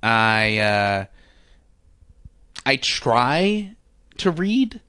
I 0.00 0.58
uh, 0.58 1.04
I 2.64 2.76
try 2.76 3.74
to 4.18 4.30
read. 4.30 4.80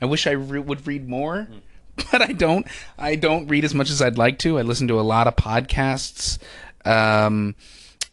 I 0.00 0.06
wish 0.06 0.26
I 0.26 0.32
re- 0.32 0.58
would 0.58 0.86
read 0.86 1.06
more. 1.06 1.48
but 2.10 2.22
I 2.22 2.32
don't. 2.32 2.66
I 2.98 3.16
don't 3.16 3.48
read 3.48 3.64
as 3.64 3.74
much 3.74 3.90
as 3.90 4.02
I'd 4.02 4.18
like 4.18 4.38
to. 4.40 4.58
I 4.58 4.62
listen 4.62 4.88
to 4.88 4.98
a 4.98 5.02
lot 5.02 5.26
of 5.26 5.36
podcasts, 5.36 6.38
um, 6.84 7.54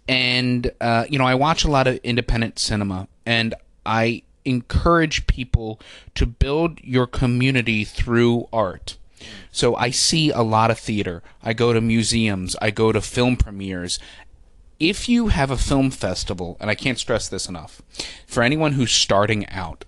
and 0.08 0.72
uh, 0.80 1.06
you 1.10 1.18
know, 1.18 1.26
I 1.26 1.36
watch 1.36 1.64
a 1.64 1.72
lot 1.72 1.88
of 1.88 1.98
independent 2.04 2.60
cinema, 2.60 3.08
and 3.26 3.56
I 3.86 4.24
encourage 4.46 5.28
people 5.28 5.80
to 6.16 6.26
build 6.26 6.80
your 6.84 7.08
community 7.08 7.84
through 7.84 8.48
art. 8.52 8.98
So 9.52 9.76
I 9.76 9.90
see 9.92 10.32
a 10.32 10.42
lot 10.42 10.72
of 10.72 10.80
theater. 10.80 11.22
I 11.44 11.54
go 11.54 11.74
to 11.74 11.82
museums. 11.82 12.56
I 12.62 12.72
go 12.72 12.92
to 12.92 13.02
film 13.02 13.38
premieres. 13.38 14.00
If 14.80 15.08
you 15.08 15.28
have 15.28 15.52
a 15.52 15.58
film 15.58 15.92
festival, 15.92 16.58
and 16.60 16.70
I 16.70 16.76
can't 16.76 16.98
stress 16.98 17.28
this 17.28 17.48
enough, 17.48 17.82
for 18.26 18.42
anyone 18.42 18.74
who's 18.74 18.92
starting 18.92 19.48
out, 19.50 19.86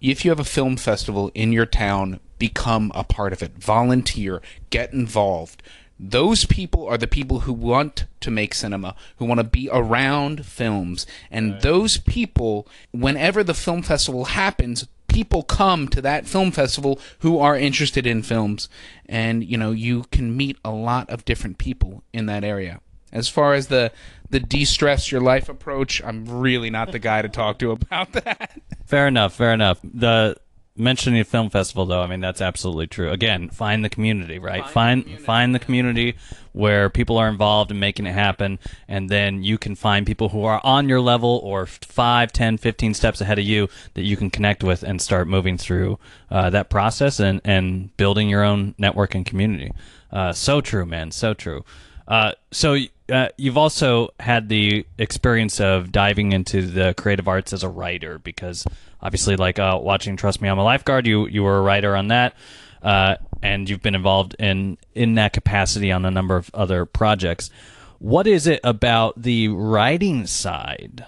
if 0.00 0.24
you 0.24 0.30
have 0.30 0.40
a 0.40 0.44
film 0.44 0.76
festival 0.76 1.30
in 1.34 1.52
your 1.52 1.66
town, 1.66 2.20
become 2.40 2.90
a 2.96 3.04
part 3.04 3.32
of 3.32 3.40
it. 3.40 3.52
Volunteer, 3.56 4.42
get 4.70 4.92
involved. 4.92 5.62
Those 6.00 6.46
people 6.46 6.86
are 6.88 6.96
the 6.96 7.06
people 7.06 7.40
who 7.40 7.52
want 7.52 8.06
to 8.20 8.30
make 8.30 8.54
cinema, 8.54 8.96
who 9.18 9.26
want 9.26 9.38
to 9.38 9.44
be 9.44 9.68
around 9.70 10.46
films. 10.46 11.06
And 11.30 11.52
right. 11.52 11.60
those 11.60 11.98
people, 11.98 12.66
whenever 12.90 13.44
the 13.44 13.54
film 13.54 13.82
festival 13.82 14.24
happens, 14.24 14.88
people 15.08 15.42
come 15.42 15.88
to 15.88 16.00
that 16.00 16.26
film 16.26 16.52
festival 16.52 16.98
who 17.18 17.38
are 17.38 17.56
interested 17.56 18.06
in 18.06 18.22
films. 18.22 18.68
And, 19.06 19.44
you 19.44 19.58
know, 19.58 19.72
you 19.72 20.04
can 20.10 20.34
meet 20.34 20.56
a 20.64 20.70
lot 20.70 21.10
of 21.10 21.26
different 21.26 21.58
people 21.58 22.02
in 22.12 22.26
that 22.26 22.44
area. 22.44 22.80
As 23.12 23.28
far 23.28 23.54
as 23.54 23.66
the 23.66 23.92
the 24.30 24.40
de-stress 24.40 25.10
your 25.10 25.20
life 25.20 25.48
approach, 25.48 26.00
I'm 26.04 26.24
really 26.40 26.70
not 26.70 26.92
the 26.92 27.00
guy 27.00 27.20
to 27.20 27.28
talk 27.28 27.58
to 27.58 27.72
about 27.72 28.12
that. 28.24 28.60
Fair 28.86 29.08
enough, 29.08 29.34
fair 29.34 29.52
enough. 29.52 29.80
The 29.82 30.36
mentioning 30.80 31.20
a 31.20 31.24
film 31.24 31.50
festival 31.50 31.86
though 31.86 32.02
i 32.02 32.06
mean 32.06 32.20
that's 32.20 32.40
absolutely 32.40 32.86
true. 32.86 33.10
Again 33.10 33.48
find 33.50 33.84
the 33.84 33.88
community 33.88 34.38
right? 34.38 34.68
Find 34.68 34.70
find 34.70 35.02
the 35.02 35.04
community, 35.04 35.24
find 35.24 35.54
the 35.54 35.58
community 35.58 36.16
where 36.52 36.90
people 36.90 37.16
are 37.16 37.28
involved 37.28 37.70
in 37.70 37.78
making 37.78 38.06
it 38.06 38.12
happen 38.12 38.58
and 38.88 39.08
then 39.08 39.42
you 39.42 39.58
can 39.58 39.74
find 39.74 40.06
people 40.06 40.30
who 40.30 40.44
are 40.44 40.60
on 40.64 40.88
your 40.88 41.00
level 41.00 41.40
or 41.44 41.66
5 41.66 42.32
10 42.32 42.58
15 42.58 42.94
steps 42.94 43.20
ahead 43.20 43.38
of 43.38 43.44
you 43.44 43.68
that 43.94 44.02
you 44.02 44.16
can 44.16 44.30
connect 44.30 44.64
with 44.64 44.82
and 44.82 45.00
start 45.00 45.28
moving 45.28 45.56
through 45.56 45.98
uh, 46.30 46.50
that 46.50 46.70
process 46.70 47.20
and 47.20 47.40
and 47.44 47.96
building 47.96 48.28
your 48.28 48.42
own 48.42 48.74
network 48.78 49.14
and 49.14 49.26
community. 49.26 49.72
Uh, 50.10 50.32
so 50.32 50.60
true 50.60 50.86
man 50.86 51.10
so 51.10 51.34
true. 51.34 51.64
Uh, 52.08 52.32
so 52.50 52.76
uh, 53.10 53.28
you've 53.36 53.56
also 53.56 54.08
had 54.18 54.48
the 54.48 54.84
experience 54.98 55.60
of 55.60 55.92
diving 55.92 56.32
into 56.32 56.62
the 56.62 56.92
creative 56.96 57.28
arts 57.28 57.52
as 57.52 57.62
a 57.62 57.68
writer 57.68 58.18
because 58.18 58.64
obviously, 59.02 59.36
like 59.36 59.58
uh, 59.58 59.78
watching 59.80 60.16
Trust 60.16 60.40
Me, 60.40 60.48
I'm 60.48 60.58
a 60.58 60.64
Lifeguard, 60.64 61.06
you 61.06 61.26
you 61.26 61.42
were 61.42 61.58
a 61.58 61.62
writer 61.62 61.96
on 61.96 62.08
that, 62.08 62.34
uh, 62.82 63.16
and 63.42 63.68
you've 63.68 63.82
been 63.82 63.94
involved 63.94 64.36
in 64.38 64.78
in 64.94 65.14
that 65.14 65.32
capacity 65.32 65.92
on 65.92 66.04
a 66.04 66.10
number 66.10 66.36
of 66.36 66.50
other 66.54 66.84
projects. 66.86 67.50
What 67.98 68.26
is 68.26 68.46
it 68.46 68.60
about 68.64 69.20
the 69.20 69.48
writing 69.48 70.26
side 70.26 71.04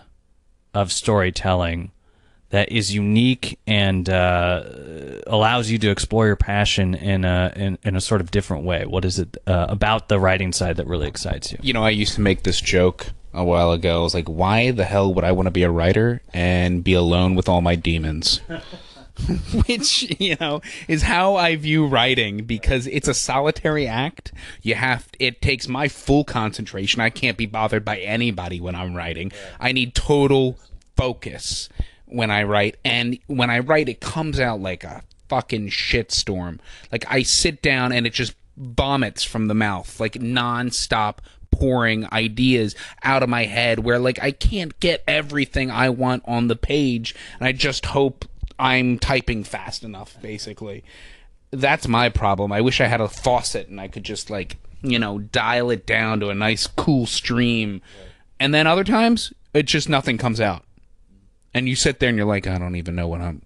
of 0.74 0.92
storytelling 0.92 1.90
that 2.52 2.70
is 2.70 2.94
unique 2.94 3.58
and 3.66 4.08
uh, 4.10 4.62
allows 5.26 5.70
you 5.70 5.78
to 5.78 5.90
explore 5.90 6.26
your 6.26 6.36
passion 6.36 6.94
in 6.94 7.24
a 7.24 7.50
in, 7.56 7.78
in, 7.82 7.96
a 7.96 8.00
sort 8.00 8.20
of 8.20 8.30
different 8.30 8.64
way? 8.64 8.84
What 8.84 9.06
is 9.06 9.18
it 9.18 9.38
uh, 9.46 9.66
about 9.70 10.08
the 10.08 10.20
writing 10.20 10.52
side 10.52 10.76
that 10.76 10.86
really 10.86 11.08
excites 11.08 11.50
you? 11.50 11.58
You 11.62 11.72
know, 11.72 11.82
I 11.82 11.90
used 11.90 12.14
to 12.14 12.20
make 12.20 12.42
this 12.42 12.60
joke 12.60 13.06
a 13.32 13.42
while 13.42 13.72
ago. 13.72 14.00
I 14.00 14.02
was 14.02 14.14
like, 14.14 14.28
why 14.28 14.70
the 14.70 14.84
hell 14.84 15.12
would 15.14 15.24
I 15.24 15.32
want 15.32 15.46
to 15.46 15.50
be 15.50 15.62
a 15.62 15.70
writer 15.70 16.20
and 16.34 16.84
be 16.84 16.92
alone 16.92 17.34
with 17.34 17.48
all 17.48 17.62
my 17.62 17.74
demons? 17.74 18.42
Which, 19.66 20.20
you 20.20 20.36
know, 20.38 20.60
is 20.88 21.02
how 21.02 21.36
I 21.36 21.56
view 21.56 21.86
writing 21.86 22.44
because 22.44 22.86
it's 22.86 23.08
a 23.08 23.14
solitary 23.14 23.86
act. 23.86 24.30
You 24.60 24.74
have 24.74 25.08
it 25.18 25.40
takes 25.40 25.68
my 25.68 25.88
full 25.88 26.24
concentration. 26.24 27.00
I 27.00 27.08
can't 27.08 27.38
be 27.38 27.46
bothered 27.46 27.84
by 27.84 27.96
anybody 27.98 28.60
when 28.60 28.74
I'm 28.74 28.94
writing. 28.94 29.32
I 29.58 29.72
need 29.72 29.94
total 29.94 30.58
focus 30.96 31.70
when 32.12 32.30
I 32.30 32.42
write, 32.42 32.76
and 32.84 33.18
when 33.26 33.50
I 33.50 33.60
write, 33.60 33.88
it 33.88 34.00
comes 34.00 34.38
out 34.38 34.60
like 34.60 34.84
a 34.84 35.02
fucking 35.28 35.68
shitstorm. 35.68 36.58
Like 36.90 37.06
I 37.08 37.22
sit 37.22 37.62
down 37.62 37.92
and 37.92 38.06
it 38.06 38.12
just 38.12 38.34
vomits 38.56 39.24
from 39.24 39.48
the 39.48 39.54
mouth, 39.54 39.98
like 39.98 40.14
nonstop 40.14 41.18
pouring 41.50 42.06
ideas 42.12 42.74
out 43.02 43.22
of 43.22 43.28
my 43.28 43.44
head 43.44 43.78
where 43.78 43.98
like 43.98 44.22
I 44.22 44.30
can't 44.30 44.78
get 44.80 45.02
everything 45.06 45.70
I 45.70 45.90
want 45.90 46.22
on 46.26 46.48
the 46.48 46.56
page 46.56 47.14
and 47.38 47.46
I 47.46 47.52
just 47.52 47.86
hope 47.86 48.24
I'm 48.58 48.98
typing 48.98 49.44
fast 49.44 49.84
enough 49.84 50.16
basically. 50.20 50.84
That's 51.50 51.88
my 51.88 52.08
problem. 52.08 52.52
I 52.52 52.60
wish 52.60 52.80
I 52.80 52.86
had 52.86 53.00
a 53.00 53.08
faucet 53.08 53.68
and 53.68 53.80
I 53.80 53.88
could 53.88 54.04
just 54.04 54.30
like, 54.30 54.56
you 54.82 54.98
know, 54.98 55.18
dial 55.18 55.70
it 55.70 55.86
down 55.86 56.20
to 56.20 56.30
a 56.30 56.34
nice 56.34 56.66
cool 56.66 57.06
stream. 57.06 57.82
And 58.40 58.52
then 58.52 58.66
other 58.66 58.84
times 58.84 59.32
it 59.54 59.64
just 59.64 59.88
nothing 59.88 60.18
comes 60.18 60.40
out 60.40 60.64
and 61.54 61.68
you 61.68 61.76
sit 61.76 62.00
there 62.00 62.08
and 62.08 62.16
you're 62.16 62.26
like, 62.26 62.46
I 62.46 62.58
don't 62.58 62.76
even 62.76 62.94
know 62.94 63.08
what 63.08 63.20
I'm. 63.20 63.42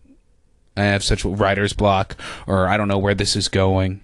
I 0.76 0.84
have 0.84 1.02
such 1.02 1.24
writer's 1.24 1.72
block, 1.72 2.16
or 2.46 2.68
I 2.68 2.76
don't 2.76 2.88
know 2.88 2.98
where 2.98 3.14
this 3.14 3.34
is 3.34 3.48
going. 3.48 4.02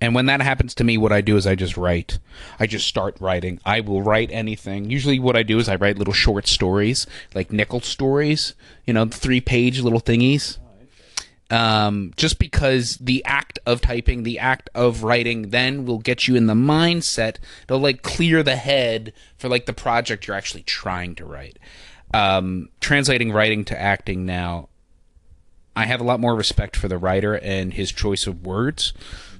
And 0.00 0.16
when 0.16 0.26
that 0.26 0.42
happens 0.42 0.74
to 0.74 0.84
me, 0.84 0.98
what 0.98 1.12
I 1.12 1.20
do 1.20 1.36
is 1.36 1.46
I 1.46 1.54
just 1.54 1.76
write. 1.76 2.18
I 2.58 2.66
just 2.66 2.88
start 2.88 3.16
writing. 3.20 3.60
I 3.64 3.80
will 3.80 4.02
write 4.02 4.30
anything. 4.32 4.90
Usually, 4.90 5.18
what 5.18 5.36
I 5.36 5.44
do 5.44 5.58
is 5.58 5.68
I 5.68 5.76
write 5.76 5.96
little 5.96 6.12
short 6.12 6.48
stories, 6.48 7.06
like 7.34 7.52
nickel 7.52 7.80
stories, 7.80 8.54
you 8.84 8.92
know, 8.92 9.06
three 9.06 9.40
page 9.40 9.80
little 9.80 10.00
thingies. 10.00 10.58
Um, 11.50 12.12
just 12.16 12.38
because 12.38 12.96
the 12.96 13.24
act 13.24 13.58
of 13.64 13.80
typing, 13.80 14.22
the 14.22 14.38
act 14.38 14.70
of 14.74 15.04
writing, 15.04 15.50
then 15.50 15.84
will 15.84 15.98
get 15.98 16.26
you 16.26 16.34
in 16.34 16.46
the 16.46 16.54
mindset. 16.54 17.36
It'll 17.64 17.78
like 17.78 18.02
clear 18.02 18.42
the 18.42 18.56
head 18.56 19.12
for 19.38 19.48
like 19.48 19.66
the 19.66 19.72
project 19.72 20.26
you're 20.26 20.36
actually 20.36 20.62
trying 20.62 21.14
to 21.16 21.24
write 21.24 21.58
um, 22.12 22.68
translating 22.80 23.32
writing 23.32 23.64
to 23.66 23.80
acting 23.80 24.26
now, 24.26 24.68
I 25.74 25.86
have 25.86 26.00
a 26.00 26.04
lot 26.04 26.20
more 26.20 26.34
respect 26.34 26.76
for 26.76 26.88
the 26.88 26.98
writer 26.98 27.34
and 27.34 27.72
his 27.72 27.90
choice 27.92 28.26
of 28.26 28.44
words, 28.46 28.92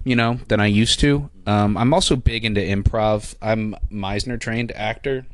you 0.04 0.16
know, 0.16 0.40
than 0.48 0.60
I 0.60 0.66
used 0.66 0.98
to. 1.00 1.28
Um, 1.46 1.76
I'm 1.76 1.92
also 1.92 2.16
big 2.16 2.44
into 2.44 2.60
improv. 2.60 3.34
I'm 3.42 3.74
Meisner 3.90 4.40
trained 4.40 4.72
actor. 4.72 5.26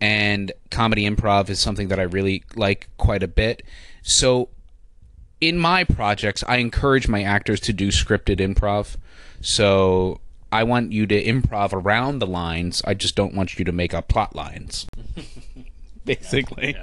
and 0.00 0.52
comedy 0.70 1.08
improv 1.08 1.48
is 1.48 1.58
something 1.58 1.88
that 1.88 1.98
I 1.98 2.02
really 2.04 2.44
like 2.54 2.88
quite 2.98 3.22
a 3.22 3.28
bit. 3.28 3.62
So 4.02 4.48
in 5.40 5.58
my 5.58 5.84
projects, 5.84 6.44
I 6.46 6.56
encourage 6.56 7.08
my 7.08 7.22
actors 7.22 7.60
to 7.60 7.72
do 7.72 7.88
scripted 7.88 8.38
improv. 8.38 8.96
So 9.40 10.20
I 10.52 10.64
want 10.64 10.92
you 10.92 11.06
to 11.06 11.24
improv 11.24 11.72
around 11.72 12.18
the 12.18 12.26
lines. 12.26 12.82
I 12.84 12.94
just 12.94 13.16
don't 13.16 13.34
want 13.34 13.58
you 13.58 13.64
to 13.64 13.72
make 13.72 13.94
up 13.94 14.08
plot 14.08 14.34
lines. 14.34 14.86
Basically. 16.20 16.76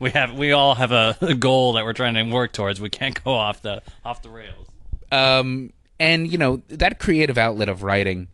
we 0.00 0.10
have 0.10 0.36
we 0.36 0.50
all 0.50 0.74
have 0.74 0.90
a, 0.90 1.16
goal 1.38 1.74
that 1.74 1.84
we're 1.84 1.92
trying 1.92 2.14
to 2.14 2.22
work 2.24 2.52
towards. 2.52 2.80
We 2.80 2.90
can't 2.90 3.22
go 3.22 3.32
off 3.32 3.62
the 3.62 3.82
off 4.04 4.22
the 4.22 4.30
rails. 4.30 4.66
Um, 5.12 5.72
and 6.00 6.30
you 6.30 6.36
know 6.36 6.62
that 6.68 6.98
creative 6.98 7.38
outlet 7.38 7.68
of 7.68 7.84
writing 7.84 8.28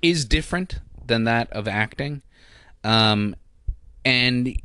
is 0.00 0.24
different 0.24 0.80
than 1.04 1.24
that 1.24 1.52
of 1.52 1.68
acting. 1.68 2.22
Um, 2.82 3.36
and 4.04 4.56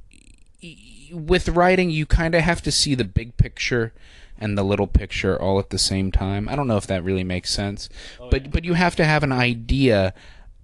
with 1.12 1.50
writing, 1.50 1.90
you 1.90 2.06
kind 2.06 2.34
of 2.34 2.42
have 2.42 2.62
to 2.62 2.72
see 2.72 2.96
the 2.96 3.04
big 3.04 3.36
picture 3.36 3.94
and 4.38 4.58
the 4.58 4.64
little 4.64 4.88
picture 4.88 5.40
all 5.40 5.60
at 5.60 5.72
the 5.72 5.78
same 5.78 6.12
time. 6.12 6.48
I 6.48 6.56
don't 6.56 6.68
know 6.68 6.78
if 6.78 6.88
that 6.88 7.04
really 7.04 7.24
makes 7.26 7.52
sense, 7.52 7.90
but 8.30 8.50
but 8.50 8.64
you 8.64 8.76
have 8.76 8.96
to 8.96 9.06
have 9.06 9.24
an 9.24 9.34
idea 9.34 10.14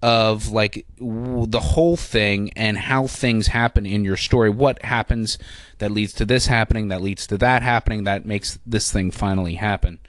of 0.01 0.49
like 0.49 0.85
w- 0.97 1.47
the 1.47 1.59
whole 1.59 1.97
thing 1.97 2.51
and 2.55 2.77
how 2.77 3.07
things 3.07 3.47
happen 3.47 3.85
in 3.85 4.05
your 4.05 4.17
story. 4.17 4.49
What 4.49 4.81
happens 4.83 5.37
that 5.79 5.91
leads 5.91 6.13
to 6.13 6.25
this 6.25 6.47
happening, 6.47 6.89
that 6.89 7.01
leads 7.01 7.25
to 7.27 7.37
that 7.39 7.63
happening, 7.63 8.03
that 8.03 8.25
makes 8.25 8.59
this 8.65 8.91
thing 8.91 9.11
finally 9.11 9.55
happen. 9.55 9.99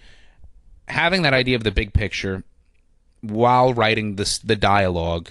Having 0.89 1.22
that 1.22 1.34
idea 1.34 1.57
of 1.57 1.64
the 1.64 1.70
big 1.70 1.93
picture 1.93 2.45
while 3.20 3.74
writing 3.74 4.16
this 4.16 4.39
the 4.39 4.57
dialogue 4.57 5.30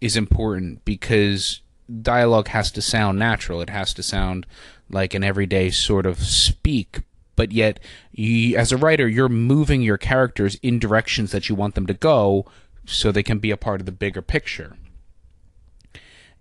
is 0.00 0.16
important 0.16 0.84
because 0.84 1.60
dialogue 2.02 2.48
has 2.48 2.70
to 2.72 2.82
sound 2.82 3.18
natural. 3.18 3.60
It 3.60 3.70
has 3.70 3.94
to 3.94 4.02
sound 4.02 4.46
like 4.90 5.14
an 5.14 5.24
everyday 5.24 5.70
sort 5.70 6.06
of 6.06 6.18
speak, 6.18 7.00
but 7.34 7.52
yet 7.52 7.80
you, 8.12 8.56
as 8.56 8.72
a 8.72 8.76
writer, 8.76 9.08
you're 9.08 9.28
moving 9.28 9.82
your 9.82 9.98
characters 9.98 10.56
in 10.56 10.78
directions 10.78 11.32
that 11.32 11.48
you 11.48 11.54
want 11.54 11.74
them 11.74 11.86
to 11.86 11.94
go 11.94 12.46
so 12.86 13.12
they 13.12 13.22
can 13.22 13.38
be 13.38 13.50
a 13.50 13.56
part 13.56 13.80
of 13.80 13.86
the 13.86 13.92
bigger 13.92 14.22
picture. 14.22 14.76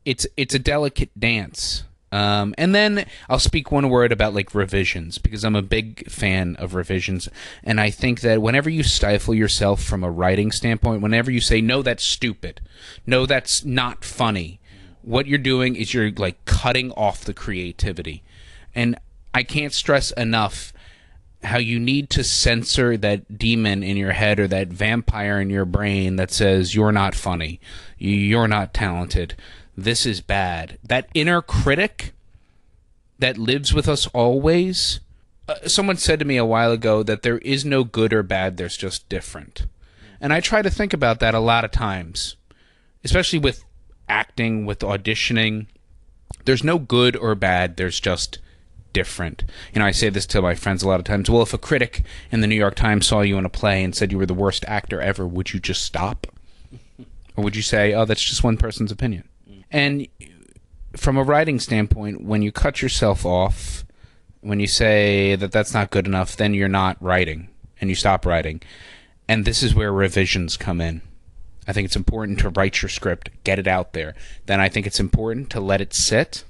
It's 0.06 0.28
it's 0.38 0.54
a 0.54 0.60
delicate 0.60 1.20
dance. 1.20 1.84
Um, 2.12 2.56
and 2.58 2.74
then 2.74 3.08
I'll 3.28 3.40
speak 3.40 3.72
one 3.72 3.90
word 3.90 4.14
about 4.14 4.34
like 4.34 4.56
revisions 4.56 5.18
because 5.18 5.44
I'm 5.44 5.56
a 5.56 5.62
big 5.62 6.10
fan 6.10 6.56
of 6.58 6.74
revisions, 6.74 7.28
and 7.62 7.82
I 7.82 7.90
think 7.90 8.22
that 8.22 8.42
whenever 8.42 8.70
you 8.70 8.84
stifle 8.84 9.34
yourself 9.34 9.84
from 9.84 10.04
a 10.04 10.10
writing 10.10 10.52
standpoint, 10.52 11.02
whenever 11.02 11.30
you 11.30 11.42
say 11.42 11.60
no, 11.60 11.82
that's 11.82 12.04
stupid, 12.04 12.62
no, 13.06 13.26
that's 13.26 13.66
not 13.66 14.06
funny, 14.06 14.62
what 15.02 15.28
you're 15.28 15.38
doing 15.38 15.76
is 15.76 15.94
you're 15.94 16.12
like 16.12 16.46
cutting 16.46 16.92
off 16.92 17.26
the 17.26 17.34
creativity, 17.34 18.24
and 18.74 18.98
I 19.34 19.44
can't 19.44 19.74
stress 19.74 20.12
enough 20.12 20.72
how 21.46 21.58
you 21.58 21.80
need 21.80 22.10
to 22.12 22.24
censor 22.24 22.98
that 22.98 23.38
demon 23.38 23.84
in 23.84 23.98
your 23.98 24.12
head 24.12 24.40
or 24.40 24.48
that 24.48 24.68
vampire 24.68 25.40
in 25.40 25.50
your 25.50 25.66
brain 25.66 26.16
that 26.16 26.32
says 26.32 26.76
you're 26.76 26.92
not 26.92 27.16
funny, 27.16 27.60
you're 27.98 28.48
not 28.48 28.74
talented, 28.74 29.36
this 29.78 30.06
is 30.06 30.22
bad. 30.22 30.78
That 30.84 31.10
inner 31.14 31.42
critic 31.42 32.14
that 33.20 33.38
lives 33.38 33.74
with 33.74 33.88
us 33.88 34.08
always. 34.08 35.00
Uh, 35.48 35.68
someone 35.68 35.98
said 35.98 36.20
to 36.20 36.26
me 36.26 36.38
a 36.38 36.46
while 36.46 36.72
ago 36.72 37.04
that 37.04 37.22
there 37.22 37.38
is 37.40 37.66
no 37.66 37.84
good 37.84 38.14
or 38.14 38.24
bad, 38.24 38.58
there's 38.58 38.78
just 38.78 39.08
different. 39.10 39.68
And 40.20 40.34
I 40.34 40.40
try 40.40 40.62
to 40.62 40.70
think 40.70 40.94
about 40.94 41.20
that 41.20 41.36
a 41.36 41.40
lot 41.40 41.66
of 41.66 41.72
times, 41.72 42.36
especially 43.04 43.40
with 43.40 43.64
acting, 44.10 44.66
with 44.66 44.80
auditioning. 44.80 45.68
There's 46.46 46.64
no 46.64 46.80
good 46.80 47.16
or 47.16 47.36
bad, 47.36 47.78
there's 47.78 48.00
just 48.00 48.40
different. 48.96 49.44
You 49.74 49.80
know, 49.80 49.86
I 49.86 49.92
say 49.92 50.10
this 50.10 50.26
to 50.28 50.42
my 50.42 50.56
friends 50.56 50.82
a 50.82 50.88
lot 50.88 51.02
of 51.02 51.06
times. 51.06 51.30
Well, 51.30 51.42
if 51.42 51.54
a 51.54 51.58
critic 51.58 52.04
in 52.32 52.40
the 52.40 52.48
New 52.48 52.56
York 52.56 52.76
Times 52.76 53.06
saw 53.06 53.20
you 53.20 53.38
in 53.38 53.44
a 53.44 53.50
play 53.50 53.84
and 53.84 53.94
said 53.94 54.10
you 54.10 54.18
were 54.18 54.26
the 54.26 54.34
worst 54.34 54.64
actor 54.70 55.02
ever, 55.02 55.28
would 55.28 55.54
you 55.54 55.60
just 55.60 55.84
stop? 55.84 56.26
Or 57.36 57.44
would 57.44 57.58
you 57.58 57.62
say, 57.62 57.94
oh, 57.94 58.06
that's 58.06 58.24
just 58.24 58.42
one 58.42 58.56
person's 58.56 58.94
opinion? 58.94 59.28
And 59.70 60.08
from 60.96 61.18
a 61.18 61.24
writing 61.24 61.60
standpoint, 61.60 62.24
when 62.24 62.42
you 62.42 62.54
cut 62.54 62.82
yourself 62.82 63.26
off, 63.26 63.84
when 64.40 64.62
you 64.62 64.68
say 64.68 65.36
that 65.36 65.52
that's 65.52 65.74
not 65.74 65.92
good 65.92 66.08
enough, 66.08 66.38
then 66.38 66.54
you're 66.54 66.70
not 66.70 66.96
writing 67.04 67.50
and 67.82 67.90
you 67.90 67.98
stop 67.98 68.26
writing. 68.26 68.62
And 69.28 69.44
this 69.44 69.62
is 69.62 69.76
where 69.76 69.92
revisions 69.92 70.56
come 70.56 70.80
in. 70.80 71.02
I 71.68 71.74
think 71.74 71.86
it's 71.86 71.98
important 71.98 72.40
to 72.40 72.50
write 72.50 72.82
your 72.82 72.88
script, 72.88 73.30
get 73.44 73.60
it 73.60 73.68
out 73.68 73.92
there. 73.92 74.16
Then 74.46 74.62
I 74.62 74.70
think 74.70 74.88
it's 74.88 75.02
important 75.02 75.50
to 75.50 75.60
let 75.60 75.82
it 75.82 75.94
sit 75.94 76.46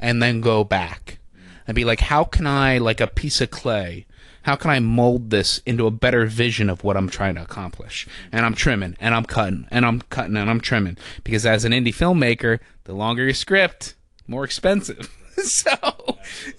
and 0.00 0.22
then 0.22 0.40
go 0.40 0.64
back 0.64 1.18
and 1.66 1.74
be 1.74 1.84
like, 1.84 2.00
how 2.00 2.24
can 2.24 2.46
I, 2.46 2.78
like 2.78 3.00
a 3.00 3.06
piece 3.06 3.40
of 3.40 3.50
clay, 3.50 4.06
how 4.42 4.56
can 4.56 4.70
I 4.70 4.80
mold 4.80 5.30
this 5.30 5.58
into 5.64 5.86
a 5.86 5.90
better 5.90 6.26
vision 6.26 6.68
of 6.68 6.82
what 6.82 6.96
I'm 6.96 7.08
trying 7.08 7.36
to 7.36 7.42
accomplish? 7.42 8.06
And 8.30 8.44
I'm 8.44 8.54
trimming 8.54 8.96
and 9.00 9.14
I'm 9.14 9.24
cutting 9.24 9.66
and 9.70 9.86
I'm 9.86 10.00
cutting 10.02 10.36
and 10.36 10.50
I'm 10.50 10.60
trimming 10.60 10.98
because 11.24 11.46
as 11.46 11.64
an 11.64 11.72
indie 11.72 11.94
filmmaker, 11.94 12.58
the 12.84 12.92
longer 12.92 13.24
your 13.24 13.34
script, 13.34 13.94
more 14.26 14.44
expensive. 14.44 15.08
so, 15.44 16.18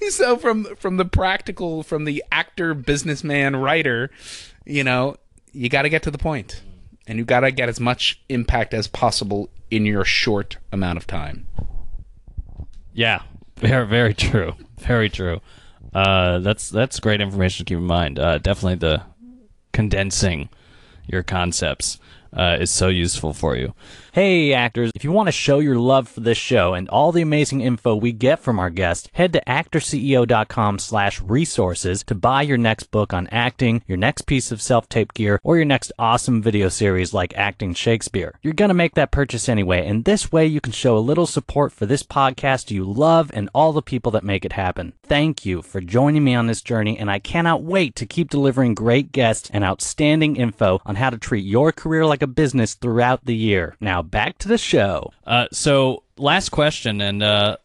so 0.10 0.38
from 0.38 0.76
from 0.76 0.98
the 0.98 1.06
practical, 1.06 1.84
from 1.84 2.06
the 2.06 2.24
actor, 2.32 2.74
businessman, 2.74 3.56
writer, 3.56 4.10
you 4.66 4.84
know, 4.84 5.18
you 5.52 5.70
got 5.70 5.84
to 5.84 5.90
get 5.90 6.04
to 6.04 6.12
the 6.12 6.18
point, 6.18 6.62
and 7.06 7.18
you 7.18 7.26
got 7.26 7.42
to 7.42 7.52
get 7.52 7.70
as 7.70 7.80
much 7.80 8.22
impact 8.30 8.74
as 8.74 8.88
possible 8.88 9.50
in 9.70 9.86
your 9.86 10.06
short 10.06 10.58
amount 10.72 10.98
of 10.98 11.06
time. 11.06 11.48
Yeah, 12.94 13.24
very 13.64 13.88
very 13.88 14.14
true. 14.14 14.54
Very 14.80 15.10
true. 15.10 15.42
Uh, 15.94 16.40
that's 16.40 16.70
that's 16.70 17.00
great 17.00 17.22
information 17.22 17.66
to 17.66 17.70
keep 17.70 17.78
in 17.78 17.86
mind. 17.86 18.20
Uh, 18.20 18.38
definitely 18.38 18.76
the 18.76 19.04
condensing 19.72 20.50
your 21.08 21.24
concepts 21.24 22.00
uh, 22.36 22.58
is 22.60 22.72
so 22.72 22.88
useful 22.88 23.34
for 23.34 23.56
you. 23.56 23.74
Hey, 24.14 24.54
actors, 24.54 24.92
if 24.94 25.04
you 25.04 25.12
want 25.12 25.26
to 25.26 25.32
show 25.32 25.58
your 25.58 25.80
love 25.80 26.08
for 26.08 26.20
this 26.20 26.38
show 26.38 26.76
and 26.76 26.88
all 26.88 27.12
the 27.12 27.24
amazing 27.24 27.62
info 27.62 27.96
we 27.96 28.12
get 28.12 28.38
from 28.38 28.60
our 28.60 28.70
guests, 28.70 29.10
head 29.14 29.34
to 29.34 29.42
actorceo.com 29.48 30.78
slash 30.78 31.20
resources 31.20 32.04
to 32.04 32.14
buy 32.14 32.44
your 32.44 32.60
next 32.60 32.92
book 32.92 33.12
on 33.12 33.26
acting, 33.32 33.82
your 33.88 33.98
next 33.98 34.28
piece 34.28 34.52
of 34.52 34.62
self-tape 34.62 35.16
gear, 35.16 35.40
or 35.42 35.56
your 35.56 35.66
next 35.66 35.92
awesome 35.98 36.44
video 36.44 36.70
series 36.70 37.12
like 37.12 37.36
Acting 37.36 37.74
Shakespeare. 37.74 38.38
You're 38.44 38.54
going 38.54 38.70
to 38.70 38.76
make 38.76 38.94
that 38.94 39.10
purchase 39.10 39.50
anyway, 39.50 39.88
and 39.88 40.06
this 40.06 40.32
way 40.32 40.46
you 40.46 40.62
can 40.62 40.74
show 40.74 40.96
a 40.96 41.00
little 41.00 41.26
support 41.26 41.72
for 41.72 41.88
this 41.88 42.04
podcast 42.04 42.70
you 42.70 42.84
love 42.86 43.32
and 43.34 43.50
all 43.56 43.74
the 43.74 43.82
people 43.82 44.12
that 44.12 44.24
make 44.24 44.46
it 44.46 44.54
happen. 44.54 44.94
Thank 45.02 45.44
you 45.44 45.64
for 45.64 45.82
joining 45.82 46.24
me 46.24 46.36
on 46.36 46.46
this 46.46 46.62
journey, 46.62 47.00
and 47.00 47.10
I 47.10 47.18
cannot 47.18 47.64
wait 47.64 47.96
to 47.96 48.06
keep 48.06 48.30
delivering 48.30 48.76
great 48.76 49.12
guests 49.12 49.50
and 49.52 49.64
outstanding 49.64 50.36
info 50.36 50.82
on 50.86 50.98
how 50.98 51.10
to 51.10 51.18
treat 51.18 51.46
your 51.46 51.72
career 51.72 52.06
like 52.06 52.22
a 52.22 52.28
business 52.28 52.76
throughout 52.76 53.26
the 53.26 53.36
year. 53.36 53.76
Now, 53.82 54.03
back 54.04 54.38
to 54.40 54.48
the 54.48 54.58
show. 54.58 55.12
Uh, 55.26 55.48
so, 55.52 56.04
last 56.18 56.50
question, 56.50 57.02
and 57.02 57.24
uh, 57.24 57.58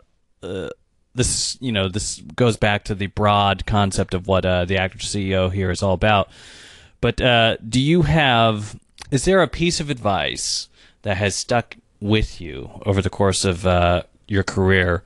uh, 0.42 0.70
this, 1.14 1.58
you 1.60 1.72
know, 1.72 1.88
this 1.88 2.20
goes 2.36 2.56
back 2.56 2.84
to 2.84 2.94
the 2.94 3.08
broad 3.08 3.66
concept 3.66 4.14
of 4.14 4.26
what 4.26 4.44
uh, 4.46 4.64
the 4.64 4.78
actor 4.78 4.98
CEO 4.98 5.52
here 5.52 5.70
is 5.70 5.82
all 5.82 5.94
about. 5.94 6.28
But 7.00 7.20
uh, 7.20 7.56
do 7.56 7.80
you 7.80 8.02
have? 8.02 8.78
Is 9.10 9.24
there 9.24 9.42
a 9.42 9.48
piece 9.48 9.80
of 9.80 9.90
advice 9.90 10.68
that 11.02 11.16
has 11.16 11.34
stuck 11.34 11.76
with 12.00 12.40
you 12.40 12.70
over 12.84 13.00
the 13.00 13.10
course 13.10 13.44
of 13.44 13.66
uh, 13.66 14.02
your 14.26 14.42
career? 14.42 15.02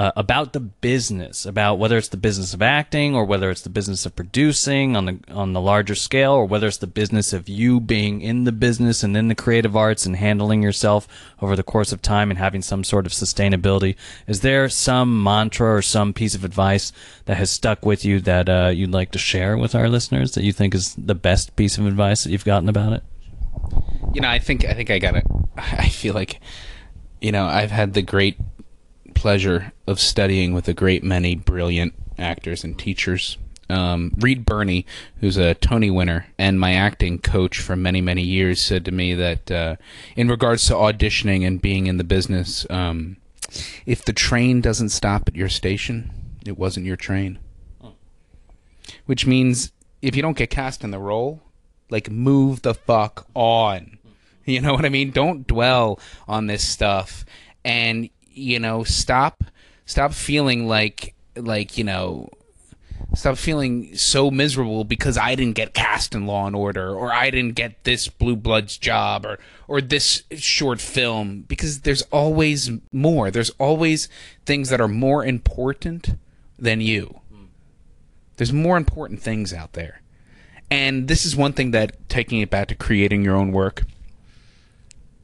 Uh, 0.00 0.12
about 0.16 0.54
the 0.54 0.60
business, 0.60 1.44
about 1.44 1.78
whether 1.78 1.98
it's 1.98 2.08
the 2.08 2.16
business 2.16 2.54
of 2.54 2.62
acting 2.62 3.14
or 3.14 3.22
whether 3.22 3.50
it's 3.50 3.60
the 3.60 3.68
business 3.68 4.06
of 4.06 4.16
producing 4.16 4.96
on 4.96 5.04
the 5.04 5.18
on 5.28 5.52
the 5.52 5.60
larger 5.60 5.94
scale, 5.94 6.32
or 6.32 6.46
whether 6.46 6.66
it's 6.66 6.78
the 6.78 6.86
business 6.86 7.34
of 7.34 7.50
you 7.50 7.78
being 7.80 8.22
in 8.22 8.44
the 8.44 8.52
business 8.52 9.02
and 9.02 9.14
in 9.14 9.28
the 9.28 9.34
creative 9.34 9.76
arts 9.76 10.06
and 10.06 10.16
handling 10.16 10.62
yourself 10.62 11.06
over 11.42 11.54
the 11.54 11.62
course 11.62 11.92
of 11.92 12.00
time 12.00 12.30
and 12.30 12.38
having 12.38 12.62
some 12.62 12.82
sort 12.82 13.04
of 13.04 13.12
sustainability. 13.12 13.94
Is 14.26 14.40
there 14.40 14.70
some 14.70 15.22
mantra 15.22 15.70
or 15.70 15.82
some 15.82 16.14
piece 16.14 16.34
of 16.34 16.44
advice 16.44 16.92
that 17.26 17.36
has 17.36 17.50
stuck 17.50 17.84
with 17.84 18.02
you 18.02 18.22
that 18.22 18.48
uh, 18.48 18.68
you'd 18.68 18.92
like 18.92 19.10
to 19.10 19.18
share 19.18 19.58
with 19.58 19.74
our 19.74 19.90
listeners 19.90 20.32
that 20.32 20.44
you 20.44 20.52
think 20.54 20.74
is 20.74 20.94
the 20.94 21.14
best 21.14 21.54
piece 21.56 21.76
of 21.76 21.84
advice 21.84 22.24
that 22.24 22.30
you've 22.30 22.46
gotten 22.46 22.70
about 22.70 22.94
it? 22.94 23.02
You 24.14 24.22
know, 24.22 24.30
I 24.30 24.38
think 24.38 24.64
I 24.64 24.72
think 24.72 24.88
I 24.88 24.98
got 24.98 25.16
it. 25.16 25.26
I 25.58 25.90
feel 25.90 26.14
like, 26.14 26.40
you 27.20 27.32
know, 27.32 27.44
I've 27.44 27.70
had 27.70 27.92
the 27.92 28.00
great 28.00 28.38
pleasure 29.14 29.72
of 29.86 30.00
studying 30.00 30.52
with 30.52 30.68
a 30.68 30.74
great 30.74 31.02
many 31.02 31.34
brilliant 31.34 31.94
actors 32.18 32.64
and 32.64 32.78
teachers. 32.78 33.36
Um, 33.68 34.14
Reed 34.18 34.44
Birney, 34.44 34.84
who's 35.20 35.36
a 35.36 35.54
Tony 35.54 35.90
winner 35.90 36.26
and 36.38 36.58
my 36.58 36.74
acting 36.74 37.20
coach 37.20 37.60
for 37.60 37.76
many, 37.76 38.00
many 38.00 38.22
years, 38.22 38.60
said 38.60 38.84
to 38.84 38.90
me 38.90 39.14
that 39.14 39.50
uh, 39.50 39.76
in 40.16 40.28
regards 40.28 40.66
to 40.66 40.74
auditioning 40.74 41.46
and 41.46 41.62
being 41.62 41.86
in 41.86 41.96
the 41.96 42.04
business, 42.04 42.66
um, 42.68 43.16
if 43.86 44.04
the 44.04 44.12
train 44.12 44.60
doesn't 44.60 44.88
stop 44.88 45.28
at 45.28 45.36
your 45.36 45.48
station, 45.48 46.10
it 46.44 46.58
wasn't 46.58 46.86
your 46.86 46.96
train. 46.96 47.38
Which 49.06 49.26
means 49.26 49.70
if 50.02 50.16
you 50.16 50.22
don't 50.22 50.36
get 50.36 50.50
cast 50.50 50.82
in 50.82 50.90
the 50.90 50.98
role, 50.98 51.42
like 51.90 52.10
move 52.10 52.62
the 52.62 52.74
fuck 52.74 53.26
on. 53.34 53.98
You 54.46 54.60
know 54.60 54.72
what 54.72 54.84
I 54.84 54.88
mean? 54.88 55.12
Don't 55.12 55.46
dwell 55.46 56.00
on 56.26 56.46
this 56.48 56.66
stuff 56.66 57.24
and 57.64 58.08
you 58.40 58.58
know, 58.58 58.84
stop 58.84 59.44
stop 59.86 60.12
feeling 60.12 60.66
like 60.66 61.14
like, 61.36 61.78
you 61.78 61.84
know, 61.84 62.28
stop 63.14 63.36
feeling 63.36 63.96
so 63.96 64.30
miserable 64.30 64.84
because 64.84 65.16
I 65.18 65.34
didn't 65.34 65.54
get 65.56 65.74
cast 65.74 66.14
in 66.14 66.26
Law 66.26 66.46
and 66.46 66.56
Order 66.56 66.94
or 66.94 67.12
I 67.12 67.30
didn't 67.30 67.54
get 67.54 67.84
this 67.84 68.08
Blue 68.08 68.36
Bloods 68.36 68.76
job 68.76 69.26
or 69.26 69.38
or 69.68 69.80
this 69.80 70.24
short 70.36 70.80
film 70.80 71.42
because 71.42 71.80
there's 71.80 72.02
always 72.10 72.70
more. 72.92 73.30
There's 73.30 73.50
always 73.50 74.08
things 74.46 74.68
that 74.70 74.80
are 74.80 74.88
more 74.88 75.24
important 75.24 76.16
than 76.58 76.80
you. 76.80 77.20
There's 78.36 78.52
more 78.52 78.76
important 78.76 79.20
things 79.20 79.52
out 79.52 79.74
there. 79.74 80.00
And 80.70 81.08
this 81.08 81.26
is 81.26 81.34
one 81.36 81.52
thing 81.52 81.72
that 81.72 82.08
taking 82.08 82.40
it 82.40 82.48
back 82.48 82.68
to 82.68 82.74
creating 82.74 83.24
your 83.24 83.36
own 83.36 83.52
work 83.52 83.82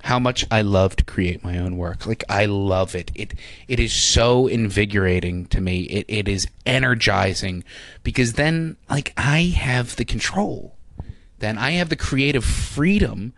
how 0.06 0.20
much 0.20 0.46
I 0.52 0.62
love 0.62 0.94
to 0.96 1.04
create 1.04 1.42
my 1.42 1.58
own 1.58 1.76
work. 1.76 2.06
Like 2.06 2.22
I 2.28 2.46
love 2.46 2.94
it. 2.94 3.10
It 3.14 3.34
it 3.66 3.80
is 3.80 3.92
so 3.92 4.46
invigorating 4.46 5.46
to 5.46 5.60
me. 5.60 5.82
It 5.82 6.06
it 6.08 6.28
is 6.28 6.46
energizing 6.64 7.64
because 8.04 8.34
then 8.34 8.76
like 8.88 9.12
I 9.16 9.52
have 9.56 9.96
the 9.96 10.04
control. 10.04 10.76
Then 11.40 11.58
I 11.58 11.72
have 11.72 11.88
the 11.88 11.96
creative 11.96 12.44
freedom 12.44 13.34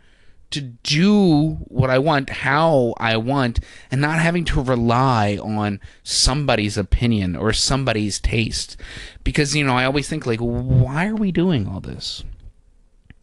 to 0.51 0.61
do 0.61 1.55
what 1.69 1.91
I 1.91 1.99
want, 1.99 2.31
how 2.31 2.95
I 2.99 3.16
want, 3.16 3.61
and 3.91 4.01
not 4.01 4.19
having 4.19 4.45
to 4.47 4.62
rely 4.62 5.39
on 5.43 5.81
somebody's 6.03 6.77
opinion 6.77 7.35
or 7.35 7.53
somebody's 7.53 8.21
taste. 8.21 8.77
Because, 9.25 9.55
you 9.55 9.64
know, 9.64 9.75
I 9.75 9.85
always 9.85 10.09
think, 10.09 10.25
like, 10.25 10.41
why 10.41 11.07
are 11.07 11.16
we 11.16 11.33
doing 11.33 11.66
all 11.66 11.81
this? 11.81 12.25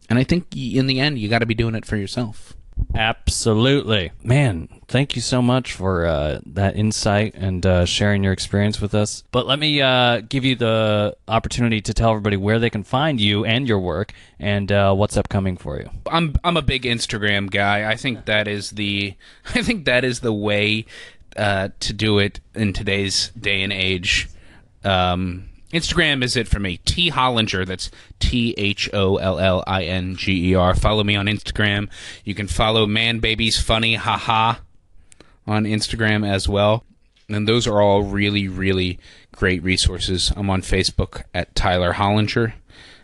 And 0.08 0.20
I 0.20 0.24
think 0.24 0.54
in 0.54 0.86
the 0.86 1.00
end, 1.00 1.18
you 1.18 1.28
got 1.28 1.40
to 1.40 1.46
be 1.46 1.54
doing 1.54 1.74
it 1.74 1.84
for 1.84 1.96
yourself. 1.96 2.55
Absolutely. 2.94 4.12
Man, 4.22 4.68
thank 4.88 5.16
you 5.16 5.22
so 5.22 5.42
much 5.42 5.72
for 5.74 6.06
uh, 6.06 6.40
that 6.46 6.76
insight 6.76 7.34
and 7.34 7.64
uh, 7.64 7.84
sharing 7.84 8.24
your 8.24 8.32
experience 8.32 8.80
with 8.80 8.94
us. 8.94 9.22
But 9.32 9.46
let 9.46 9.58
me 9.58 9.82
uh, 9.82 10.22
give 10.26 10.44
you 10.44 10.56
the 10.56 11.16
opportunity 11.28 11.82
to 11.82 11.92
tell 11.92 12.10
everybody 12.10 12.36
where 12.38 12.58
they 12.58 12.70
can 12.70 12.84
find 12.84 13.20
you 13.20 13.44
and 13.44 13.68
your 13.68 13.78
work 13.80 14.12
and 14.38 14.72
uh, 14.72 14.94
what's 14.94 15.16
upcoming 15.16 15.56
for 15.56 15.78
you. 15.78 15.90
I'm 16.10 16.36
I'm 16.42 16.56
a 16.56 16.62
big 16.62 16.82
Instagram 16.82 17.50
guy. 17.50 17.90
I 17.90 17.96
think 17.96 18.24
that 18.24 18.48
is 18.48 18.70
the 18.70 19.14
I 19.54 19.62
think 19.62 19.84
that 19.84 20.04
is 20.04 20.20
the 20.20 20.32
way 20.32 20.86
uh, 21.36 21.68
to 21.80 21.92
do 21.92 22.18
it 22.18 22.40
in 22.54 22.72
today's 22.72 23.28
day 23.38 23.62
and 23.62 23.72
age. 23.72 24.28
Um, 24.84 25.48
Instagram 25.76 26.22
is 26.22 26.36
it 26.36 26.48
for 26.48 26.58
me. 26.58 26.78
T 26.78 27.10
Hollinger. 27.10 27.66
That's 27.66 27.90
T 28.18 28.54
H 28.56 28.90
O 28.92 29.16
L 29.16 29.38
L 29.38 29.62
I 29.66 29.84
N 29.84 30.16
G 30.16 30.50
E 30.50 30.54
R. 30.54 30.74
Follow 30.74 31.04
me 31.04 31.16
on 31.16 31.26
Instagram. 31.26 31.88
You 32.24 32.34
can 32.34 32.48
follow 32.48 32.86
Man 32.86 33.18
Babies 33.18 33.60
Funny 33.60 33.94
Haha 33.94 34.56
on 35.46 35.64
Instagram 35.64 36.28
as 36.28 36.48
well. 36.48 36.84
And 37.28 37.46
those 37.46 37.66
are 37.66 37.80
all 37.80 38.02
really, 38.02 38.48
really 38.48 38.98
great 39.32 39.62
resources. 39.62 40.32
I'm 40.36 40.50
on 40.50 40.62
Facebook 40.62 41.24
at 41.34 41.54
Tyler 41.54 41.94
Hollinger. 41.94 42.52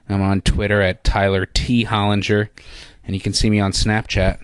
I'm 0.08 0.22
on 0.22 0.40
Twitter 0.40 0.80
at 0.80 1.04
Tyler 1.04 1.46
T 1.46 1.84
Hollinger. 1.84 2.48
And 3.04 3.14
you 3.14 3.20
can 3.20 3.32
see 3.32 3.50
me 3.50 3.60
on 3.60 3.72
Snapchat 3.72 4.38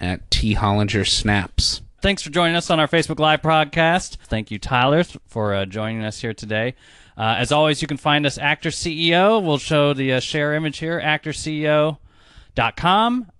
at 0.00 0.30
T 0.30 0.54
Hollinger 0.54 1.06
Snaps. 1.06 1.82
Thanks 2.00 2.22
for 2.22 2.30
joining 2.30 2.54
us 2.54 2.70
on 2.70 2.78
our 2.78 2.86
Facebook 2.86 3.18
Live 3.18 3.42
podcast. 3.42 4.18
Thank 4.26 4.52
you, 4.52 4.58
Tyler, 4.60 5.02
for 5.26 5.52
uh, 5.52 5.66
joining 5.66 6.04
us 6.04 6.20
here 6.20 6.32
today. 6.32 6.76
Uh, 7.18 7.34
as 7.38 7.50
always, 7.50 7.82
you 7.82 7.88
can 7.88 7.96
find 7.96 8.24
us 8.24 8.38
Actor 8.38 8.70
CEO. 8.70 9.42
We'll 9.42 9.58
show 9.58 9.92
the 9.92 10.12
uh, 10.14 10.20
share 10.20 10.54
image 10.54 10.78
here, 10.78 11.00
actorceo.com, 11.00 11.96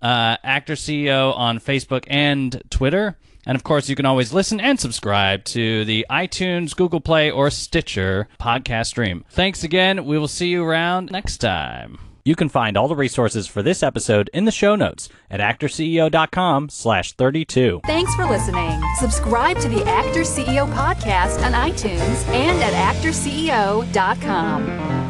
uh, 0.03 0.37
Actor 0.43 0.75
CEO 0.75 1.37
on 1.37 1.61
Facebook 1.61 2.05
and 2.09 2.61
Twitter. 2.71 3.17
And 3.47 3.55
of 3.55 3.63
course, 3.63 3.89
you 3.89 3.95
can 3.95 4.05
always 4.05 4.33
listen 4.33 4.61
and 4.61 4.81
subscribe 4.81 5.45
to 5.45 5.85
the 5.85 6.05
iTunes, 6.11 6.77
Google 6.77 7.01
Play, 7.01 7.31
or 7.31 7.51
Stitcher 7.51 8.29
podcast 8.41 8.89
stream. 8.89 9.25
Thanks 9.31 9.63
again. 9.63 10.05
We 10.05 10.19
will 10.19 10.29
see 10.29 10.49
you 10.49 10.65
around 10.65 11.13
next 11.13 11.39
time. 11.39 12.08
You 12.29 12.37
can 12.37 12.51
find 12.51 12.77
all 12.77 12.89
the 12.89 12.95
resources 12.95 13.47
for 13.47 13.63
this 13.63 13.83
episode 13.83 14.29
in 14.35 14.45
the 14.45 14.51
show 14.51 14.77
notes 14.77 15.09
at 15.31 15.41
actorceo.com 15.41 16.69
slash 16.69 17.15
32. 17.15 17.81
Thanks 17.87 18.15
for 18.15 18.27
listening. 18.27 18.79
Subscribe 18.97 19.59
to 19.61 19.69
the 19.71 19.83
Actor 19.85 20.21
CEO 20.21 20.71
podcast 20.75 21.43
on 21.43 21.53
iTunes 21.53 22.29
and 22.29 22.63
at 22.63 22.95
actorceo.com. 22.95 25.08